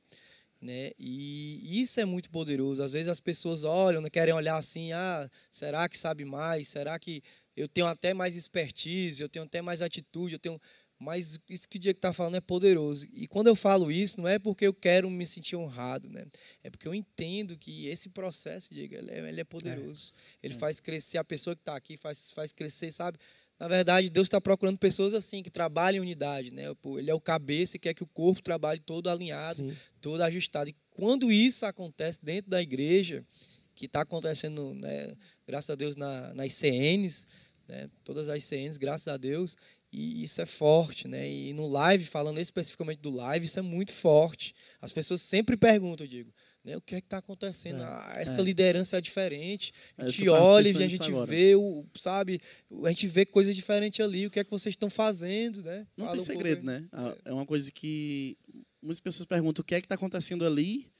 Né? 0.65 0.91
E 0.97 1.79
isso 1.79 1.99
é 1.99 2.05
muito 2.05 2.29
poderoso. 2.31 2.81
Às 2.81 2.93
vezes 2.93 3.07
as 3.07 3.19
pessoas 3.19 3.63
olham, 3.63 4.01
né, 4.01 4.09
querem 4.09 4.33
olhar 4.33 4.57
assim, 4.57 4.91
ah, 4.91 5.29
será 5.51 5.87
que 5.87 5.97
sabe 5.97 6.25
mais? 6.25 6.67
Será 6.67 6.97
que 6.97 7.21
eu 7.55 7.69
tenho 7.69 7.85
até 7.85 8.13
mais 8.13 8.35
expertise, 8.35 9.21
eu 9.21 9.29
tenho 9.29 9.45
até 9.45 9.61
mais 9.61 9.81
atitude, 9.81 10.33
eu 10.33 10.39
tenho 10.39 10.59
mas 10.97 11.37
isso 11.49 11.67
que 11.67 11.77
o 11.77 11.79
Diego 11.79 11.97
está 11.97 12.13
falando 12.13 12.35
é 12.35 12.41
poderoso. 12.41 13.05
E 13.13 13.27
quando 13.27 13.47
eu 13.47 13.55
falo 13.55 13.91
isso, 13.91 14.19
não 14.19 14.29
é 14.29 14.39
porque 14.39 14.65
eu 14.65 14.73
quero 14.73 15.09
me 15.09 15.25
sentir 15.25 15.55
honrado, 15.57 16.09
né? 16.09 16.25
É 16.63 16.69
porque 16.69 16.87
eu 16.87 16.95
entendo 16.95 17.57
que 17.57 17.87
esse 17.87 18.09
processo, 18.09 18.73
Diego, 18.73 18.95
ele 18.95 19.11
é, 19.11 19.29
ele 19.29 19.41
é 19.41 19.43
poderoso. 19.43 20.13
É. 20.41 20.47
Ele 20.47 20.53
é. 20.53 20.57
faz 20.57 20.79
crescer 20.79 21.17
a 21.17 21.23
pessoa 21.23 21.53
que 21.53 21.61
está 21.61 21.75
aqui, 21.75 21.97
faz, 21.97 22.31
faz 22.31 22.53
crescer, 22.53 22.91
sabe? 22.91 23.19
Na 23.59 23.67
verdade, 23.67 24.09
Deus 24.09 24.25
está 24.25 24.41
procurando 24.41 24.77
pessoas 24.77 25.13
assim, 25.13 25.41
que 25.41 25.49
trabalhem 25.49 25.99
em 25.99 26.01
unidade. 26.01 26.51
Né? 26.51 26.63
Ele 26.97 27.09
é 27.09 27.13
o 27.13 27.21
cabeça 27.21 27.77
e 27.77 27.79
quer 27.79 27.93
que 27.93 28.03
o 28.03 28.07
corpo 28.07 28.41
trabalhe 28.41 28.79
todo 28.79 29.09
alinhado, 29.09 29.69
Sim. 29.69 29.77
todo 30.01 30.21
ajustado. 30.21 30.69
E 30.69 30.75
quando 30.91 31.31
isso 31.31 31.65
acontece 31.65 32.19
dentro 32.21 32.51
da 32.51 32.61
igreja, 32.61 33.25
que 33.73 33.85
está 33.85 34.01
acontecendo, 34.01 34.73
né, 34.73 35.15
graças 35.45 35.69
a 35.69 35.75
Deus, 35.75 35.95
na, 35.95 36.33
nas 36.33 36.53
CNs, 36.53 37.27
né, 37.67 37.89
todas 38.03 38.29
as 38.29 38.43
CNs, 38.43 38.77
graças 38.77 39.07
a 39.07 39.17
Deus, 39.17 39.55
e 39.91 40.23
isso 40.23 40.41
é 40.41 40.45
forte, 40.45 41.07
né? 41.07 41.29
E 41.29 41.53
no 41.53 41.67
live, 41.67 42.03
falando 42.03 42.39
especificamente 42.39 42.99
do 42.99 43.11
live, 43.11 43.45
isso 43.45 43.59
é 43.59 43.61
muito 43.61 43.93
forte. 43.93 44.53
As 44.81 44.91
pessoas 44.91 45.21
sempre 45.21 45.55
perguntam, 45.55 46.05
digo, 46.05 46.33
né, 46.65 46.75
o 46.75 46.81
que 46.81 46.95
é 46.95 46.99
que 46.99 47.05
está 47.05 47.19
acontecendo? 47.19 47.81
É, 47.81 47.85
ah, 47.85 48.13
essa 48.17 48.41
é. 48.41 48.43
liderança 48.43 48.97
é 48.97 49.01
diferente. 49.01 49.71
A 49.95 50.03
é, 50.03 50.07
gente 50.07 50.27
olha 50.27 50.67
e 50.67 50.83
a 50.83 50.87
gente 50.87 51.11
vê, 51.27 51.55
o, 51.55 51.85
sabe, 51.95 52.41
a 52.83 52.89
gente 52.89 53.07
vê 53.07 53.23
coisas 53.23 53.55
diferentes 53.55 53.99
ali. 53.99 54.25
O 54.25 54.31
que 54.31 54.39
é 54.39 54.43
que 54.43 54.49
vocês 54.49 54.73
estão 54.73 54.89
fazendo, 54.89 55.61
né? 55.61 55.85
Não 55.95 56.07
Fala 56.07 56.17
tem 56.17 56.25
segredo, 56.25 56.63
um 56.63 56.65
né? 56.65 56.87
É. 56.91 57.29
é 57.29 57.33
uma 57.33 57.45
coisa 57.45 57.71
que 57.71 58.35
muitas 58.81 58.99
pessoas 58.99 59.27
perguntam 59.27 59.61
o 59.61 59.65
que 59.65 59.75
é 59.75 59.79
que 59.79 59.85
está 59.85 59.93
acontecendo 59.93 60.43
ali 60.43 60.91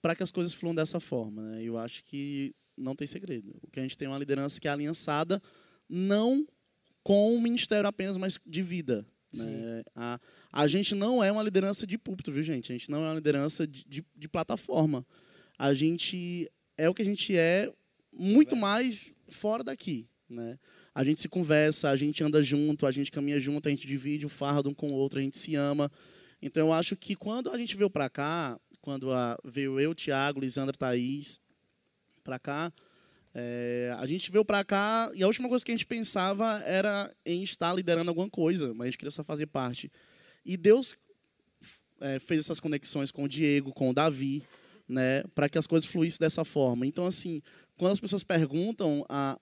para 0.00 0.16
que 0.16 0.22
as 0.22 0.30
coisas 0.30 0.54
fluam 0.54 0.74
dessa 0.74 0.98
forma, 0.98 1.42
né? 1.42 1.62
Eu 1.62 1.76
acho 1.76 2.02
que 2.04 2.54
não 2.74 2.96
tem 2.96 3.06
segredo. 3.06 3.54
O 3.62 3.70
que 3.70 3.80
a 3.80 3.82
gente 3.82 3.98
tem 3.98 4.06
é 4.06 4.08
uma 4.08 4.18
liderança 4.18 4.58
que 4.58 4.66
é 4.66 4.70
aliançada 4.70 5.42
não 5.88 6.46
com 7.02 7.36
o 7.36 7.40
ministério 7.40 7.86
apenas, 7.86 8.16
mas 8.16 8.40
de 8.46 8.62
vida. 8.62 9.06
Né? 9.34 9.82
A, 9.94 10.18
a 10.52 10.66
gente 10.66 10.94
não 10.94 11.24
é 11.24 11.32
uma 11.32 11.42
liderança 11.42 11.86
de 11.86 11.96
púlpito, 11.96 12.30
viu, 12.30 12.42
gente? 12.42 12.70
A 12.70 12.76
gente 12.76 12.90
não 12.90 12.98
é 13.04 13.08
uma 13.08 13.14
liderança 13.14 13.66
de, 13.66 13.84
de, 13.88 14.04
de 14.14 14.28
plataforma. 14.28 15.06
A 15.58 15.72
gente 15.72 16.50
é 16.76 16.88
o 16.88 16.94
que 16.94 17.00
a 17.00 17.04
gente 17.04 17.36
é 17.36 17.72
muito 18.12 18.54
mais 18.54 19.10
fora 19.28 19.64
daqui, 19.64 20.06
né? 20.28 20.58
A 20.94 21.02
gente 21.02 21.22
se 21.22 21.28
conversa, 21.28 21.88
a 21.88 21.96
gente 21.96 22.22
anda 22.22 22.42
junto, 22.42 22.86
a 22.86 22.92
gente 22.92 23.10
caminha 23.10 23.40
junto, 23.40 23.66
a 23.66 23.70
gente 23.70 23.86
divide 23.86 24.26
o 24.26 24.28
fardo 24.28 24.68
um 24.68 24.74
com 24.74 24.88
o 24.88 24.92
outro, 24.92 25.18
a 25.18 25.22
gente 25.22 25.38
se 25.38 25.56
ama. 25.56 25.90
Então, 26.42 26.66
eu 26.66 26.72
acho 26.72 26.94
que 26.96 27.16
quando 27.16 27.48
a 27.48 27.56
gente 27.56 27.74
veio 27.74 27.88
para 27.88 28.10
cá, 28.10 28.60
quando 28.82 29.10
a, 29.10 29.38
veio 29.42 29.80
eu, 29.80 29.94
Tiago, 29.94 30.40
Lisandra, 30.40 30.76
Thaís, 30.76 31.40
para 32.22 32.38
cá, 32.38 32.70
é, 33.34 33.94
a 33.98 34.04
gente 34.04 34.30
veio 34.30 34.44
para 34.44 34.62
cá 34.62 35.10
e 35.14 35.22
a 35.22 35.26
última 35.26 35.48
coisa 35.48 35.64
que 35.64 35.72
a 35.72 35.74
gente 35.74 35.86
pensava 35.86 36.62
era 36.66 37.10
em 37.24 37.42
estar 37.42 37.72
liderando 37.72 38.10
alguma 38.10 38.28
coisa, 38.28 38.74
mas 38.74 38.82
a 38.82 38.86
gente 38.90 38.98
queria 38.98 39.10
só 39.10 39.24
fazer 39.24 39.46
parte. 39.46 39.90
E 40.44 40.56
Deus 40.56 40.96
é, 42.00 42.18
fez 42.18 42.40
essas 42.40 42.60
conexões 42.60 43.10
com 43.10 43.24
o 43.24 43.28
Diego, 43.28 43.72
com 43.72 43.90
o 43.90 43.94
Davi, 43.94 44.42
né, 44.88 45.22
para 45.34 45.48
que 45.48 45.58
as 45.58 45.66
coisas 45.66 45.88
fluíssem 45.88 46.18
dessa 46.18 46.44
forma. 46.44 46.86
Então, 46.86 47.06
assim, 47.06 47.42
quando 47.76 47.92
as 47.92 48.00
pessoas 48.00 48.22
perguntam, 48.22 49.04
a, 49.08 49.38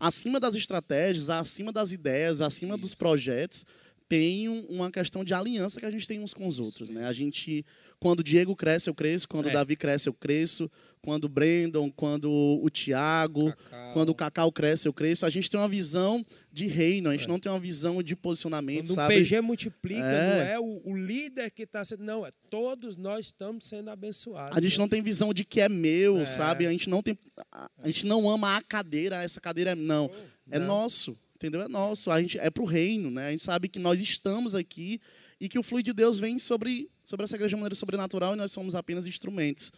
acima 0.00 0.40
das 0.40 0.54
estratégias, 0.54 1.30
acima 1.30 1.72
das 1.72 1.92
ideias, 1.92 2.40
acima 2.40 2.74
Isso. 2.74 2.82
dos 2.82 2.94
projetos, 2.94 3.66
tem 4.08 4.48
uma 4.48 4.90
questão 4.90 5.24
de 5.24 5.34
aliança 5.34 5.80
que 5.80 5.86
a 5.86 5.90
gente 5.90 6.06
tem 6.06 6.20
uns 6.20 6.34
com 6.34 6.46
os 6.46 6.58
outros, 6.58 6.90
né? 6.90 7.06
A 7.06 7.12
gente, 7.12 7.64
quando 7.98 8.20
o 8.20 8.24
Diego 8.24 8.54
cresce, 8.54 8.88
eu 8.88 8.94
cresço, 8.94 9.26
quando 9.26 9.48
é. 9.48 9.50
o 9.50 9.52
Davi 9.52 9.76
cresce, 9.76 10.08
eu 10.08 10.12
cresço, 10.12 10.70
quando 11.04 11.24
o 11.24 11.28
Brandon, 11.28 11.90
quando 11.90 12.32
o 12.32 12.66
Cacau. 12.70 13.92
quando 13.92 14.08
o 14.08 14.14
Cacau 14.14 14.50
cresce, 14.50 14.88
eu 14.88 14.92
cresço. 14.92 15.26
A 15.26 15.30
gente 15.30 15.50
tem 15.50 15.60
uma 15.60 15.68
visão 15.68 16.24
de 16.50 16.66
reino, 16.66 17.10
a 17.10 17.12
gente 17.12 17.26
é. 17.26 17.28
não 17.28 17.38
tem 17.38 17.52
uma 17.52 17.60
visão 17.60 18.02
de 18.02 18.16
posicionamento, 18.16 18.86
quando 18.86 18.94
sabe? 18.94 19.14
o 19.14 19.18
PG 19.18 19.40
multiplica, 19.42 20.00
é. 20.00 20.34
não 20.34 20.46
é 20.46 20.58
o, 20.58 20.80
o 20.82 20.96
líder 20.96 21.50
que 21.50 21.64
está 21.64 21.84
sendo... 21.84 22.02
Não, 22.02 22.26
é 22.26 22.30
todos 22.48 22.96
nós 22.96 23.26
estamos 23.26 23.66
sendo 23.66 23.90
abençoados. 23.90 24.56
A 24.56 24.60
gente 24.62 24.78
não 24.78 24.88
tem 24.88 25.02
visão 25.02 25.34
de 25.34 25.44
que 25.44 25.60
é 25.60 25.68
meu, 25.68 26.20
é. 26.20 26.24
sabe? 26.24 26.66
A 26.66 26.72
gente 26.72 26.88
não 26.88 27.02
tem... 27.02 27.18
A 27.52 27.86
gente 27.86 28.06
não 28.06 28.26
ama 28.26 28.56
a 28.56 28.62
cadeira, 28.62 29.22
essa 29.22 29.42
cadeira 29.42 29.72
é... 29.72 29.74
Não, 29.74 30.10
oh, 30.10 30.50
é 30.50 30.58
nosso, 30.58 31.14
entendeu? 31.36 31.60
É 31.60 31.68
nosso, 31.68 32.10
a 32.10 32.18
gente 32.18 32.38
é 32.38 32.48
para 32.48 32.62
o 32.62 32.66
reino, 32.66 33.10
né? 33.10 33.26
A 33.26 33.30
gente 33.30 33.42
sabe 33.42 33.68
que 33.68 33.78
nós 33.78 34.00
estamos 34.00 34.54
aqui 34.54 34.98
e 35.38 35.50
que 35.50 35.58
o 35.58 35.62
fluido 35.62 35.90
de 35.90 35.92
Deus 35.92 36.18
vem 36.18 36.38
sobre, 36.38 36.88
sobre 37.04 37.24
essa 37.24 37.36
igreja 37.36 37.50
de 37.50 37.56
maneira 37.56 37.74
sobrenatural 37.74 38.32
e 38.32 38.36
nós 38.38 38.52
somos 38.52 38.74
apenas 38.74 39.06
instrumentos. 39.06 39.70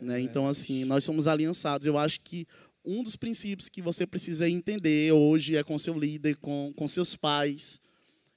Né? 0.00 0.20
Então, 0.20 0.48
assim, 0.48 0.84
nós 0.84 1.04
somos 1.04 1.26
aliançados. 1.26 1.86
Eu 1.86 1.98
acho 1.98 2.20
que 2.20 2.46
um 2.84 3.02
dos 3.02 3.16
princípios 3.16 3.68
que 3.68 3.82
você 3.82 4.06
precisa 4.06 4.48
entender 4.48 5.12
hoje 5.12 5.56
é 5.56 5.62
com 5.62 5.78
seu 5.78 5.98
líder, 5.98 6.36
com, 6.36 6.72
com 6.74 6.88
seus 6.88 7.14
pais. 7.14 7.80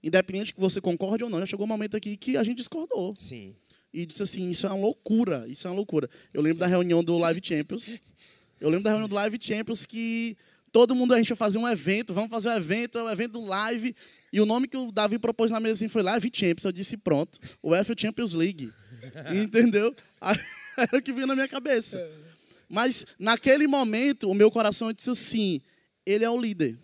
Independente 0.03 0.53
que 0.53 0.59
você 0.59 0.81
concorde 0.81 1.23
ou 1.23 1.29
não, 1.29 1.39
já 1.39 1.45
chegou 1.45 1.65
um 1.65 1.69
momento 1.69 1.95
aqui 1.95 2.17
que 2.17 2.35
a 2.35 2.43
gente 2.43 2.57
discordou. 2.57 3.13
Sim. 3.17 3.55
E 3.93 4.05
disse 4.05 4.23
assim, 4.23 4.49
isso 4.49 4.65
é 4.65 4.69
uma 4.69 4.79
loucura, 4.79 5.45
isso 5.47 5.67
é 5.67 5.69
uma 5.69 5.75
loucura. 5.75 6.09
Eu 6.33 6.41
lembro 6.41 6.59
da 6.59 6.67
reunião 6.67 7.03
do 7.03 7.17
Live 7.17 7.41
Champions. 7.43 7.99
Eu 8.59 8.69
lembro 8.69 8.83
da 8.83 8.89
reunião 8.89 9.07
do 9.07 9.15
Live 9.15 9.37
Champions 9.41 9.85
que 9.85 10.37
todo 10.71 10.95
mundo, 10.95 11.13
a 11.13 11.17
gente 11.17 11.29
ia 11.29 11.35
fazer 11.35 11.57
um 11.57 11.67
evento, 11.67 12.13
vamos 12.13 12.29
fazer 12.29 12.49
um 12.49 12.53
evento, 12.53 12.99
um 12.99 13.09
evento 13.09 13.33
do 13.33 13.45
Live. 13.45 13.95
E 14.31 14.39
o 14.39 14.45
nome 14.45 14.67
que 14.67 14.77
o 14.77 14.91
Davi 14.91 15.19
propôs 15.19 15.51
na 15.51 15.59
mesa 15.59 15.73
assim, 15.73 15.87
foi 15.87 16.01
Live 16.01 16.31
Champions. 16.33 16.65
Eu 16.65 16.71
disse, 16.71 16.97
pronto, 16.97 17.37
o 17.61 17.75
F 17.75 17.93
Champions 17.97 18.33
League. 18.33 18.71
Entendeu? 19.33 19.93
Aí, 20.19 20.37
Era 20.77 20.97
o 20.97 21.01
que 21.01 21.13
vinha 21.13 21.27
na 21.27 21.35
minha 21.35 21.47
cabeça. 21.47 21.97
É. 21.97 22.11
Mas 22.69 23.05
naquele 23.19 23.67
momento, 23.67 24.29
o 24.29 24.33
meu 24.33 24.49
coração 24.49 24.93
disse 24.93 25.09
assim: 25.09 25.61
ele 26.05 26.23
é 26.23 26.29
o 26.29 26.39
líder. 26.39 26.77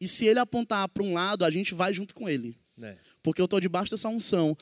E 0.00 0.08
se 0.08 0.26
ele 0.26 0.38
apontar 0.38 0.88
para 0.88 1.02
um 1.02 1.12
lado, 1.12 1.44
a 1.44 1.50
gente 1.50 1.74
vai 1.74 1.94
junto 1.94 2.14
com 2.14 2.28
ele. 2.28 2.56
É. 2.80 2.96
Porque 3.22 3.40
eu 3.40 3.44
estou 3.44 3.60
debaixo 3.60 3.90
dessa 3.90 4.08
unção. 4.08 4.56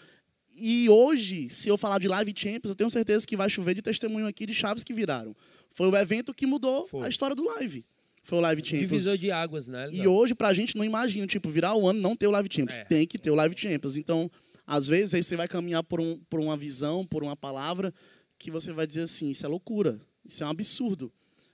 E 0.54 0.88
hoje, 0.90 1.48
se 1.48 1.68
eu 1.68 1.78
falar 1.78 1.98
de 1.98 2.08
Live 2.08 2.32
Champions, 2.36 2.70
eu 2.70 2.74
tenho 2.74 2.90
certeza 2.90 3.26
que 3.26 3.36
vai 3.36 3.48
chover 3.48 3.74
de 3.74 3.80
testemunho 3.80 4.26
aqui 4.26 4.44
de 4.44 4.52
chaves 4.52 4.84
que 4.84 4.92
viraram. 4.92 5.34
Foi 5.72 5.88
o 5.88 5.96
evento 5.96 6.34
que 6.34 6.46
mudou 6.46 6.86
Foi. 6.86 7.06
a 7.06 7.08
história 7.08 7.34
do 7.34 7.44
Live. 7.44 7.84
Foi 8.22 8.38
o 8.38 8.40
Live 8.42 8.62
Champions. 8.62 8.90
Divisor 8.90 9.16
de 9.16 9.30
águas, 9.30 9.68
né? 9.68 9.88
E 9.90 10.06
hoje, 10.06 10.34
pra 10.34 10.52
gente, 10.52 10.76
não 10.76 10.84
imagina, 10.84 11.26
tipo, 11.26 11.48
virar 11.48 11.74
o 11.74 11.88
ano 11.88 12.00
não 12.00 12.14
ter 12.14 12.26
o 12.26 12.30
Live 12.30 12.48
Champions. 12.52 12.78
É. 12.80 12.84
Tem 12.84 13.06
que 13.06 13.18
ter 13.18 13.30
o 13.30 13.34
Live 13.34 13.54
Champions. 13.56 13.96
Então, 13.96 14.30
às 14.66 14.86
vezes, 14.86 15.14
aí 15.14 15.22
você 15.22 15.36
vai 15.36 15.48
caminhar 15.48 15.82
por, 15.82 16.00
um, 16.00 16.18
por 16.28 16.40
uma 16.40 16.56
visão, 16.56 17.06
por 17.06 17.22
uma 17.22 17.34
palavra, 17.34 17.94
que 18.40 18.50
você 18.50 18.72
vai 18.72 18.86
dizer 18.86 19.02
assim: 19.02 19.30
isso 19.30 19.44
é 19.44 19.48
loucura, 19.48 20.00
isso 20.24 20.42
é 20.42 20.46
um 20.46 20.50
absurdo, 20.50 21.12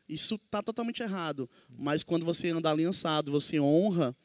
isso 0.08 0.36
está 0.36 0.62
totalmente 0.62 1.02
errado. 1.02 1.50
Mas 1.68 2.02
quando 2.02 2.24
você 2.24 2.48
anda 2.48 2.70
aliançado, 2.70 3.32
você 3.32 3.60
honra, 3.60 4.16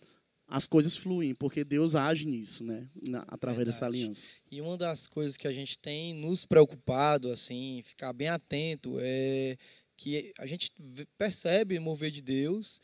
as 0.48 0.68
coisas 0.68 0.96
fluem, 0.96 1.34
porque 1.34 1.64
Deus 1.64 1.96
age 1.96 2.26
nisso, 2.26 2.64
né? 2.64 2.88
através 3.28 3.58
Verdade. 3.58 3.66
dessa 3.66 3.86
aliança. 3.86 4.30
E 4.52 4.62
uma 4.62 4.78
das 4.78 5.08
coisas 5.08 5.38
que 5.38 5.48
a 5.48 5.54
gente 5.54 5.80
tem 5.80 6.14
nos 6.14 6.46
preocupado, 6.46 7.32
assim, 7.32 7.82
ficar 7.84 8.14
bem 8.14 8.28
atento, 8.28 8.98
é 9.00 9.58
que 9.98 10.34
a 10.38 10.46
gente 10.46 10.72
percebe 11.18 11.78
o 11.78 11.82
mover 11.82 12.12
de 12.12 12.22
Deus 12.22 12.82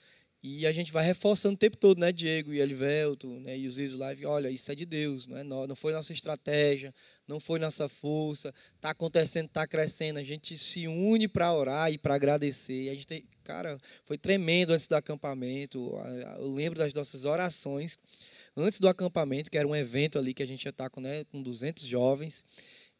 e 0.49 0.65
a 0.65 0.71
gente 0.71 0.93
vai 0.93 1.03
reforçando 1.03 1.55
o 1.55 1.57
tempo 1.57 1.75
todo, 1.75 1.99
né, 1.99 2.09
Diego 2.09 2.53
e 2.53 2.61
Elivelto, 2.61 3.27
né, 3.41 3.57
e 3.57 3.67
os 3.67 3.75
vídeos 3.75 3.99
live, 3.99 4.25
olha, 4.25 4.49
isso 4.49 4.71
é 4.71 4.75
de 4.75 4.85
Deus, 4.85 5.27
não 5.27 5.37
é 5.37 5.43
não 5.43 5.75
foi 5.75 5.91
nossa 5.91 6.13
estratégia, 6.13 6.95
não 7.27 7.37
foi 7.37 7.59
nossa 7.59 7.89
força, 7.89 8.53
está 8.75 8.91
acontecendo, 8.91 9.47
está 9.47 9.67
crescendo, 9.67 10.19
a 10.19 10.23
gente 10.23 10.57
se 10.57 10.87
une 10.87 11.27
para 11.27 11.53
orar 11.53 11.91
e 11.91 11.97
para 11.97 12.15
agradecer. 12.15 12.89
A 12.89 12.93
gente 12.93 13.05
tem, 13.05 13.25
cara, 13.43 13.77
foi 14.05 14.17
tremendo 14.17 14.71
antes 14.71 14.87
do 14.87 14.95
acampamento. 14.95 15.93
Eu 16.39 16.47
lembro 16.47 16.79
das 16.79 16.93
nossas 16.93 17.25
orações 17.25 17.99
antes 18.55 18.79
do 18.79 18.87
acampamento, 18.87 19.51
que 19.51 19.57
era 19.57 19.67
um 19.67 19.75
evento 19.75 20.17
ali 20.17 20.33
que 20.33 20.41
a 20.41 20.47
gente 20.47 20.63
já 20.63 20.69
está 20.69 20.89
com, 20.89 21.01
né, 21.01 21.25
com 21.25 21.43
200 21.43 21.83
jovens. 21.83 22.45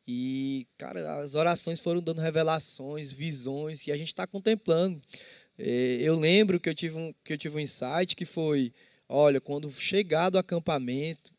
E, 0.06 0.68
cara, 0.78 1.20
as 1.20 1.36
orações 1.36 1.80
foram 1.80 2.02
dando 2.02 2.22
revelações, 2.22 3.12
visões, 3.12 3.88
e 3.88 3.92
a 3.92 3.98
gente 3.98 4.08
está 4.08 4.28
contemplando. 4.28 5.02
É, 5.58 5.98
eu 6.02 6.16
lembro 6.16 6.60
que 6.60 6.70
eu 6.70 6.76
tive 6.76 6.98
um, 6.98 7.14
que 7.24 7.34
eu 7.34 7.38
tive 7.38 7.58
um 7.58 7.60
insight 7.60 8.16
que 8.16 8.26
foi, 8.26 8.72
olha, 9.10 9.42
quando 9.42 9.72
chegar 9.72 10.30
do 10.30 10.38
acampamento, 10.38 11.34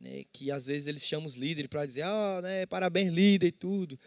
né, 0.00 0.24
que 0.32 0.50
às 0.50 0.66
vezes 0.66 0.88
eles 0.88 1.02
chamam 1.02 1.26
os 1.26 1.36
líderes 1.36 1.68
para 1.68 1.84
dizer, 1.84 2.02
ah, 2.02 2.40
né, 2.42 2.66
parabéns 2.66 3.12
líder 3.12 3.48
e 3.48 3.52
tudo. 3.52 3.98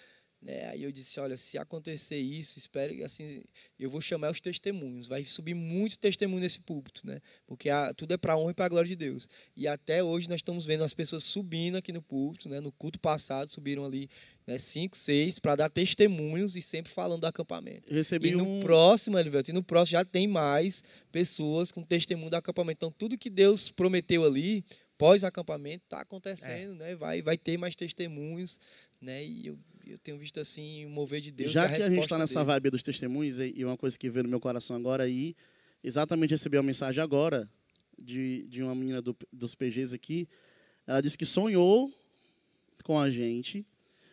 Né, 0.41 0.70
aí 0.70 0.82
eu 0.82 0.91
disse, 0.91 1.20
olha, 1.20 1.38
se 1.38 1.55
acontecer 1.59 2.18
isso, 2.18 2.57
espere 2.57 3.03
assim, 3.03 3.43
eu 3.78 3.91
vou 3.91 4.01
chamar 4.01 4.32
os 4.32 4.39
testemunhos, 4.39 5.07
vai 5.07 5.24
subir 5.24 5.53
muitos 5.53 5.97
testemunhos 5.97 6.41
nesse 6.41 6.59
púlpito, 6.62 7.05
né? 7.05 7.22
Porque 7.45 7.70
a, 7.70 7.93
tudo 7.93 8.16
é 8.16 8.18
para 8.18 8.36
honra 8.36 8.49
e 8.49 8.53
para 8.55 8.66
a 8.66 8.70
glória 8.70 8.88
de 8.88 8.95
Deus. 8.95 9.30
E 9.55 9.68
até 9.68 10.03
hoje 10.03 10.28
nós 10.28 10.39
estamos 10.39 10.66
vendo 10.66 10.84
as 10.84 10.95
pessoas 10.95 11.24
subindo 11.24 11.76
aqui 11.76 11.93
no 11.93 12.01
púlpito, 12.01 12.49
né? 12.49 12.59
No 12.59 12.72
culto 12.72 12.99
passado 12.99 13.51
subiram 13.51 13.86
ali 13.86 14.09
né, 14.52 14.58
cinco, 14.58 14.97
seis, 14.97 15.39
para 15.39 15.56
dar 15.56 15.70
testemunhos 15.70 16.56
e 16.56 16.62
sempre 16.62 16.91
falando 16.91 17.22
do 17.22 17.28
acampamento. 17.28 17.93
Recebi 17.93 18.30
e 18.30 18.36
no 18.36 18.43
um... 18.43 18.60
próximo, 18.60 19.18
Elivelto, 19.18 19.49
e 19.49 19.54
no 19.54 19.64
próximo 19.64 19.93
já 19.93 20.06
tem 20.06 20.28
mais 20.28 20.84
pessoas 21.12 21.72
com 21.72 21.82
testemunho 21.82 22.30
do 22.30 22.36
acampamento. 22.36 22.78
Então, 22.80 22.91
tudo 22.91 23.18
que 23.18 23.30
Deus 23.30 23.72
prometeu 23.72 24.26
ali, 24.26 24.66
pós-acampamento, 24.97 25.86
está 25.86 26.02
acontecendo, 26.02 26.84
é. 26.84 26.89
né? 26.89 26.95
Vai, 26.95 27.22
vai 27.22 27.38
ter 27.38 27.58
mais 27.58 27.76
testemunhos, 27.76 28.60
né? 28.99 29.24
E 29.24 29.47
eu, 29.47 29.60
eu 29.88 29.97
tenho 29.97 30.18
visto 30.18 30.39
assim 30.39 30.86
o 30.86 30.89
mover 30.89 31.22
de 31.22 31.32
Deus. 31.32 31.52
Já 31.52 31.70
que 31.70 31.82
a 31.82 31.89
gente 31.89 32.02
está 32.02 32.18
nessa 32.18 32.43
vibe 32.43 32.72
dos 32.72 32.84
testemunhos, 32.84 33.39
e 33.39 33.64
uma 33.64 33.78
coisa 33.78 33.97
que 33.97 34.10
veio 34.10 34.24
no 34.24 34.30
meu 34.30 34.39
coração 34.39 34.76
agora 34.76 35.04
aí, 35.04 35.34
exatamente 35.82 36.32
recebi 36.32 36.58
uma 36.58 36.64
mensagem 36.64 37.02
agora 37.02 37.49
de, 37.97 38.45
de 38.47 38.62
uma 38.62 38.76
menina 38.76 39.02
do, 39.02 39.16
dos 39.32 39.56
PGs 39.56 39.95
aqui. 39.95 40.28
Ela 40.86 40.99
disse 40.99 41.18
que 41.18 41.26
sonhou 41.26 41.89
com 42.84 42.99
a 42.99 43.10
gente 43.10 43.66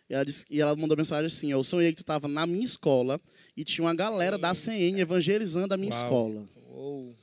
e 0.09 0.13
ela, 0.13 0.25
disse, 0.25 0.45
e 0.49 0.59
ela 0.59 0.75
mandou 0.75 0.97
mensagem 0.97 1.27
assim: 1.27 1.51
Eu 1.51 1.63
sonhei 1.63 1.91
que 1.91 1.97
tu 1.97 2.01
estava 2.03 2.27
na 2.27 2.47
minha 2.47 2.63
escola 2.63 3.21
e 3.55 3.63
tinha 3.63 3.85
uma 3.85 3.93
galera 3.93 4.37
da 4.37 4.53
CN 4.55 4.99
evangelizando 4.99 5.73
a 5.73 5.77
minha 5.77 5.91
Uau. 5.91 6.01
escola. 6.01 6.49
Uou. 6.67 7.15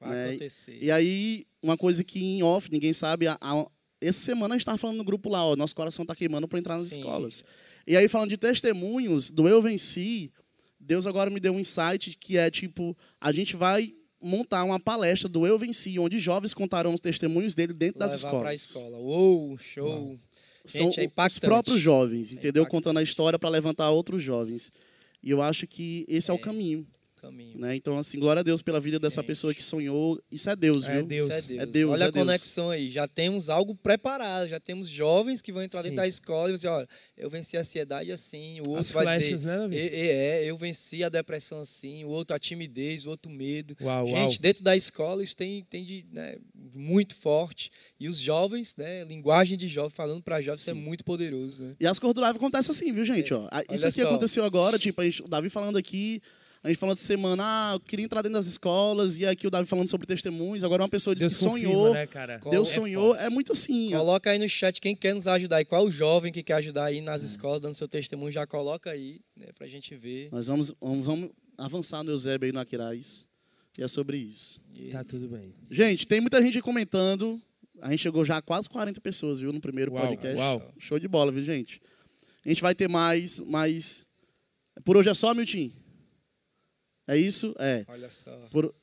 Vai 0.00 0.10
né? 0.10 0.28
acontecer. 0.30 0.78
E 0.80 0.90
aí, 0.90 1.46
uma 1.62 1.76
coisa 1.76 2.02
que 2.02 2.22
em 2.22 2.42
off, 2.42 2.70
ninguém 2.70 2.92
sabe, 2.92 3.28
a, 3.28 3.38
a, 3.40 3.66
essa 4.00 4.20
semana 4.20 4.54
a 4.54 4.56
gente 4.56 4.62
estava 4.62 4.78
falando 4.78 4.98
no 4.98 5.04
grupo 5.04 5.28
lá, 5.28 5.44
ó, 5.44 5.54
nosso 5.54 5.74
coração 5.74 6.02
está 6.02 6.14
queimando 6.14 6.48
para 6.48 6.58
entrar 6.58 6.76
nas 6.76 6.88
Sim. 6.88 6.98
escolas. 6.98 7.44
E 7.86 7.96
aí, 7.96 8.08
falando 8.08 8.30
de 8.30 8.36
testemunhos, 8.36 9.30
do 9.30 9.48
Eu 9.48 9.62
Venci, 9.62 10.32
Deus 10.80 11.06
agora 11.06 11.30
me 11.30 11.38
deu 11.38 11.52
um 11.52 11.60
insight 11.60 12.16
que 12.18 12.36
é 12.36 12.50
tipo, 12.50 12.96
a 13.20 13.30
gente 13.32 13.54
vai 13.54 13.94
montar 14.20 14.64
uma 14.64 14.80
palestra 14.80 15.28
do 15.28 15.46
Eu 15.46 15.58
Venci, 15.58 15.98
onde 15.98 16.18
jovens 16.18 16.52
contarão 16.52 16.92
os 16.92 17.00
testemunhos 17.00 17.54
dele 17.54 17.72
dentro 17.72 18.00
das 18.00 18.22
Levar 18.24 18.40
pra 18.40 18.54
escolas. 18.54 18.90
escola. 18.90 18.98
Uou, 18.98 19.56
show. 19.58 19.88
São 19.88 20.20
Gente, 20.66 21.00
é 21.00 21.04
os 21.26 21.38
próprios 21.38 21.80
jovens, 21.80 22.30
É 22.30 22.34
entendeu? 22.34 22.62
impactante. 22.62 22.70
Contando 22.70 22.98
a 22.98 23.02
história 23.02 23.38
para 23.38 23.48
levantar 23.48 23.90
outros 23.90 24.22
jovens. 24.22 24.72
E 25.22 25.30
eu 25.30 25.42
acho 25.42 25.66
que 25.66 26.04
esse 26.08 26.30
é, 26.30 26.34
o 26.34 26.36
É. 26.36 26.40
caminho. 26.40 26.86
Caminho. 27.26 27.58
Né? 27.58 27.76
Então, 27.76 27.98
assim, 27.98 28.18
glória 28.18 28.40
a 28.40 28.42
Deus 28.42 28.62
pela 28.62 28.80
vida 28.80 28.98
dessa 28.98 29.20
Gente. 29.20 29.26
pessoa 29.28 29.54
que 29.54 29.62
sonhou. 29.62 30.20
Isso 30.30 30.48
é 30.50 30.56
Deus, 30.56 30.84
É 30.86 30.92
viu? 30.94 31.06
Deus. 31.06 31.28
Isso 31.28 31.32
é 31.38 31.42
Deus. 31.56 31.60
É 31.62 31.66
Deus, 31.66 31.92
Olha 31.92 32.04
é 32.04 32.06
a 32.06 32.10
Deus. 32.10 32.26
conexão 32.26 32.70
aí. 32.70 32.90
Já 32.90 33.06
temos 33.08 33.48
algo 33.50 33.74
preparado. 33.74 34.48
Já 34.48 34.60
temos 34.60 34.88
jovens 34.88 35.40
que 35.42 35.52
vão 35.52 35.62
entrar 35.62 35.80
Sim. 35.82 35.90
dentro 35.90 35.96
da 35.96 36.08
escola 36.08 36.48
e 36.48 36.52
vão 36.52 36.56
dizer, 36.56 36.68
olha, 36.68 36.88
eu 37.16 37.28
venci 37.30 37.56
a 37.56 37.60
ansiedade 37.60 38.12
assim. 38.12 38.60
O 38.60 38.70
outro 38.70 38.80
As 38.80 38.90
vai 38.92 39.04
flechas, 39.04 39.28
dizer, 39.40 39.46
né, 39.46 39.58
Davi? 39.58 39.76
"E- 39.76 39.78
e- 39.80 40.08
é, 40.08 40.44
eu 40.44 40.56
venci 40.56 41.02
a 41.04 41.08
depressão 41.08 41.60
assim. 41.60 42.04
O 42.04 42.08
outro 42.08 42.34
a 42.34 42.38
timidez, 42.38 43.06
o 43.06 43.10
outro 43.10 43.30
medo. 43.30 43.76
Uau, 43.80 44.06
Gente, 44.06 44.16
uau. 44.18 44.38
dentro 44.40 44.62
da 44.64 44.76
escola 44.76 45.22
isso 45.22 45.36
tem, 45.36 45.64
tem 45.64 45.84
de, 45.84 46.06
né, 46.12 46.36
muito 46.74 47.14
forte. 47.14 47.70
E 47.98 48.08
os 48.08 48.18
jovens, 48.18 48.74
né, 48.76 49.04
linguagem 49.04 49.56
de 49.58 49.68
jovem, 49.68 49.90
falando 49.90 50.22
para 50.22 50.40
jovens, 50.40 50.60
isso 50.60 50.70
é 50.70 50.74
Sim. 50.74 50.80
muito 50.80 51.04
poderoso. 51.04 51.62
Né? 51.62 51.76
E 51.80 51.86
as 51.86 51.98
cores 51.98 52.14
do 52.14 52.20
live 52.20 52.36
acontecem 52.36 52.70
assim, 52.74 52.92
viu, 52.92 53.04
gente? 53.04 53.32
Ó, 53.34 53.48
a- 53.50 53.62
isso 53.62 53.84
Olha 53.84 53.88
aqui 53.88 54.00
só. 54.02 54.06
aconteceu 54.08 54.44
agora, 54.44 54.78
tipo, 54.78 55.00
a 55.00 55.04
gente, 55.04 55.22
o 55.22 55.28
Davi 55.28 55.48
falando 55.48 55.76
aqui, 55.76 56.20
a 56.66 56.68
gente 56.68 56.78
falando 56.78 56.96
essa 56.96 57.06
semana, 57.06 57.42
ah, 57.44 57.74
eu 57.76 57.80
queria 57.80 58.04
entrar 58.04 58.22
dentro 58.22 58.34
das 58.38 58.46
escolas, 58.46 59.18
e 59.18 59.24
aqui 59.24 59.46
o 59.46 59.50
Davi 59.50 59.68
falando 59.68 59.88
sobre 59.88 60.06
testemunhos, 60.06 60.64
agora 60.64 60.82
uma 60.82 60.88
pessoa 60.88 61.14
disse 61.14 61.28
Deus 61.28 61.38
que 61.38 61.44
confirma, 61.48 61.72
sonhou, 61.72 61.94
né, 61.94 62.06
cara? 62.06 62.38
Deus 62.50 62.70
É 62.70 62.74
sonhou, 62.74 63.08
forte. 63.14 63.24
é 63.24 63.30
muito 63.30 63.52
assim. 63.52 63.90
Coloca 63.92 64.30
aí 64.30 64.38
no 64.38 64.48
chat 64.48 64.80
quem 64.80 64.96
quer 64.96 65.14
nos 65.14 65.26
ajudar 65.28 65.60
e 65.60 65.64
qual 65.64 65.84
o 65.84 65.90
jovem 65.90 66.32
que 66.32 66.42
quer 66.42 66.54
ajudar 66.54 66.86
aí 66.86 66.98
É. 66.98 67.00
nas 67.00 67.22
escolas, 67.22 67.60
dando 67.60 67.74
seu 67.74 67.86
testemunho, 67.86 68.32
já 68.32 68.46
coloca 68.46 68.90
aí, 68.90 69.20
né, 69.36 69.46
pra 69.56 69.66
gente 69.68 69.94
ver. 69.94 70.28
Nós 70.32 70.48
vamos, 70.48 70.74
vamos, 70.80 71.06
vamos 71.06 71.30
avançar 71.56 72.02
no 72.02 72.10
Eusébio 72.10 72.46
aí 72.46 72.52
no 72.52 72.58
Aquiraz, 72.60 73.24
e 73.78 73.82
é 73.84 73.88
sobre 73.88 74.16
isso. 74.16 74.60
Tá 74.90 75.04
tudo 75.04 75.28
bem. 75.28 75.54
Gente, 75.70 76.06
tem 76.06 76.20
muita 76.20 76.42
gente 76.42 76.60
comentando, 76.60 77.40
a 77.80 77.90
gente 77.92 78.00
chegou 78.00 78.24
já 78.24 78.38
a 78.38 78.42
quase 78.42 78.68
40 78.68 79.00
pessoas, 79.00 79.38
viu, 79.38 79.52
no 79.52 79.60
primeiro 79.60 79.92
Uau, 79.92 80.08
podcast. 80.08 80.36
uau. 80.36 80.74
Show 80.78 80.98
de 80.98 81.06
bola, 81.06 81.30
viu, 81.30 81.44
gente? 81.44 81.80
A 82.44 82.48
gente 82.48 82.60
vai 82.60 82.74
ter 82.74 82.88
mais, 82.88 83.38
mas... 83.40 84.04
Por 84.84 84.96
hoje 84.96 85.08
é 85.08 85.14
só, 85.14 85.32
Milton? 85.34 85.70
É 87.06 87.16
isso? 87.16 87.54
É. 87.58 87.84
Olha 87.88 88.10
só. 88.10 88.30
Por- 88.50 88.74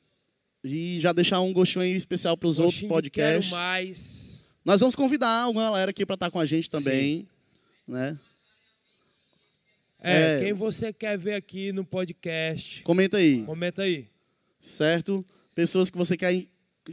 E 0.64 1.00
já 1.02 1.12
deixar 1.12 1.42
um 1.42 1.52
gostinho 1.52 1.84
aí 1.84 1.92
especial 1.94 2.38
para 2.38 2.48
os 2.48 2.58
outros 2.60 2.82
podcasts. 2.84 3.50
Quero 3.50 3.62
mais. 3.62 4.46
Nós 4.64 4.80
vamos 4.80 4.96
convidar 4.96 5.42
alguma 5.42 5.66
galera 5.66 5.92
aqui 5.92 6.06
para 6.06 6.14
estar 6.14 6.32
com 6.32 6.40
a 6.40 6.46
gente 6.46 6.70
também. 6.70 7.28
Né? 7.86 8.18
É, 10.00 10.38
É. 10.38 10.40
quem 10.44 10.54
você 10.54 10.92
quer 10.94 11.18
ver 11.18 11.34
aqui 11.34 11.72
no 11.72 11.84
podcast, 11.86 12.82
Comenta 12.84 13.18
aí, 13.18 13.44
comenta 13.44 13.84
aí. 13.84 14.08
certo? 14.60 15.26
Pessoas 15.56 15.90
que 15.90 15.98
você 15.98 16.18
quer 16.18 16.46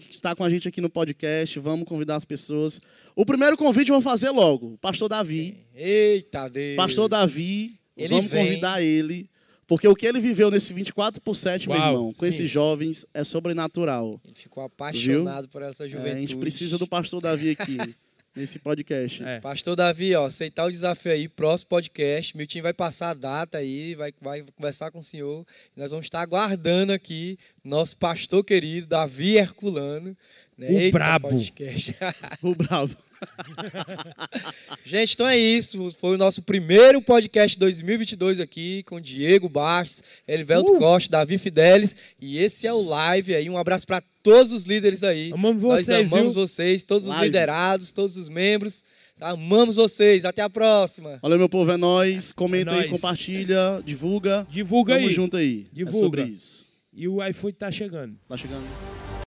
estar 0.08 0.36
com 0.36 0.44
a 0.44 0.50
gente 0.50 0.68
aqui 0.68 0.80
no 0.80 0.88
podcast, 0.90 1.58
vamos 1.58 1.88
convidar 1.88 2.16
as 2.16 2.24
pessoas. 2.24 2.80
O 3.16 3.24
primeiro 3.26 3.56
convite 3.56 3.90
vou 3.90 4.00
fazer 4.00 4.30
logo. 4.30 4.78
Pastor 4.78 5.08
Davi. 5.08 5.56
Eita 5.74 6.48
Deus. 6.48 6.76
Pastor 6.76 7.08
Davi, 7.08 7.78
Ele 7.96 8.08
vamos 8.08 8.30
vem. 8.30 8.46
convidar 8.46 8.82
ele. 8.82 9.28
Porque 9.70 9.86
o 9.86 9.94
que 9.94 10.04
ele 10.04 10.20
viveu 10.20 10.50
nesse 10.50 10.74
24 10.74 11.20
por 11.20 11.36
7, 11.36 11.68
meu 11.68 11.78
Uau, 11.78 11.88
irmão, 11.92 12.12
com 12.12 12.20
sim. 12.20 12.26
esses 12.26 12.50
jovens, 12.50 13.06
é 13.14 13.22
sobrenatural. 13.22 14.20
Ele 14.24 14.34
ficou 14.34 14.64
apaixonado 14.64 15.46
por 15.48 15.62
essa 15.62 15.86
É, 15.86 15.88
juventude. 15.88 16.16
a 16.16 16.20
gente 16.20 16.36
precisa 16.38 16.76
do 16.76 16.88
pastor 16.88 17.22
Davi 17.22 17.50
aqui, 17.50 17.78
nesse 18.34 18.58
podcast. 18.58 19.22
É. 19.22 19.38
Pastor 19.38 19.76
Davi, 19.76 20.12
ó, 20.16 20.26
aceitar 20.26 20.64
o 20.66 20.70
desafio 20.72 21.12
aí, 21.12 21.28
próximo 21.28 21.68
podcast. 21.68 22.36
Meu 22.36 22.48
time 22.48 22.62
vai 22.62 22.72
passar 22.72 23.10
a 23.10 23.14
data 23.14 23.58
aí, 23.58 23.94
vai, 23.94 24.12
vai 24.20 24.44
conversar 24.56 24.90
com 24.90 24.98
o 24.98 25.04
senhor. 25.04 25.46
Nós 25.76 25.90
vamos 25.92 26.06
estar 26.06 26.20
aguardando 26.20 26.92
aqui 26.92 27.38
nosso 27.62 27.96
pastor 27.96 28.42
querido, 28.42 28.88
Davi 28.88 29.36
Herculano. 29.36 30.16
Né? 30.58 30.88
O 30.88 30.90
brabo. 30.90 31.28
podcast. 31.28 31.94
O 32.42 32.54
bravo. 32.56 32.96
Gente, 34.84 35.14
então 35.14 35.26
é 35.28 35.36
isso. 35.36 35.90
Foi 36.00 36.14
o 36.14 36.18
nosso 36.18 36.42
primeiro 36.42 37.00
podcast 37.02 37.58
2022 37.58 38.40
aqui 38.40 38.82
com 38.84 39.00
Diego 39.00 39.48
Bastos, 39.48 40.02
Elivelto 40.26 40.72
Uh! 40.74 40.78
Costa, 40.78 41.10
Davi 41.12 41.38
Fidelis. 41.38 41.96
E 42.20 42.38
esse 42.38 42.66
é 42.66 42.72
o 42.72 42.80
live 42.82 43.34
aí. 43.34 43.48
Um 43.50 43.58
abraço 43.58 43.86
para 43.86 44.02
todos 44.22 44.52
os 44.52 44.64
líderes 44.64 45.02
aí. 45.02 45.30
Amamos 45.32 45.62
Nós 45.62 45.84
vocês, 45.86 46.12
amamos 46.12 46.34
viu? 46.34 46.46
vocês, 46.46 46.82
todos 46.82 47.06
os 47.08 47.14
Live. 47.14 47.26
liderados, 47.26 47.92
todos 47.92 48.16
os 48.16 48.28
membros. 48.28 48.84
Amamos 49.20 49.76
vocês. 49.76 50.24
Até 50.24 50.40
a 50.42 50.48
próxima. 50.50 51.18
Valeu, 51.20 51.38
meu 51.38 51.48
povo, 51.48 51.70
é 51.72 51.76
nóis. 51.76 52.32
Comenta 52.32 52.70
É 52.70 52.74
aí, 52.74 52.78
nóis. 52.80 52.90
compartilha, 52.90 53.82
divulga. 53.84 54.46
Divulga 54.50 54.94
Tamo 54.94 55.08
aí. 55.08 55.14
junto 55.14 55.36
aí. 55.36 55.66
Divulga. 55.72 55.96
É 55.98 56.00
sobre 56.00 56.22
isso. 56.24 56.66
E 56.92 57.06
o 57.06 57.24
iFood 57.28 57.56
tá 57.56 57.70
chegando. 57.70 58.16
Tá 58.28 58.36
chegando. 58.36 59.10